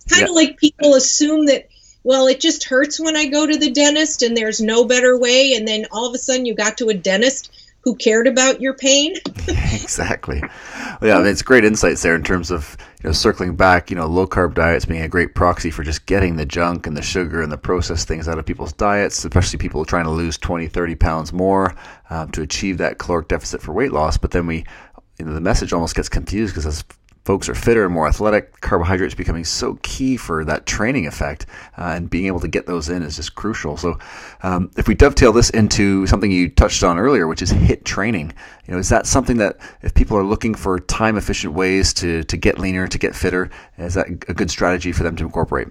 Kind 0.10 0.24
of 0.24 0.30
yeah. 0.30 0.36
like 0.36 0.58
people 0.58 0.96
assume 0.96 1.46
that, 1.48 1.68
well, 2.04 2.28
it 2.28 2.40
just 2.40 2.66
hurts 2.66 3.00
when 3.00 3.16
I 3.16 3.26
go 3.26 3.48
to 3.48 3.58
the 3.58 3.72
dentist 3.72 4.22
and 4.22 4.36
there's 4.36 4.62
no 4.62 4.86
better 4.86 5.18
way. 5.18 5.54
And 5.54 5.68
then 5.68 5.86
all 5.92 6.08
of 6.08 6.14
a 6.14 6.18
sudden 6.18 6.46
you 6.46 6.56
got 6.56 6.78
to 6.80 6.90
a 6.90 6.94
dentist 6.94 7.52
who 7.84 7.96
cared 7.96 8.28
about 8.28 8.62
your 8.62 8.74
pain. 8.74 9.16
exactly. 9.48 10.42
Well, 10.42 10.98
yeah, 11.02 11.16
I 11.16 11.18
mean, 11.20 11.28
it's 11.28 11.42
great 11.42 11.66
insights 11.66 12.02
there 12.02 12.16
in 12.16 12.24
terms 12.24 12.50
of 12.50 12.78
you 13.02 13.10
know 13.10 13.14
circling 13.14 13.56
back. 13.56 13.90
You 13.90 13.98
know, 13.98 14.08
low 14.08 14.26
carb 14.26 14.54
diets 14.54 14.86
being 14.86 15.02
a 15.02 15.10
great 15.10 15.36
proxy 15.36 15.70
for 15.70 15.84
just 15.84 16.06
getting 16.06 16.38
the 16.38 16.46
junk 16.46 16.88
and 16.88 16.96
the 16.96 17.02
sugar 17.02 17.42
and 17.42 17.52
the 17.52 17.58
processed 17.58 18.08
things 18.08 18.28
out 18.28 18.40
of 18.40 18.46
people's 18.46 18.74
diets, 18.74 19.26
especially 19.26 19.60
people 19.60 19.84
trying 19.84 20.06
to 20.06 20.12
lose 20.12 20.38
20, 20.38 20.68
30 20.68 20.96
pounds 20.96 21.34
more 21.34 21.76
um, 22.10 22.32
to 22.32 22.42
achieve 22.42 22.78
that 22.78 23.00
caloric 23.00 23.28
deficit 23.28 23.62
for 23.62 23.74
weight 23.74 23.92
loss. 23.92 24.18
But 24.18 24.32
then 24.32 24.48
we, 24.48 24.66
you 25.20 25.26
know, 25.26 25.34
the 25.34 25.42
message 25.42 25.74
almost 25.74 25.96
gets 25.96 26.10
confused 26.10 26.54
because 26.54 26.66
as 26.66 26.86
folks 27.24 27.48
are 27.48 27.56
fitter 27.56 27.86
and 27.86 27.94
more 27.94 28.08
athletic, 28.08 28.60
carbohydrates 28.62 29.16
becoming 29.16 29.46
so 29.46 29.80
key 29.82 30.18
for 30.18 30.44
that 30.46 30.66
training 30.66 31.08
effect, 31.08 31.46
uh, 31.78 31.94
and 31.96 32.10
being 32.10 32.28
able 32.28 32.40
to 32.40 32.48
get 32.48 32.66
those 32.66 32.90
in 32.90 33.02
is 33.02 33.16
just 33.16 33.36
crucial. 33.36 33.78
So, 33.78 33.98
um, 34.44 34.72
if 34.78 34.88
we 34.88 34.96
dovetail 34.96 35.32
this 35.32 35.50
into 35.50 36.06
something 36.08 36.32
you 36.32 36.50
touched 36.50 36.84
on 36.84 37.00
earlier, 37.00 37.28
which 37.28 37.42
is 37.42 37.52
HIIT 37.52 37.84
training, 37.86 38.34
you 38.68 38.74
know, 38.74 38.80
is 38.80 38.90
that 38.90 39.08
something 39.08 39.38
that 39.38 39.58
if 39.82 39.94
people 39.94 40.18
are 40.18 40.24
looking 40.24 40.54
for 40.54 40.80
time 40.80 41.18
efficient 41.18 41.54
ways 41.54 41.94
to 41.96 42.24
to 42.24 42.38
get 42.38 42.60
leaner, 42.60 42.88
to 42.88 42.98
get 42.98 43.16
fitter, 43.16 43.50
is 43.78 43.94
that 43.94 44.08
a 44.08 44.34
good 44.34 44.52
strategy 44.52 44.92
for 44.92 45.04
them 45.04 45.16
to 45.16 45.24
incorporate? 45.24 45.70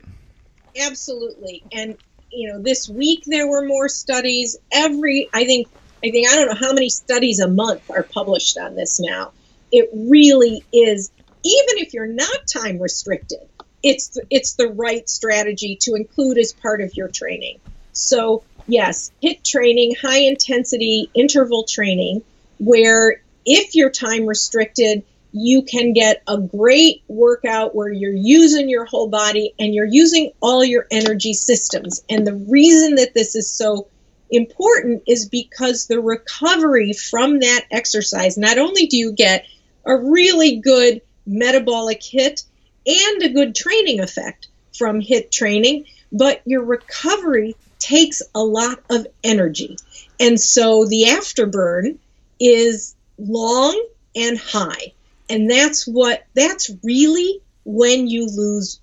Absolutely, 0.76 1.62
and 1.72 1.96
you 2.32 2.48
know, 2.48 2.60
this 2.60 2.88
week 2.88 3.24
there 3.26 3.46
were 3.46 3.64
more 3.66 3.88
studies. 3.88 4.56
Every, 4.72 5.28
I 5.34 5.44
think, 5.44 5.68
I 6.02 6.10
think 6.10 6.28
I 6.28 6.34
don't 6.34 6.46
know 6.46 6.66
how 6.66 6.72
many 6.72 6.88
studies 6.88 7.40
a 7.40 7.48
month 7.48 7.90
are 7.90 8.02
published 8.02 8.56
on 8.56 8.74
this 8.74 8.98
now. 8.98 9.32
It 9.70 9.90
really 9.92 10.64
is 10.72 11.10
even 11.44 11.78
if 11.78 11.94
you're 11.94 12.06
not 12.06 12.46
time 12.46 12.78
restricted, 12.78 13.40
it's 13.82 14.18
it's 14.30 14.54
the 14.54 14.68
right 14.68 15.08
strategy 15.08 15.76
to 15.82 15.94
include 15.94 16.38
as 16.38 16.52
part 16.52 16.80
of 16.80 16.94
your 16.96 17.08
training. 17.08 17.60
So 17.92 18.44
yes, 18.66 19.10
HIIT 19.22 19.44
training, 19.44 19.94
high 20.00 20.20
intensity 20.20 21.10
interval 21.14 21.64
training, 21.64 22.22
where 22.58 23.20
if 23.44 23.74
you're 23.74 23.90
time 23.90 24.26
restricted, 24.26 25.02
you 25.32 25.62
can 25.62 25.94
get 25.94 26.22
a 26.28 26.38
great 26.38 27.02
workout 27.08 27.74
where 27.74 27.90
you're 27.90 28.12
using 28.14 28.68
your 28.68 28.84
whole 28.84 29.08
body 29.08 29.54
and 29.58 29.74
you're 29.74 29.86
using 29.86 30.32
all 30.40 30.64
your 30.64 30.86
energy 30.90 31.32
systems. 31.32 32.04
And 32.08 32.26
the 32.26 32.34
reason 32.34 32.96
that 32.96 33.14
this 33.14 33.34
is 33.34 33.50
so 33.50 33.88
important 34.30 35.04
is 35.06 35.28
because 35.28 35.86
the 35.86 36.00
recovery 36.00 36.92
from 36.92 37.40
that 37.40 37.64
exercise, 37.70 38.36
not 38.36 38.58
only 38.58 38.86
do 38.86 38.96
you 38.96 39.12
get 39.12 39.46
a 39.86 39.96
really 39.96 40.56
good 40.56 41.00
metabolic 41.26 42.02
hit 42.02 42.42
and 42.86 43.22
a 43.22 43.28
good 43.28 43.54
training 43.54 44.00
effect 44.00 44.48
from 44.76 45.00
HIIT 45.00 45.30
training, 45.30 45.84
but 46.10 46.42
your 46.44 46.64
recovery 46.64 47.54
takes 47.78 48.22
a 48.34 48.42
lot 48.42 48.78
of 48.90 49.06
energy. 49.22 49.76
And 50.20 50.40
so 50.40 50.84
the 50.84 51.04
afterburn 51.08 51.98
is 52.40 52.94
long 53.18 53.80
and 54.14 54.38
high. 54.38 54.92
And 55.28 55.50
that's 55.50 55.86
what 55.86 56.24
that's 56.34 56.70
really 56.82 57.40
when 57.64 58.06
you 58.06 58.26
lose 58.26 58.80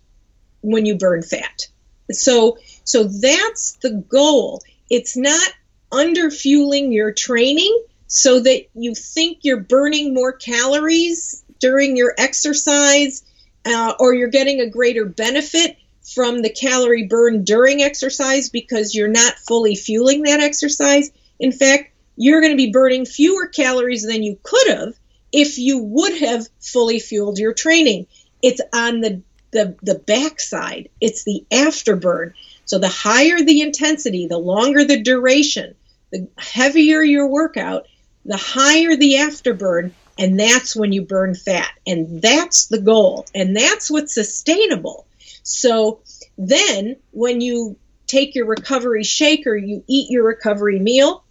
when 0.62 0.86
you 0.86 0.98
burn 0.98 1.22
fat. 1.22 1.68
So 2.12 2.58
so 2.84 3.04
that's 3.04 3.74
the 3.82 3.92
goal. 3.92 4.64
It's 4.90 5.16
not 5.16 5.50
under 5.92 6.32
fueling 6.32 6.92
your 6.92 7.12
training 7.12 7.84
so 8.08 8.40
that 8.40 8.66
you 8.74 8.96
think 8.96 9.40
you're 9.42 9.60
burning 9.62 10.14
more 10.14 10.34
calories 10.34 11.44
during 11.60 11.98
your 11.98 12.14
exercise, 12.18 13.24
uh, 13.66 13.94
or 14.00 14.14
you're 14.14 14.30
getting 14.30 14.62
a 14.62 14.70
greater 14.70 15.06
benefit 15.06 15.78
from 16.14 16.42
the 16.42 16.50
calorie 16.50 17.08
burn 17.08 17.44
during 17.44 17.82
exercise 17.82 18.50
because 18.50 18.96
you're 18.96 19.08
not 19.08 19.34
fully 19.48 19.76
fueling 19.76 20.24
that 20.24 20.40
exercise. 20.40 21.12
In 21.40 21.52
fact, 21.52 21.94
you're 22.16 22.42
going 22.42 22.54
to 22.54 22.58
be 22.58 22.72
burning 22.72 23.06
fewer 23.06 23.48
calories 23.48 24.06
than 24.06 24.24
you 24.24 24.38
could 24.44 24.68
have 24.70 24.94
if 25.32 25.58
you 25.58 25.80
would 25.80 26.18
have 26.20 26.48
fully 26.60 27.00
fueled 27.00 27.38
your 27.38 27.54
training. 27.54 28.08
It's 28.42 28.62
on 28.74 29.02
the 29.02 29.22
the, 29.52 29.76
the 29.82 29.96
backside. 29.96 30.90
It's 31.02 31.24
the 31.24 31.44
afterburn. 31.50 32.34
So 32.66 32.78
the 32.78 32.88
higher 32.88 33.42
the 33.42 33.62
intensity, 33.62 34.28
the 34.28 34.38
longer 34.38 34.86
the 34.86 35.02
duration, 35.02 35.74
the 36.12 36.28
heavier 36.38 37.02
your 37.02 37.28
workout, 37.28 37.88
the 38.26 38.38
higher 38.38 38.96
the 38.96 39.16
afterburn, 39.16 39.92
and 40.20 40.38
that's 40.38 40.76
when 40.76 40.92
you 40.92 41.02
burn 41.02 41.34
fat. 41.34 41.72
And 41.88 42.22
that's 42.22 42.66
the 42.66 42.82
goal. 42.82 43.26
And 43.34 43.56
that's 43.56 43.90
what's 43.90 44.14
sustainable. 44.14 45.06
So 45.44 46.02
then 46.38 46.98
when 47.12 47.40
you 47.40 47.78
take 48.06 48.36
your 48.36 48.46
recovery 48.46 49.04
shake 49.04 49.48
or 49.48 49.56
you 49.56 49.82
eat 49.88 50.12
your 50.12 50.26
recovery 50.26 50.78
meal, 50.78 51.24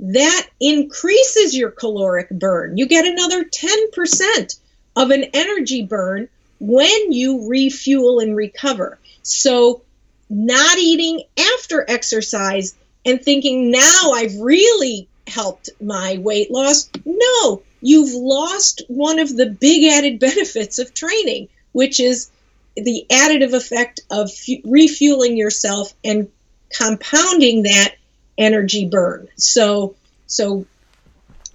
that 0.00 0.48
increases 0.60 1.56
your 1.56 1.70
caloric 1.70 2.28
burn. 2.30 2.76
You 2.76 2.86
get 2.86 3.06
another 3.06 3.44
10% 3.44 4.58
of 4.96 5.10
an 5.10 5.24
energy 5.32 5.82
burn 5.82 6.28
when 6.58 7.12
you 7.12 7.48
refuel 7.48 8.18
and 8.18 8.36
recover. 8.36 8.98
So, 9.22 9.82
not 10.30 10.76
eating 10.78 11.22
after 11.38 11.84
exercise 11.88 12.74
and 13.04 13.22
thinking 13.22 13.70
now 13.70 14.10
I've 14.12 14.36
really 14.36 15.08
helped 15.28 15.70
my 15.80 16.18
weight 16.18 16.50
loss. 16.50 16.90
No, 17.04 17.62
you've 17.80 18.14
lost 18.14 18.82
one 18.88 19.18
of 19.18 19.34
the 19.34 19.46
big 19.46 19.84
added 19.84 20.18
benefits 20.20 20.78
of 20.78 20.94
training, 20.94 21.48
which 21.72 22.00
is 22.00 22.30
the 22.76 23.06
additive 23.10 23.54
effect 23.54 24.00
of 24.10 24.30
refueling 24.64 25.36
yourself 25.36 25.92
and 26.04 26.28
compounding 26.70 27.62
that 27.64 27.94
energy 28.36 28.88
burn. 28.88 29.28
So, 29.36 29.96
so 30.26 30.66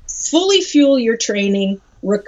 fully 0.07 0.61
fuel 0.61 0.99
your 0.99 1.17
training, 1.17 1.81
rec- 2.01 2.25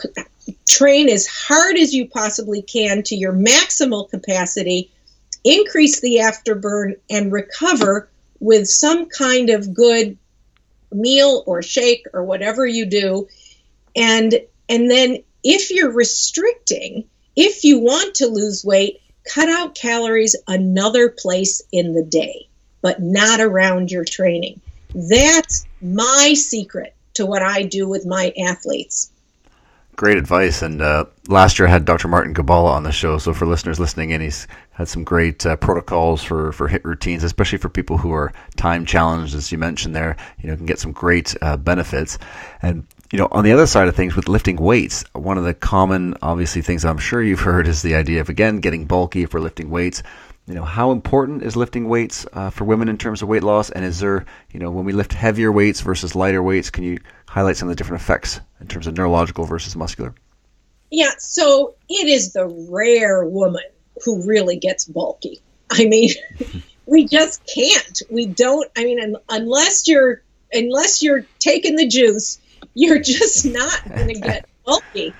train 0.67 1.09
as 1.09 1.27
hard 1.27 1.77
as 1.77 1.93
you 1.93 2.07
possibly 2.07 2.61
can 2.61 3.03
to 3.03 3.15
your 3.15 3.33
maximal 3.33 4.09
capacity, 4.09 4.91
increase 5.43 5.99
the 5.99 6.17
afterburn, 6.17 6.95
and 7.09 7.31
recover 7.31 8.09
with 8.39 8.67
some 8.67 9.07
kind 9.07 9.49
of 9.49 9.73
good 9.73 10.17
meal 10.95 11.43
or 11.45 11.61
shake 11.61 12.05
or 12.13 12.23
whatever 12.23 12.65
you 12.65 12.85
do. 12.85 13.27
And 13.95 14.33
and 14.67 14.89
then 14.89 15.23
if 15.43 15.71
you're 15.71 15.91
restricting 15.91 17.05
if 17.35 17.63
you 17.63 17.79
want 17.79 18.15
to 18.15 18.27
lose 18.27 18.63
weight 18.63 19.01
cut 19.23 19.49
out 19.49 19.75
calories 19.75 20.35
another 20.47 21.09
place 21.09 21.61
in 21.71 21.93
the 21.93 22.03
day 22.03 22.47
but 22.81 23.01
not 23.01 23.41
around 23.41 23.91
your 23.91 24.05
training. 24.05 24.61
That's 24.93 25.65
my 25.81 26.33
secret 26.35 26.95
to 27.15 27.25
what 27.25 27.41
i 27.41 27.63
do 27.63 27.87
with 27.87 28.05
my 28.05 28.33
athletes 28.37 29.11
great 29.95 30.17
advice. 30.17 30.61
And 30.61 30.81
uh, 30.81 31.05
last 31.27 31.57
year 31.57 31.67
I 31.67 31.71
had 31.71 31.85
Dr. 31.85 32.07
Martin 32.07 32.33
Gibala 32.33 32.71
on 32.71 32.83
the 32.83 32.91
show. 32.91 33.17
So 33.17 33.33
for 33.33 33.45
listeners 33.45 33.79
listening 33.79 34.11
in, 34.11 34.21
he's 34.21 34.47
had 34.71 34.87
some 34.87 35.03
great 35.03 35.45
uh, 35.45 35.55
protocols 35.55 36.21
for, 36.21 36.51
for 36.51 36.67
HIIT 36.67 36.83
routines, 36.83 37.23
especially 37.23 37.57
for 37.57 37.69
people 37.69 37.97
who 37.97 38.11
are 38.13 38.33
time 38.57 38.85
challenged, 38.85 39.35
as 39.35 39.51
you 39.51 39.57
mentioned 39.57 39.95
there. 39.95 40.17
You 40.41 40.49
know, 40.49 40.57
can 40.57 40.65
get 40.65 40.79
some 40.79 40.91
great 40.91 41.35
uh, 41.41 41.57
benefits. 41.57 42.17
And 42.61 42.85
you 43.11 43.19
know, 43.19 43.27
on 43.31 43.43
the 43.43 43.51
other 43.51 43.67
side 43.67 43.87
of 43.87 43.95
things 43.95 44.15
with 44.15 44.27
lifting 44.27 44.57
weights, 44.57 45.05
one 45.13 45.37
of 45.37 45.43
the 45.43 45.53
common, 45.53 46.15
obviously, 46.21 46.61
things 46.61 46.83
I'm 46.83 46.97
sure 46.97 47.21
you've 47.21 47.39
heard 47.41 47.67
is 47.67 47.81
the 47.81 47.95
idea 47.95 48.21
of 48.21 48.29
again 48.29 48.59
getting 48.59 48.85
bulky 48.85 49.23
if 49.23 49.33
we're 49.33 49.39
lifting 49.39 49.69
weights 49.69 50.03
you 50.47 50.53
know 50.53 50.63
how 50.63 50.91
important 50.91 51.41
is 51.41 51.55
lifting 51.55 51.89
weights 51.89 52.25
uh, 52.33 52.49
for 52.49 52.65
women 52.65 52.87
in 52.87 52.97
terms 52.97 53.21
of 53.21 53.27
weight 53.27 53.43
loss? 53.43 53.69
And 53.69 53.83
is 53.83 53.99
there 53.99 54.25
you 54.51 54.59
know 54.59 54.71
when 54.71 54.85
we 54.85 54.93
lift 54.93 55.13
heavier 55.13 55.51
weights 55.51 55.81
versus 55.81 56.15
lighter 56.15 56.43
weights 56.43 56.69
can 56.69 56.83
you 56.83 56.99
highlight 57.27 57.57
some 57.57 57.67
of 57.67 57.75
the 57.75 57.75
different 57.75 58.01
effects 58.01 58.39
in 58.61 58.67
terms 58.67 58.87
of 58.87 58.95
neurological 58.95 59.45
versus 59.45 59.75
muscular? 59.75 60.13
Yeah 60.91 61.11
so 61.17 61.75
it 61.89 62.07
is 62.07 62.33
the 62.33 62.47
rare 62.69 63.25
woman 63.25 63.63
who 64.03 64.25
really 64.27 64.57
gets 64.57 64.85
bulky. 64.85 65.41
I 65.71 65.85
mean 65.85 66.11
we 66.85 67.07
just 67.07 67.41
can't. 67.47 68.01
We 68.11 68.27
don't 68.27 68.69
i 68.77 68.83
mean 68.83 69.15
unless 69.29 69.87
you're 69.87 70.21
unless 70.53 71.01
you're 71.01 71.25
taking 71.39 71.75
the 71.75 71.87
juice 71.87 72.39
you're 72.75 72.99
just 72.99 73.45
not 73.45 73.87
going 73.89 74.07
to 74.13 74.19
get 74.19 74.47
bulky. 74.63 75.13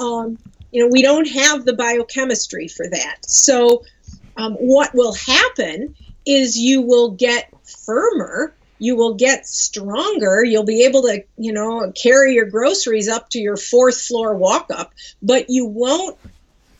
Um, 0.00 0.38
you 0.72 0.82
know 0.82 0.88
we 0.90 1.02
don't 1.02 1.28
have 1.28 1.64
the 1.64 1.74
biochemistry 1.74 2.66
for 2.66 2.88
that. 2.88 3.18
So 3.24 3.84
um, 4.36 4.54
what 4.54 4.94
will 4.94 5.14
happen 5.14 5.94
is 6.26 6.58
you 6.58 6.82
will 6.82 7.12
get 7.12 7.50
firmer, 7.84 8.54
you 8.78 8.96
will 8.96 9.14
get 9.14 9.46
stronger. 9.46 10.42
You'll 10.44 10.64
be 10.64 10.84
able 10.84 11.02
to, 11.02 11.24
you 11.38 11.52
know, 11.52 11.92
carry 11.92 12.34
your 12.34 12.46
groceries 12.46 13.08
up 13.08 13.30
to 13.30 13.38
your 13.38 13.56
fourth 13.56 14.00
floor 14.00 14.36
walk 14.36 14.66
up, 14.70 14.92
but 15.22 15.46
you 15.48 15.66
won't 15.66 16.18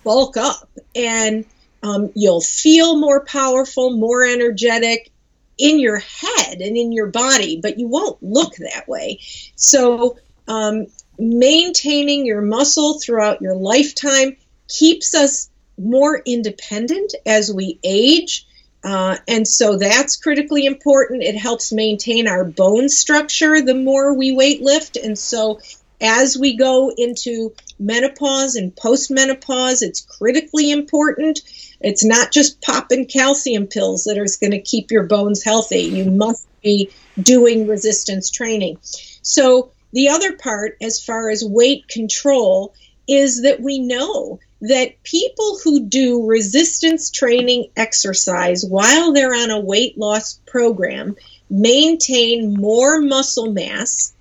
bulk 0.03 0.37
up. 0.37 0.69
And 0.95 1.45
um, 1.83 2.11
you'll 2.15 2.41
feel 2.41 2.99
more 2.99 3.25
powerful, 3.25 3.97
more 3.97 4.25
energetic 4.25 5.11
in 5.57 5.79
your 5.79 5.99
head 5.99 6.61
and 6.61 6.77
in 6.77 6.93
your 6.93 7.07
body, 7.07 7.61
but 7.63 7.79
you 7.79 7.87
won't 7.87 8.21
look 8.23 8.55
that 8.57 8.89
way. 8.89 9.21
So, 9.57 10.19
um, 10.49 10.87
maintaining 11.19 12.27
your 12.27 12.43
muscle 12.43 12.99
throughout 13.01 13.41
your 13.41 13.55
lifetime 13.55 14.37
keeps 14.69 15.15
us 15.15 15.49
more 15.79 16.21
independent 16.25 17.15
as 17.27 17.53
we 17.53 17.79
age. 17.83 18.47
Uh, 18.83 19.17
and 19.27 19.49
so 19.49 19.77
that's 19.77 20.17
critically 20.17 20.67
important. 20.67 21.23
It 21.23 21.37
helps 21.37 21.73
maintain 21.73 22.29
our 22.29 22.45
bone 22.45 22.89
structure 22.89 23.63
the 23.63 23.75
more 23.75 24.13
we 24.15 24.33
weight 24.33 24.61
lift. 24.61 24.97
And 24.97 25.19
so 25.19 25.61
as 26.01 26.37
we 26.37 26.57
go 26.57 26.93
into 26.95 27.55
menopause 27.79 28.57
and 28.57 28.75
postmenopause, 28.75 29.83
it's 29.83 30.03
critically 30.03 30.71
important. 30.71 31.41
It's 31.81 32.05
not 32.05 32.31
just 32.31 32.61
popping 32.61 33.07
calcium 33.07 33.67
pills 33.67 34.05
that 34.05 34.19
are 34.19 34.27
going 34.41 34.51
to 34.51 34.61
keep 34.61 34.91
your 34.91 35.05
bones 35.05 35.43
healthy. 35.43 35.83
You 35.83 36.11
must 36.11 36.47
be 36.63 36.91
doing 37.21 37.67
resistance 37.67 38.31
training. 38.31 38.79
So, 38.83 39.71
the 39.93 40.09
other 40.09 40.37
part, 40.37 40.77
as 40.83 41.03
far 41.03 41.31
as 41.31 41.45
weight 41.45 41.87
control, 41.87 42.75
is 43.07 43.43
that 43.43 43.61
we 43.61 43.79
know 43.79 44.41
that 44.69 45.03
people 45.03 45.59
who 45.63 45.85
do 45.85 46.27
resistance 46.27 47.11
training 47.11 47.69
exercise 47.77 48.65
while 48.65 49.13
they're 49.13 49.35
on 49.35 49.51
a 49.51 49.61
weight 49.61 49.99
loss 49.99 50.41
program 50.47 51.17
maintain 51.51 52.55
more 52.55 53.01
muscle 53.01 53.53
mass 53.53 54.15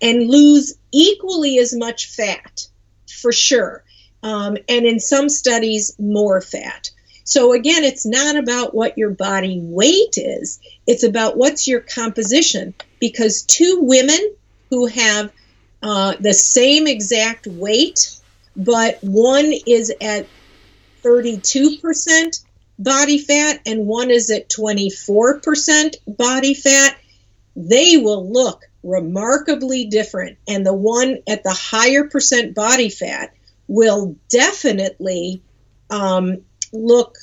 and 0.00 0.28
lose 0.28 0.74
equally 0.92 1.58
as 1.58 1.74
much 1.74 2.06
fat, 2.06 2.68
for 3.10 3.32
sure. 3.32 3.82
Um, 4.22 4.56
and 4.68 4.86
in 4.86 5.00
some 5.00 5.28
studies, 5.28 5.96
more 5.98 6.40
fat. 6.40 6.90
So 7.24 7.52
again, 7.52 7.82
it's 7.82 8.06
not 8.06 8.36
about 8.36 8.74
what 8.74 8.96
your 8.96 9.10
body 9.10 9.58
weight 9.60 10.16
is, 10.16 10.60
it's 10.86 11.02
about 11.02 11.36
what's 11.36 11.66
your 11.66 11.80
composition. 11.80 12.72
Because 13.00 13.42
two 13.42 13.80
women 13.82 14.34
who 14.70 14.86
have 14.86 15.32
uh, 15.82 16.14
the 16.20 16.34
same 16.34 16.86
exact 16.86 17.48
weight 17.48 18.17
but 18.58 18.98
one 19.02 19.52
is 19.66 19.92
at 20.00 20.26
32% 21.04 22.44
body 22.78 23.18
fat 23.18 23.60
and 23.64 23.86
one 23.86 24.10
is 24.10 24.30
at 24.30 24.50
24% 24.50 25.94
body 26.08 26.54
fat, 26.54 26.98
they 27.54 27.96
will 27.96 28.30
look 28.30 28.64
remarkably 28.82 29.86
different. 29.86 30.38
And 30.48 30.66
the 30.66 30.74
one 30.74 31.18
at 31.28 31.44
the 31.44 31.52
higher 31.52 32.04
percent 32.08 32.54
body 32.54 32.90
fat 32.90 33.32
will 33.68 34.16
definitely 34.28 35.40
um, 35.88 36.38
look 36.72 37.16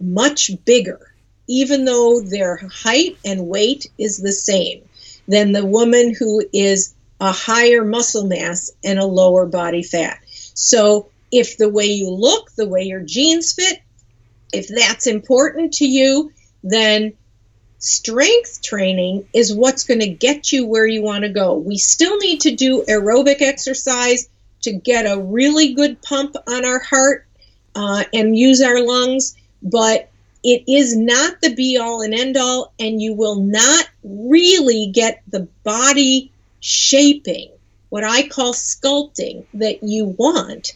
much 0.00 0.52
bigger, 0.64 1.12
even 1.48 1.84
though 1.84 2.20
their 2.20 2.60
height 2.72 3.18
and 3.24 3.48
weight 3.48 3.86
is 3.98 4.18
the 4.18 4.32
same, 4.32 4.82
than 5.26 5.50
the 5.50 5.66
woman 5.66 6.14
who 6.16 6.44
is 6.52 6.94
a 7.20 7.32
higher 7.32 7.84
muscle 7.84 8.26
mass 8.26 8.70
and 8.84 8.98
a 8.98 9.04
lower 9.04 9.46
body 9.46 9.82
fat. 9.82 10.20
So 10.56 11.10
if 11.30 11.58
the 11.58 11.68
way 11.68 11.86
you 11.86 12.10
look, 12.10 12.50
the 12.52 12.66
way 12.66 12.84
your 12.84 13.02
jeans 13.02 13.52
fit, 13.52 13.80
if 14.52 14.68
that's 14.68 15.06
important 15.06 15.74
to 15.74 15.86
you, 15.86 16.32
then 16.64 17.12
strength 17.78 18.62
training 18.62 19.28
is 19.34 19.54
what's 19.54 19.84
going 19.84 20.00
to 20.00 20.08
get 20.08 20.50
you 20.50 20.66
where 20.66 20.86
you 20.86 21.02
want 21.02 21.24
to 21.24 21.28
go. 21.28 21.54
We 21.54 21.76
still 21.76 22.16
need 22.16 22.40
to 22.40 22.56
do 22.56 22.84
aerobic 22.88 23.42
exercise 23.42 24.30
to 24.62 24.72
get 24.72 25.04
a 25.04 25.20
really 25.20 25.74
good 25.74 26.00
pump 26.00 26.34
on 26.48 26.64
our 26.64 26.78
heart 26.78 27.26
uh, 27.74 28.04
and 28.14 28.36
use 28.36 28.62
our 28.62 28.80
lungs, 28.80 29.36
but 29.62 30.08
it 30.42 30.64
is 30.66 30.96
not 30.96 31.42
the 31.42 31.54
be 31.54 31.76
all 31.76 32.00
and 32.00 32.14
end 32.14 32.38
all, 32.38 32.72
and 32.78 33.02
you 33.02 33.12
will 33.12 33.36
not 33.36 33.86
really 34.02 34.90
get 34.94 35.22
the 35.28 35.48
body 35.64 36.32
shaping 36.60 37.50
what 37.88 38.04
I 38.04 38.28
call 38.28 38.52
sculpting 38.52 39.44
that 39.54 39.82
you 39.82 40.06
want 40.06 40.72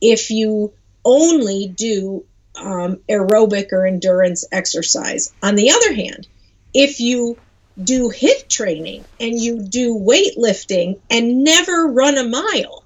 if 0.00 0.30
you 0.30 0.72
only 1.04 1.68
do 1.68 2.24
um, 2.56 2.98
aerobic 3.08 3.72
or 3.72 3.86
endurance 3.86 4.44
exercise. 4.52 5.32
On 5.42 5.54
the 5.54 5.70
other 5.70 5.92
hand, 5.92 6.26
if 6.72 7.00
you 7.00 7.36
do 7.82 8.10
HIIT 8.10 8.48
training 8.48 9.04
and 9.18 9.38
you 9.38 9.60
do 9.60 9.98
weightlifting 9.98 11.00
and 11.10 11.42
never 11.42 11.88
run 11.88 12.16
a 12.16 12.28
mile, 12.28 12.84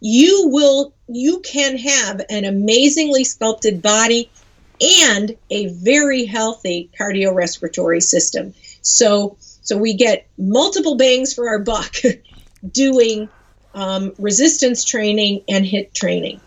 you 0.00 0.48
will 0.48 0.94
you 1.08 1.40
can 1.40 1.78
have 1.78 2.20
an 2.28 2.44
amazingly 2.44 3.24
sculpted 3.24 3.80
body 3.80 4.30
and 5.08 5.36
a 5.50 5.68
very 5.68 6.26
healthy 6.26 6.90
cardiorespiratory 6.98 8.02
system. 8.02 8.54
So 8.82 9.38
so 9.40 9.78
we 9.78 9.94
get 9.94 10.28
multiple 10.36 10.96
bangs 10.96 11.32
for 11.32 11.48
our 11.48 11.58
buck 11.58 11.96
doing 12.72 13.28
um, 13.74 14.12
resistance 14.18 14.84
training 14.84 15.42
and 15.48 15.64
HIIT 15.64 15.92
training. 15.92 16.40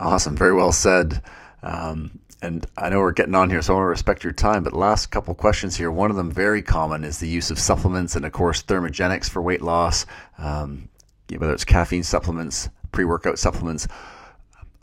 Awesome. 0.00 0.36
Very 0.36 0.54
well 0.54 0.72
said. 0.72 1.22
Um, 1.62 2.18
and 2.40 2.66
I 2.76 2.88
know 2.88 3.00
we're 3.00 3.12
getting 3.12 3.34
on 3.34 3.50
here, 3.50 3.60
so 3.62 3.72
I 3.72 3.76
want 3.76 3.84
to 3.84 3.90
respect 3.90 4.22
your 4.22 4.32
time. 4.32 4.62
But 4.62 4.72
last 4.72 5.06
couple 5.06 5.34
questions 5.34 5.76
here. 5.76 5.90
One 5.90 6.10
of 6.10 6.16
them 6.16 6.30
very 6.30 6.62
common 6.62 7.04
is 7.04 7.18
the 7.18 7.28
use 7.28 7.50
of 7.50 7.58
supplements 7.58 8.14
and, 8.14 8.24
of 8.24 8.32
course, 8.32 8.62
thermogenics 8.62 9.28
for 9.28 9.42
weight 9.42 9.62
loss, 9.62 10.06
um, 10.38 10.88
whether 11.36 11.52
it's 11.52 11.64
caffeine 11.64 12.04
supplements, 12.04 12.68
pre 12.92 13.04
workout 13.04 13.38
supplements. 13.38 13.88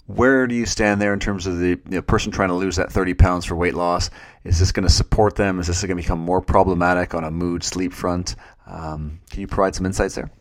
Where 0.07 0.45
do 0.45 0.53
you 0.53 0.67
stand 0.67 1.01
there 1.01 1.13
in 1.13 1.19
terms 1.19 1.47
of 1.47 1.57
the 1.57 1.69
you 1.69 1.81
know, 1.87 2.01
person 2.01 2.31
trying 2.31 2.49
to 2.49 2.55
lose 2.55 2.75
that 2.75 2.91
30 2.91 3.15
pounds 3.15 3.45
for 3.45 3.55
weight 3.55 3.73
loss? 3.73 4.11
Is 4.43 4.59
this 4.59 4.71
going 4.71 4.87
to 4.87 4.93
support 4.93 5.35
them? 5.35 5.59
Is 5.59 5.65
this 5.65 5.81
going 5.81 5.89
to 5.89 5.95
become 5.95 6.19
more 6.19 6.41
problematic 6.41 7.15
on 7.15 7.23
a 7.23 7.31
mood, 7.31 7.63
sleep 7.63 7.91
front? 7.91 8.35
Um, 8.68 9.20
can 9.30 9.41
you 9.41 9.47
provide 9.47 9.76
some 9.76 9.86
insights 9.86 10.16
there? 10.16 10.32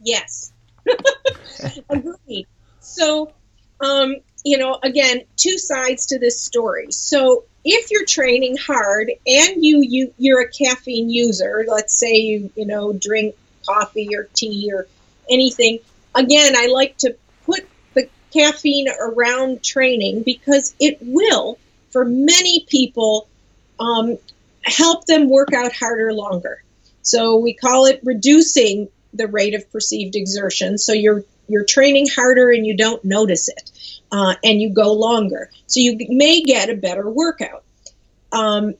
Yes. 0.00 0.52
Agreed. 1.90 2.46
So, 2.80 3.32
um, 3.80 4.16
you 4.44 4.58
know, 4.58 4.78
again, 4.82 5.22
two 5.36 5.58
sides 5.58 6.06
to 6.06 6.18
this 6.18 6.40
story. 6.40 6.90
So, 6.90 7.44
if 7.64 7.90
you're 7.90 8.06
training 8.06 8.56
hard 8.56 9.10
and 9.26 9.64
you, 9.64 9.82
you 9.82 10.14
you're 10.16 10.40
a 10.40 10.48
caffeine 10.48 11.10
user, 11.10 11.66
let's 11.68 11.92
say 11.92 12.14
you 12.14 12.50
you 12.56 12.64
know 12.64 12.92
drink 12.92 13.34
coffee 13.66 14.14
or 14.14 14.28
tea 14.32 14.70
or 14.72 14.86
anything, 15.28 15.80
again, 16.14 16.54
I 16.56 16.66
like 16.66 16.96
to 16.98 17.16
put 17.44 17.68
the 17.94 18.08
caffeine 18.32 18.88
around 19.00 19.62
training 19.62 20.22
because 20.22 20.74
it 20.80 20.98
will, 21.02 21.58
for 21.90 22.04
many 22.04 22.64
people, 22.68 23.28
um, 23.80 24.16
help 24.64 25.04
them 25.06 25.28
work 25.28 25.52
out 25.52 25.72
harder 25.72 26.12
longer. 26.12 26.62
So 27.08 27.36
we 27.36 27.54
call 27.54 27.86
it 27.86 28.00
reducing 28.04 28.88
the 29.14 29.26
rate 29.26 29.54
of 29.54 29.70
perceived 29.72 30.14
exertion. 30.14 30.78
So 30.78 30.92
you're 30.92 31.24
you're 31.48 31.64
training 31.64 32.08
harder 32.14 32.50
and 32.50 32.66
you 32.66 32.76
don't 32.76 33.02
notice 33.04 33.48
it, 33.48 33.70
uh, 34.12 34.34
and 34.44 34.60
you 34.60 34.70
go 34.70 34.92
longer. 34.92 35.50
So 35.66 35.80
you 35.80 35.96
may 36.10 36.42
get 36.42 36.68
a 36.68 36.74
better 36.74 37.08
workout. 37.08 37.64
Um, 38.32 38.74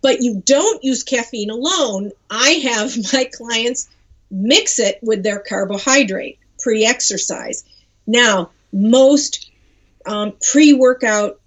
but 0.00 0.22
you 0.22 0.40
don't 0.44 0.82
use 0.82 1.02
caffeine 1.02 1.50
alone. 1.50 2.12
I 2.30 2.50
have 2.70 2.96
my 3.12 3.24
clients 3.24 3.88
mix 4.30 4.78
it 4.78 4.98
with 5.02 5.22
their 5.22 5.40
carbohydrate 5.40 6.38
pre 6.58 6.86
exercise. 6.86 7.64
Now, 8.06 8.50
most 8.72 9.50
um, 10.06 10.32
pre 10.50 10.72
workout 10.72 11.40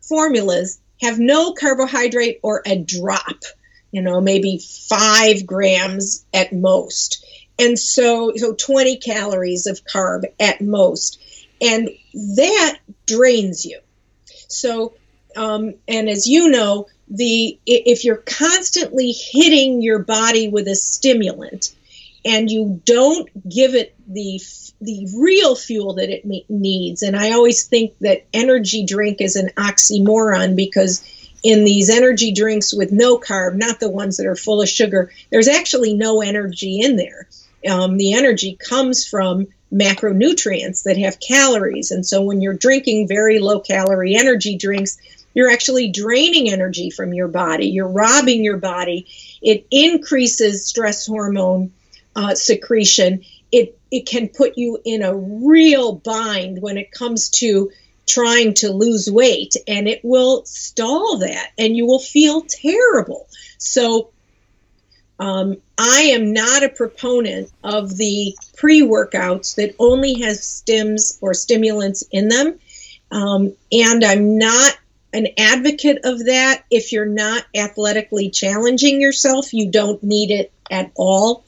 formulas 0.00 0.80
have 1.00 1.18
no 1.20 1.52
carbohydrate 1.52 2.40
or 2.42 2.62
a 2.66 2.76
drop 2.76 3.44
you 3.90 4.02
know, 4.02 4.20
maybe 4.20 4.58
five 4.88 5.46
grams 5.46 6.24
at 6.32 6.52
most. 6.52 7.24
And 7.58 7.78
so, 7.78 8.32
so 8.36 8.54
20 8.54 8.98
calories 8.98 9.66
of 9.66 9.84
carb 9.84 10.24
at 10.38 10.60
most. 10.60 11.20
And 11.60 11.90
that 12.36 12.78
drains 13.06 13.64
you. 13.64 13.80
So, 14.48 14.94
um, 15.36 15.74
and 15.86 16.08
as 16.08 16.26
you 16.26 16.50
know, 16.50 16.86
the 17.10 17.58
if 17.66 18.04
you're 18.04 18.16
constantly 18.16 19.12
hitting 19.12 19.82
your 19.82 19.98
body 19.98 20.48
with 20.48 20.68
a 20.68 20.76
stimulant 20.76 21.74
and 22.24 22.50
you 22.50 22.80
don't 22.84 23.28
give 23.48 23.74
it 23.74 23.94
the 24.06 24.40
the 24.80 25.08
real 25.18 25.56
fuel 25.56 25.94
that 25.94 26.08
it 26.08 26.24
needs 26.48 27.02
and 27.02 27.16
i 27.16 27.32
always 27.32 27.66
think 27.66 27.94
that 28.00 28.24
energy 28.32 28.84
drink 28.86 29.20
is 29.20 29.34
an 29.34 29.50
oxymoron 29.56 30.54
because 30.54 31.04
in 31.42 31.64
these 31.64 31.90
energy 31.90 32.32
drinks 32.32 32.74
with 32.74 32.92
no 32.92 33.18
carb, 33.18 33.54
not 33.54 33.80
the 33.80 33.88
ones 33.88 34.16
that 34.16 34.26
are 34.26 34.36
full 34.36 34.60
of 34.60 34.68
sugar, 34.68 35.10
there's 35.30 35.48
actually 35.48 35.94
no 35.94 36.20
energy 36.20 36.80
in 36.80 36.96
there. 36.96 37.28
Um, 37.68 37.96
the 37.96 38.14
energy 38.14 38.56
comes 38.56 39.06
from 39.06 39.48
macronutrients 39.72 40.84
that 40.84 40.98
have 40.98 41.20
calories. 41.20 41.90
And 41.90 42.04
so 42.04 42.22
when 42.22 42.40
you're 42.40 42.54
drinking 42.54 43.08
very 43.08 43.38
low 43.38 43.60
calorie 43.60 44.16
energy 44.16 44.56
drinks, 44.56 44.98
you're 45.34 45.50
actually 45.50 45.90
draining 45.90 46.50
energy 46.50 46.90
from 46.90 47.14
your 47.14 47.28
body. 47.28 47.68
You're 47.68 47.88
robbing 47.88 48.42
your 48.42 48.56
body. 48.56 49.06
It 49.40 49.66
increases 49.70 50.66
stress 50.66 51.06
hormone 51.06 51.72
uh, 52.16 52.34
secretion. 52.34 53.24
It 53.52 53.78
it 53.90 54.06
can 54.06 54.28
put 54.28 54.56
you 54.56 54.78
in 54.84 55.02
a 55.02 55.16
real 55.16 55.92
bind 55.92 56.62
when 56.62 56.78
it 56.78 56.92
comes 56.92 57.28
to 57.30 57.70
trying 58.06 58.54
to 58.54 58.72
lose 58.72 59.10
weight, 59.10 59.54
and 59.68 59.88
it 59.88 60.00
will 60.02 60.44
stall 60.44 61.18
that, 61.18 61.50
and 61.58 61.76
you 61.76 61.86
will 61.86 62.00
feel 62.00 62.42
terrible. 62.42 63.26
So. 63.58 64.10
Um, 65.18 65.58
I 65.76 66.12
am 66.14 66.32
not 66.32 66.62
a 66.62 66.70
proponent 66.70 67.50
of 67.62 67.94
the 67.94 68.34
pre 68.56 68.80
workouts 68.80 69.56
that 69.56 69.74
only 69.78 70.14
has 70.22 70.40
stims 70.40 71.18
or 71.20 71.34
stimulants 71.34 72.02
in 72.10 72.28
them. 72.28 72.58
Um, 73.10 73.54
and 73.70 74.02
I'm 74.04 74.38
not 74.38 74.78
an 75.12 75.28
advocate 75.38 75.98
of 76.04 76.24
that. 76.26 76.64
If 76.70 76.92
you're 76.92 77.06
not 77.06 77.44
athletically 77.54 78.30
challenging 78.30 79.00
yourself, 79.00 79.52
you 79.52 79.70
don't 79.70 80.02
need 80.02 80.30
it 80.30 80.52
at 80.70 80.92
all. 80.94 81.44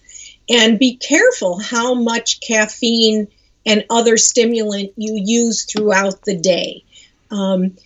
And 0.49 0.79
be 0.79 0.97
careful 0.97 1.59
how 1.59 1.95
much 1.95 2.41
caffeine 2.41 3.29
and 3.65 3.85
other 3.91 4.17
stimulant 4.17 4.93
you 4.97 5.21
use 5.25 5.65
throughout 5.65 6.23
the 6.23 6.37
day. 6.37 6.85
Um, 7.31 7.77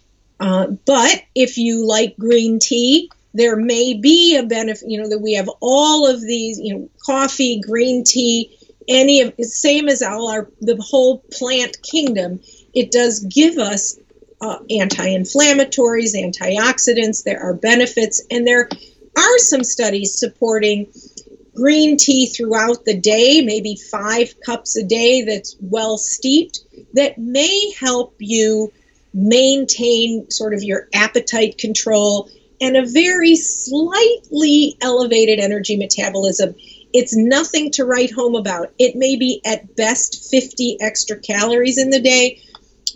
uh, 0.41 0.69
but 0.85 1.23
if 1.35 1.59
you 1.59 1.87
like 1.87 2.17
green 2.19 2.59
tea, 2.59 3.11
there 3.35 3.57
may 3.57 3.95
be 3.95 4.37
a 4.37 4.43
benefit, 4.43 4.89
you 4.91 5.01
know, 5.01 5.09
that 5.09 5.19
we 5.19 5.35
have 5.35 5.51
all 5.61 6.07
of 6.07 6.21
these, 6.21 6.59
you 6.59 6.75
know, 6.75 6.91
coffee, 7.05 7.61
green 7.61 8.03
tea, 8.03 8.57
any 8.89 9.21
of 9.21 9.35
same 9.41 9.89
as 9.89 10.03
all 10.03 10.31
our 10.31 10.51
the 10.61 10.77
whole 10.77 11.19
plant 11.33 11.83
kingdom. 11.83 12.41
It 12.73 12.91
does 12.91 13.21
give 13.21 13.59
us 13.59 13.99
uh, 14.41 14.59
anti-inflammatories, 14.71 16.15
antioxidants. 16.15 17.25
There 17.25 17.41
are 17.41 17.55
benefits, 17.55 18.23
and 18.31 18.47
there 18.47 18.69
are 19.17 19.39
some 19.39 19.65
studies 19.65 20.19
supporting 20.19 20.87
green 21.57 21.97
tea 21.97 22.27
throughout 22.27 22.85
the 22.85 22.97
day, 22.97 23.43
maybe 23.43 23.75
five 23.75 24.35
cups 24.45 24.77
a 24.77 24.85
day 24.85 25.23
that's 25.23 25.57
well 25.61 25.99
steeped, 25.99 26.61
that 26.95 27.19
may 27.19 27.73
help 27.73 28.15
you 28.19 28.73
maintain 29.13 30.31
sort 30.31 30.55
of 30.55 30.63
your 30.63 30.89
appetite 30.95 31.59
control 31.59 32.31
and 32.61 32.77
a 32.77 32.87
very 32.87 33.35
slightly 33.35 34.77
elevated 34.81 35.39
energy 35.41 35.77
metabolism. 35.77 36.55
It's 36.93 37.17
nothing 37.17 37.73
to 37.73 37.85
write 37.85 38.13
home 38.13 38.35
about. 38.35 38.73
It 38.79 38.95
may 38.95 39.17
be 39.17 39.41
at 39.45 39.75
best 39.75 40.31
50 40.31 40.79
extra 40.81 41.19
calories 41.19 41.79
in 41.79 41.91
the 41.91 42.01
day, 42.01 42.41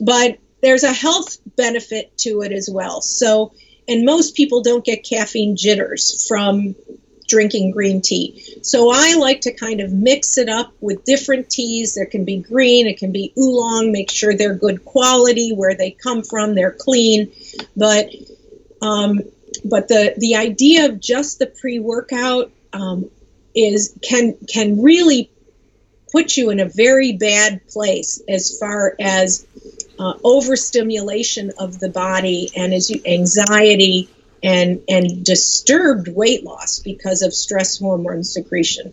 but 0.00 0.38
there's 0.62 0.84
a 0.84 0.92
health 0.92 1.38
benefit 1.56 2.16
to 2.18 2.42
it 2.42 2.52
as 2.52 2.68
well. 2.70 3.00
So, 3.00 3.52
and 3.88 4.04
most 4.04 4.36
people 4.36 4.62
don't 4.62 4.84
get 4.84 5.04
caffeine 5.04 5.56
jitters 5.56 6.26
from 6.28 6.74
drinking 7.30 7.70
green 7.70 8.02
tea. 8.02 8.58
So 8.62 8.90
I 8.92 9.14
like 9.14 9.42
to 9.42 9.54
kind 9.54 9.80
of 9.80 9.92
mix 9.92 10.36
it 10.36 10.48
up 10.48 10.74
with 10.80 11.04
different 11.04 11.48
teas. 11.48 11.94
There 11.94 12.06
can 12.06 12.24
be 12.24 12.38
green, 12.38 12.86
it 12.86 12.98
can 12.98 13.12
be 13.12 13.32
oolong, 13.38 13.92
make 13.92 14.10
sure 14.10 14.34
they're 14.34 14.54
good 14.54 14.84
quality, 14.84 15.52
where 15.54 15.74
they 15.74 15.92
come 15.92 16.22
from, 16.22 16.54
they're 16.54 16.76
clean. 16.78 17.32
But 17.76 18.10
um, 18.82 19.20
but 19.64 19.88
the 19.88 20.14
the 20.18 20.36
idea 20.36 20.86
of 20.86 21.00
just 21.00 21.38
the 21.38 21.46
pre-workout 21.46 22.50
um, 22.72 23.10
is 23.54 23.96
can 24.02 24.36
can 24.46 24.82
really 24.82 25.30
put 26.12 26.36
you 26.36 26.50
in 26.50 26.60
a 26.60 26.68
very 26.68 27.12
bad 27.12 27.66
place 27.68 28.20
as 28.28 28.58
far 28.58 28.96
as 28.98 29.46
uh, 29.98 30.14
overstimulation 30.24 31.52
of 31.58 31.78
the 31.78 31.88
body 31.88 32.50
and 32.56 32.74
as 32.74 32.90
you, 32.90 33.00
anxiety 33.06 34.08
and 34.42 34.82
and 34.88 35.24
disturbed 35.24 36.08
weight 36.08 36.44
loss 36.44 36.78
because 36.78 37.22
of 37.22 37.34
stress 37.34 37.78
hormone 37.78 38.24
secretion. 38.24 38.92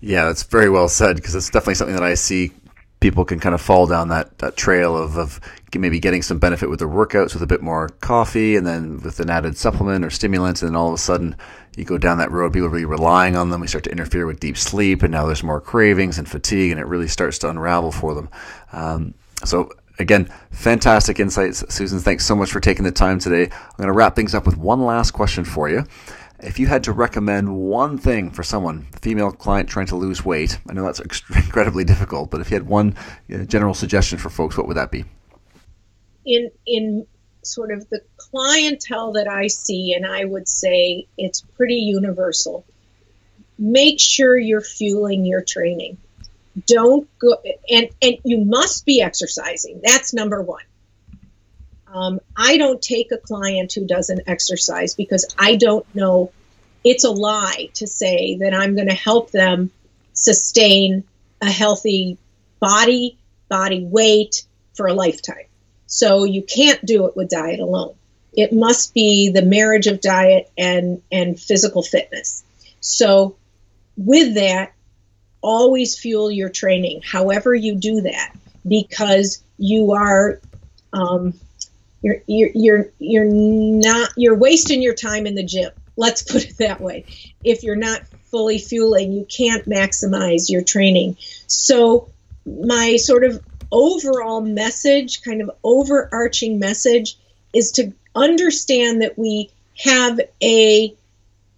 Yeah, 0.00 0.26
that's 0.26 0.44
very 0.44 0.70
well 0.70 0.88
said 0.88 1.16
because 1.16 1.34
it's 1.34 1.50
definitely 1.50 1.74
something 1.74 1.96
that 1.96 2.04
I 2.04 2.14
see 2.14 2.52
people 3.00 3.24
can 3.24 3.40
kind 3.40 3.54
of 3.54 3.60
fall 3.60 3.86
down 3.86 4.08
that, 4.08 4.38
that 4.38 4.56
trail 4.56 4.96
of, 4.96 5.16
of 5.16 5.40
maybe 5.74 6.00
getting 6.00 6.22
some 6.22 6.38
benefit 6.38 6.70
with 6.70 6.78
their 6.78 6.88
workouts 6.88 7.34
with 7.34 7.42
a 7.42 7.46
bit 7.46 7.60
more 7.60 7.90
coffee 8.00 8.56
and 8.56 8.66
then 8.66 8.98
with 9.02 9.20
an 9.20 9.28
added 9.28 9.54
supplement 9.56 10.02
or 10.02 10.08
stimulant 10.08 10.62
and 10.62 10.70
then 10.70 10.76
all 10.76 10.88
of 10.88 10.94
a 10.94 10.98
sudden 10.98 11.36
you 11.76 11.84
go 11.84 11.98
down 11.98 12.16
that 12.16 12.30
road 12.30 12.50
people 12.50 12.66
are 12.66 12.70
really 12.70 12.86
relying 12.86 13.36
on 13.36 13.50
them 13.50 13.60
we 13.60 13.66
start 13.66 13.84
to 13.84 13.90
interfere 13.90 14.24
with 14.24 14.40
deep 14.40 14.56
sleep 14.56 15.02
and 15.02 15.12
now 15.12 15.26
there's 15.26 15.42
more 15.42 15.60
cravings 15.60 16.18
and 16.18 16.26
fatigue 16.26 16.70
and 16.70 16.80
it 16.80 16.86
really 16.86 17.06
starts 17.06 17.36
to 17.36 17.48
unravel 17.50 17.92
for 17.92 18.14
them 18.14 18.30
um, 18.72 19.12
so 19.44 19.70
again 19.98 20.28
fantastic 20.50 21.18
insights 21.20 21.64
susan 21.72 21.98
thanks 21.98 22.24
so 22.24 22.36
much 22.36 22.50
for 22.50 22.60
taking 22.60 22.84
the 22.84 22.92
time 22.92 23.18
today 23.18 23.44
i'm 23.44 23.76
going 23.76 23.86
to 23.86 23.92
wrap 23.92 24.14
things 24.14 24.34
up 24.34 24.46
with 24.46 24.56
one 24.56 24.84
last 24.84 25.12
question 25.12 25.44
for 25.44 25.68
you 25.68 25.84
if 26.40 26.58
you 26.58 26.66
had 26.66 26.84
to 26.84 26.92
recommend 26.92 27.56
one 27.56 27.96
thing 27.96 28.30
for 28.30 28.42
someone, 28.42 28.86
a 28.94 28.98
female 28.98 29.32
client 29.32 29.68
trying 29.68 29.86
to 29.86 29.96
lose 29.96 30.24
weight, 30.24 30.58
I 30.68 30.74
know 30.74 30.84
that's 30.84 31.00
incredibly 31.34 31.84
difficult, 31.84 32.30
but 32.30 32.40
if 32.40 32.50
you 32.50 32.56
had 32.56 32.66
one 32.66 32.94
general 33.46 33.74
suggestion 33.74 34.18
for 34.18 34.28
folks, 34.28 34.56
what 34.56 34.68
would 34.68 34.76
that 34.76 34.90
be? 34.90 35.04
In 36.24 36.50
in 36.66 37.06
sort 37.42 37.70
of 37.70 37.88
the 37.90 38.00
clientele 38.16 39.12
that 39.12 39.28
I 39.28 39.46
see, 39.46 39.94
and 39.94 40.04
I 40.04 40.24
would 40.24 40.48
say 40.48 41.06
it's 41.16 41.40
pretty 41.40 41.76
universal. 41.76 42.64
Make 43.58 44.00
sure 44.00 44.36
you're 44.36 44.60
fueling 44.60 45.24
your 45.24 45.42
training. 45.42 45.96
Don't 46.64 47.06
go 47.18 47.36
and 47.70 47.88
and 48.00 48.16
you 48.24 48.44
must 48.44 48.86
be 48.86 49.02
exercising. 49.02 49.80
That's 49.82 50.14
number 50.14 50.40
one. 50.40 50.64
Um, 51.86 52.20
I 52.36 52.56
don't 52.56 52.80
take 52.80 53.12
a 53.12 53.18
client 53.18 53.72
who 53.72 53.86
doesn't 53.86 54.22
exercise 54.26 54.94
because 54.94 55.34
I 55.38 55.56
don't 55.56 55.86
know. 55.94 56.32
It's 56.84 57.04
a 57.04 57.10
lie 57.10 57.70
to 57.74 57.86
say 57.86 58.36
that 58.38 58.54
I'm 58.54 58.74
going 58.74 58.88
to 58.88 58.94
help 58.94 59.30
them 59.30 59.70
sustain 60.12 61.04
a 61.40 61.50
healthy 61.50 62.18
body, 62.60 63.18
body 63.48 63.84
weight 63.84 64.44
for 64.74 64.86
a 64.86 64.94
lifetime. 64.94 65.46
So 65.86 66.24
you 66.24 66.42
can't 66.42 66.84
do 66.84 67.06
it 67.06 67.16
with 67.16 67.30
diet 67.30 67.60
alone. 67.60 67.94
It 68.32 68.52
must 68.52 68.92
be 68.92 69.30
the 69.30 69.42
marriage 69.42 69.86
of 69.86 70.00
diet 70.00 70.50
and, 70.58 71.02
and 71.10 71.38
physical 71.38 71.82
fitness. 71.82 72.44
So 72.80 73.36
with 73.96 74.34
that, 74.34 74.74
always 75.46 75.96
fuel 75.96 76.30
your 76.30 76.48
training, 76.48 77.00
however 77.02 77.54
you 77.54 77.76
do 77.76 78.00
that, 78.02 78.34
because 78.66 79.42
you 79.58 79.92
are 79.92 80.40
um, 80.92 81.34
you're 82.02 82.22
you're 82.26 82.50
you're 82.54 82.88
you're 82.98 83.24
not 83.24 84.10
you're 84.16 84.36
wasting 84.36 84.82
your 84.82 84.94
time 84.94 85.26
in 85.26 85.34
the 85.34 85.44
gym. 85.44 85.70
Let's 85.96 86.22
put 86.22 86.44
it 86.44 86.58
that 86.58 86.80
way. 86.80 87.04
If 87.44 87.62
you're 87.62 87.76
not 87.76 88.02
fully 88.30 88.58
fueling, 88.58 89.12
you 89.12 89.24
can't 89.24 89.66
maximize 89.66 90.50
your 90.50 90.62
training. 90.62 91.16
So 91.46 92.08
my 92.44 92.96
sort 92.96 93.24
of 93.24 93.42
overall 93.70 94.40
message, 94.40 95.22
kind 95.22 95.40
of 95.40 95.50
overarching 95.62 96.58
message, 96.58 97.16
is 97.54 97.72
to 97.72 97.92
understand 98.14 99.02
that 99.02 99.16
we 99.16 99.50
have 99.78 100.20
a 100.42 100.94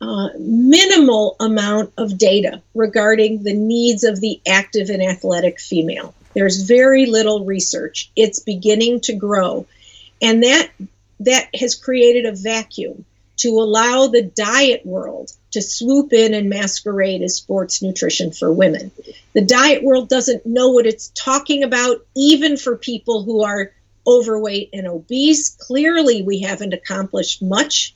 uh, 0.00 0.28
minimal 0.38 1.36
amount 1.40 1.92
of 1.96 2.16
data 2.18 2.62
regarding 2.74 3.42
the 3.42 3.54
needs 3.54 4.04
of 4.04 4.20
the 4.20 4.40
active 4.46 4.90
and 4.90 5.02
athletic 5.02 5.60
female. 5.60 6.14
There's 6.34 6.62
very 6.62 7.06
little 7.06 7.44
research. 7.44 8.10
It's 8.14 8.38
beginning 8.38 9.00
to 9.02 9.14
grow. 9.14 9.66
And 10.22 10.42
that 10.42 10.70
that 11.20 11.48
has 11.54 11.74
created 11.74 12.26
a 12.26 12.36
vacuum 12.36 13.04
to 13.38 13.48
allow 13.48 14.08
the 14.08 14.22
diet 14.22 14.84
world 14.84 15.32
to 15.52 15.62
swoop 15.62 16.12
in 16.12 16.34
and 16.34 16.48
masquerade 16.48 17.22
as 17.22 17.36
sports 17.36 17.82
nutrition 17.82 18.32
for 18.32 18.52
women. 18.52 18.90
The 19.32 19.44
diet 19.44 19.82
world 19.82 20.08
doesn't 20.08 20.46
know 20.46 20.70
what 20.70 20.86
it's 20.86 21.12
talking 21.14 21.62
about, 21.62 22.04
even 22.16 22.56
for 22.56 22.76
people 22.76 23.22
who 23.22 23.44
are 23.44 23.72
overweight 24.06 24.70
and 24.72 24.86
obese. 24.86 25.50
Clearly, 25.50 26.22
we 26.22 26.40
haven't 26.40 26.72
accomplished 26.72 27.42
much. 27.42 27.94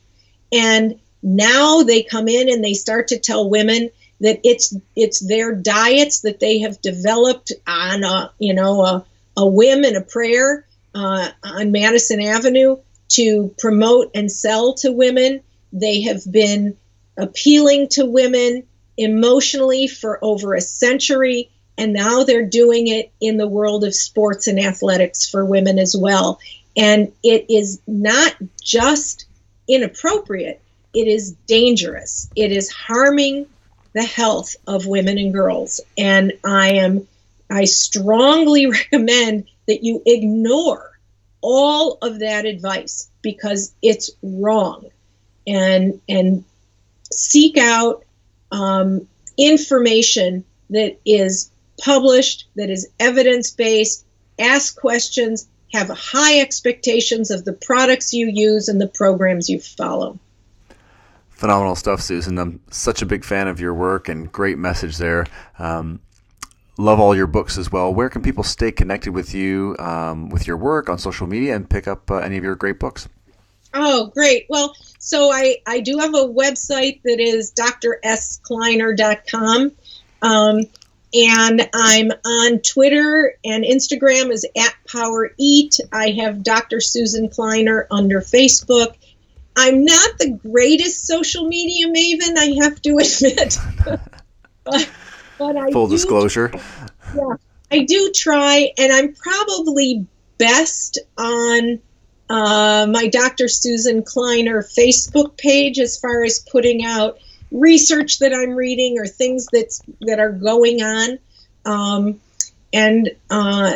And 0.51 0.99
now 1.23 1.83
they 1.83 2.03
come 2.03 2.27
in 2.27 2.49
and 2.49 2.63
they 2.63 2.73
start 2.73 3.07
to 3.07 3.19
tell 3.19 3.49
women 3.49 3.89
that 4.19 4.41
it's 4.43 4.75
it's 4.95 5.19
their 5.19 5.55
diets 5.55 6.21
that 6.21 6.39
they 6.39 6.59
have 6.59 6.81
developed 6.81 7.51
on 7.65 8.03
a 8.03 8.31
you 8.39 8.53
know 8.53 8.81
a, 8.81 9.05
a 9.37 9.47
whim 9.47 9.83
and 9.83 9.97
a 9.97 10.01
prayer 10.01 10.65
uh, 10.93 11.29
on 11.43 11.71
Madison 11.71 12.21
Avenue 12.21 12.77
to 13.09 13.53
promote 13.59 14.11
and 14.13 14.31
sell 14.31 14.73
to 14.75 14.91
women. 14.91 15.41
They 15.71 16.01
have 16.01 16.29
been 16.29 16.77
appealing 17.17 17.89
to 17.89 18.05
women 18.05 18.63
emotionally 18.97 19.87
for 19.87 20.19
over 20.23 20.53
a 20.53 20.61
century, 20.61 21.49
and 21.77 21.93
now 21.93 22.23
they're 22.23 22.45
doing 22.45 22.87
it 22.87 23.11
in 23.19 23.37
the 23.37 23.47
world 23.47 23.83
of 23.83 23.95
sports 23.95 24.47
and 24.47 24.59
athletics 24.59 25.27
for 25.29 25.45
women 25.45 25.79
as 25.79 25.95
well. 25.97 26.39
And 26.75 27.11
it 27.23 27.47
is 27.49 27.81
not 27.87 28.35
just 28.63 29.25
inappropriate, 29.67 30.61
it 30.93 31.07
is 31.07 31.33
dangerous. 31.47 32.29
It 32.35 32.51
is 32.51 32.71
harming 32.71 33.47
the 33.93 34.03
health 34.03 34.55
of 34.67 34.85
women 34.85 35.17
and 35.17 35.33
girls. 35.33 35.81
And 35.97 36.33
I 36.43 36.73
am 36.73 37.07
I 37.49 37.65
strongly 37.65 38.65
recommend 38.71 39.45
that 39.67 39.83
you 39.83 40.01
ignore 40.05 40.91
all 41.41 41.97
of 42.01 42.19
that 42.19 42.45
advice 42.45 43.09
because 43.21 43.73
it's 43.81 44.11
wrong 44.21 44.89
and 45.45 45.99
and 46.07 46.45
seek 47.11 47.57
out 47.57 48.05
um, 48.51 49.07
information 49.37 50.45
that 50.69 50.99
is 51.05 51.51
published 51.81 52.47
that 52.55 52.69
is 52.69 52.89
evidence 52.99 53.51
based 53.51 54.05
ask 54.39 54.79
questions 54.79 55.47
have 55.73 55.89
high 55.89 56.39
expectations 56.39 57.31
of 57.31 57.43
the 57.43 57.53
products 57.53 58.13
you 58.13 58.27
use 58.27 58.69
and 58.69 58.79
the 58.79 58.87
programs 58.87 59.49
you 59.49 59.59
follow 59.59 60.17
phenomenal 61.33 61.75
stuff 61.75 62.01
susan 62.01 62.37
i'm 62.37 62.59
such 62.69 63.01
a 63.01 63.05
big 63.05 63.23
fan 63.23 63.47
of 63.47 63.59
your 63.59 63.73
work 63.73 64.07
and 64.07 64.31
great 64.31 64.57
message 64.57 64.97
there 64.97 65.25
um, 65.59 65.99
love 66.77 66.99
all 66.99 67.15
your 67.15 67.27
books 67.27 67.57
as 67.57 67.71
well. 67.71 67.93
Where 67.93 68.09
can 68.09 68.21
people 68.21 68.43
stay 68.43 68.69
connected 68.71 69.13
with 69.13 69.33
you, 69.33 69.77
um, 69.79 70.27
with 70.29 70.45
your 70.47 70.57
work 70.57 70.89
on 70.89 70.97
social 70.97 71.27
media, 71.27 71.55
and 71.55 71.69
pick 71.69 71.87
up 71.87 72.11
uh, 72.11 72.17
any 72.17 72.35
of 72.37 72.43
your 72.43 72.55
great 72.55 72.79
books? 72.79 73.07
Oh, 73.73 74.07
great. 74.07 74.47
Well, 74.49 74.75
so 74.99 75.31
I, 75.31 75.59
I 75.65 75.79
do 75.79 75.97
have 75.97 76.13
a 76.13 76.27
website 76.27 77.01
that 77.03 77.19
is 77.19 77.53
drsKleiner.com. 77.53 79.71
Um, 80.21 80.61
and 81.15 81.69
I'm 81.73 82.11
on 82.25 82.59
Twitter 82.59 83.35
and 83.43 83.63
Instagram 83.63 84.31
is 84.31 84.47
at 84.57 84.75
Power 84.87 85.31
Eat. 85.37 85.79
I 85.91 86.09
have 86.11 86.43
Dr. 86.43 86.79
Susan 86.81 87.29
Kleiner 87.29 87.87
under 87.91 88.21
Facebook. 88.21 88.95
I'm 89.55 89.85
not 89.85 90.17
the 90.19 90.31
greatest 90.31 91.05
social 91.05 91.47
media 91.47 91.87
maven, 91.87 92.37
I 92.37 92.63
have 92.63 92.81
to 92.81 92.97
admit. 92.97 93.57
but 94.63 94.89
but 95.37 95.57
I 95.57 95.71
full 95.71 95.87
disclosure. 95.87 96.51
yeah, 97.15 97.35
I 97.71 97.83
do 97.83 98.11
try, 98.15 98.71
and 98.77 98.91
I'm 98.91 99.13
probably 99.13 100.05
best 100.37 100.99
on 101.17 101.79
uh, 102.29 102.87
my 102.89 103.07
Dr. 103.07 103.47
Susan 103.47 104.03
Kleiner 104.03 104.63
Facebook 104.63 105.37
page 105.37 105.79
as 105.79 105.97
far 105.97 106.23
as 106.23 106.39
putting 106.39 106.85
out 106.85 107.19
research 107.51 108.19
that 108.19 108.33
I'm 108.33 108.55
reading 108.55 108.97
or 108.97 109.05
things 109.05 109.47
that's 109.51 109.81
that 110.01 110.19
are 110.19 110.31
going 110.31 110.81
on. 110.81 111.19
Um, 111.65 112.19
and 112.73 113.11
uh, 113.29 113.71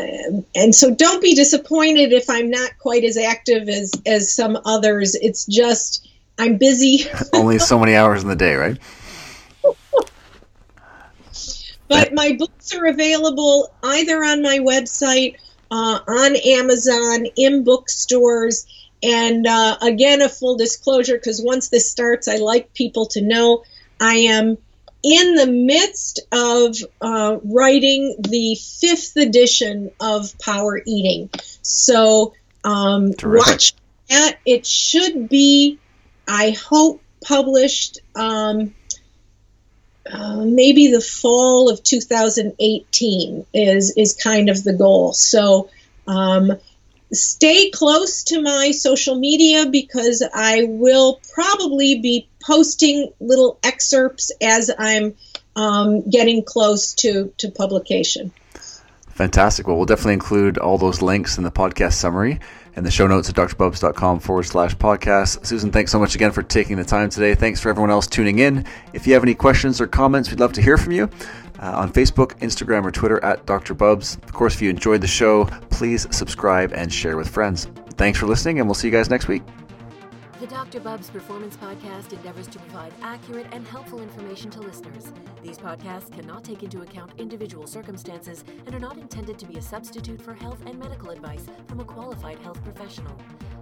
and 0.55 0.73
so 0.73 0.93
don't 0.93 1.21
be 1.21 1.35
disappointed 1.35 2.11
if 2.11 2.29
I'm 2.29 2.49
not 2.49 2.71
quite 2.79 3.03
as 3.03 3.15
active 3.15 3.69
as 3.69 3.91
as 4.05 4.35
some 4.35 4.57
others. 4.65 5.15
It's 5.15 5.45
just 5.45 6.09
I'm 6.39 6.57
busy. 6.57 7.05
Only 7.33 7.59
so 7.59 7.79
many 7.79 7.95
hours 7.95 8.23
in 8.23 8.29
the 8.29 8.35
day, 8.35 8.55
right? 8.55 8.77
But 11.89 12.13
my 12.13 12.33
books 12.37 12.75
are 12.75 12.85
available 12.85 13.73
either 13.81 14.17
on 14.21 14.41
my 14.41 14.59
website, 14.59 15.35
uh, 15.71 15.99
on 16.05 16.35
Amazon, 16.35 17.27
in 17.37 17.63
bookstores. 17.63 18.65
And 19.01 19.47
uh, 19.47 19.77
again, 19.81 20.21
a 20.21 20.27
full 20.27 20.57
disclosure 20.57 21.15
because 21.15 21.41
once 21.41 21.69
this 21.69 21.89
starts, 21.89 22.27
I 22.27 22.37
like 22.37 22.73
people 22.73 23.05
to 23.05 23.21
know 23.21 23.63
I 24.01 24.15
am 24.15 24.57
in 25.09 25.35
the 25.35 25.47
midst 25.47 26.19
of 26.33 26.75
uh, 26.99 27.37
writing 27.41 28.15
the 28.19 28.55
fifth 28.55 29.15
edition 29.15 29.89
of 30.01 30.37
Power 30.37 30.81
Eating. 30.85 31.29
So 31.61 32.33
um, 32.65 33.13
watch 33.23 33.73
that. 34.09 34.37
It 34.45 34.65
should 34.65 35.29
be, 35.29 35.79
I 36.27 36.51
hope, 36.51 37.01
published. 37.23 37.99
Um, 38.15 38.75
uh, 40.11 40.43
maybe 40.45 40.91
the 40.91 41.01
fall 41.01 41.69
of 41.69 41.83
2018 41.83 43.45
is 43.53 43.93
is 43.95 44.13
kind 44.13 44.49
of 44.49 44.61
the 44.61 44.73
goal. 44.73 45.13
So 45.13 45.69
um, 46.05 46.51
stay 47.13 47.69
close 47.71 48.23
to 48.25 48.41
my 48.41 48.71
social 48.71 49.15
media 49.15 49.67
because 49.67 50.23
I 50.33 50.65
will 50.67 51.19
probably 51.33 51.99
be 51.99 52.27
posting 52.41 53.11
little 53.19 53.59
excerpts 53.63 54.31
as 54.41 54.71
I'm 54.77 55.15
um, 55.55 56.07
getting 56.09 56.43
close 56.43 56.93
to 56.95 57.33
to 57.37 57.51
publication. 57.51 58.31
Fantastic. 59.09 59.67
Well, 59.67 59.77
we'll 59.77 59.87
definitely 59.87 60.13
include 60.13 60.59
all 60.59 60.77
those 60.77 61.01
links 61.01 61.39
in 61.39 61.43
the 61.43 61.51
podcast 61.51 61.93
summary 61.93 62.39
and 62.75 62.85
the 62.85 62.91
show 62.91 63.07
notes 63.07 63.27
at 63.27 63.35
drbubbs.com 63.35 64.19
forward 64.19 64.43
slash 64.43 64.75
podcast. 64.75 65.43
Susan, 65.43 65.71
thanks 65.71 65.91
so 65.91 65.97
much 65.97 66.13
again 66.13 66.31
for 66.31 66.43
taking 66.43 66.77
the 66.77 66.83
time 66.83 67.09
today. 67.09 67.33
Thanks 67.33 67.59
for 67.59 67.69
everyone 67.69 67.89
else 67.89 68.05
tuning 68.05 68.37
in. 68.37 68.65
If 68.93 69.07
you 69.07 69.15
have 69.15 69.23
any 69.23 69.33
questions 69.33 69.81
or 69.81 69.87
comments, 69.87 70.29
we'd 70.29 70.39
love 70.39 70.53
to 70.53 70.61
hear 70.61 70.77
from 70.77 70.91
you. 70.91 71.09
Uh, 71.59 71.71
on 71.75 71.91
Facebook, 71.91 72.37
Instagram, 72.39 72.85
or 72.85 72.91
Twitter 72.91 73.23
at 73.23 73.45
Dr. 73.45 73.73
Bubbs. 73.73 74.17
Of 74.23 74.33
course, 74.33 74.55
if 74.55 74.61
you 74.61 74.69
enjoyed 74.69 75.01
the 75.01 75.07
show, 75.07 75.45
please 75.69 76.07
subscribe 76.15 76.71
and 76.73 76.93
share 76.93 77.17
with 77.17 77.27
friends. 77.27 77.67
Thanks 77.95 78.19
for 78.19 78.27
listening, 78.27 78.59
and 78.59 78.67
we'll 78.67 78.75
see 78.75 78.87
you 78.87 78.93
guys 78.93 79.09
next 79.09 79.27
week. 79.27 79.41
The 80.39 80.45
Dr. 80.45 80.79
Bubbs 80.79 81.09
Performance 81.09 81.57
Podcast 81.57 82.13
endeavors 82.13 82.45
to 82.49 82.59
provide 82.59 82.93
accurate 83.01 83.47
and 83.51 83.65
helpful 83.65 83.99
information 83.99 84.51
to 84.51 84.59
listeners. 84.59 85.11
These 85.41 85.57
podcasts 85.57 86.11
cannot 86.11 86.43
take 86.43 86.61
into 86.61 86.81
account 86.81 87.11
individual 87.17 87.65
circumstances 87.65 88.43
and 88.67 88.75
are 88.75 88.79
not 88.79 88.97
intended 88.99 89.39
to 89.39 89.47
be 89.47 89.57
a 89.57 89.61
substitute 89.63 90.21
for 90.21 90.35
health 90.35 90.61
and 90.67 90.77
medical 90.77 91.09
advice 91.09 91.47
from 91.67 91.79
a 91.79 91.85
qualified 91.85 92.37
health 92.37 92.63
professional. 92.63 93.17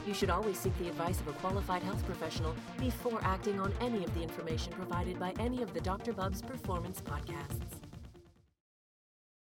You 0.05 0.13
should 0.13 0.29
always 0.29 0.59
seek 0.59 0.77
the 0.77 0.89
advice 0.89 1.21
of 1.21 1.29
a 1.29 1.33
qualified 1.33 1.81
health 1.81 2.05
professional 2.05 2.53
before 2.77 3.19
acting 3.23 3.57
on 3.57 3.71
any 3.79 4.03
of 4.03 4.13
the 4.13 4.21
information 4.21 4.73
provided 4.73 5.17
by 5.17 5.33
any 5.39 5.61
of 5.61 5.73
the 5.73 5.79
Dr. 5.79 6.11
Bubbs 6.11 6.41
Performance 6.41 7.01
Podcasts. 7.01 7.74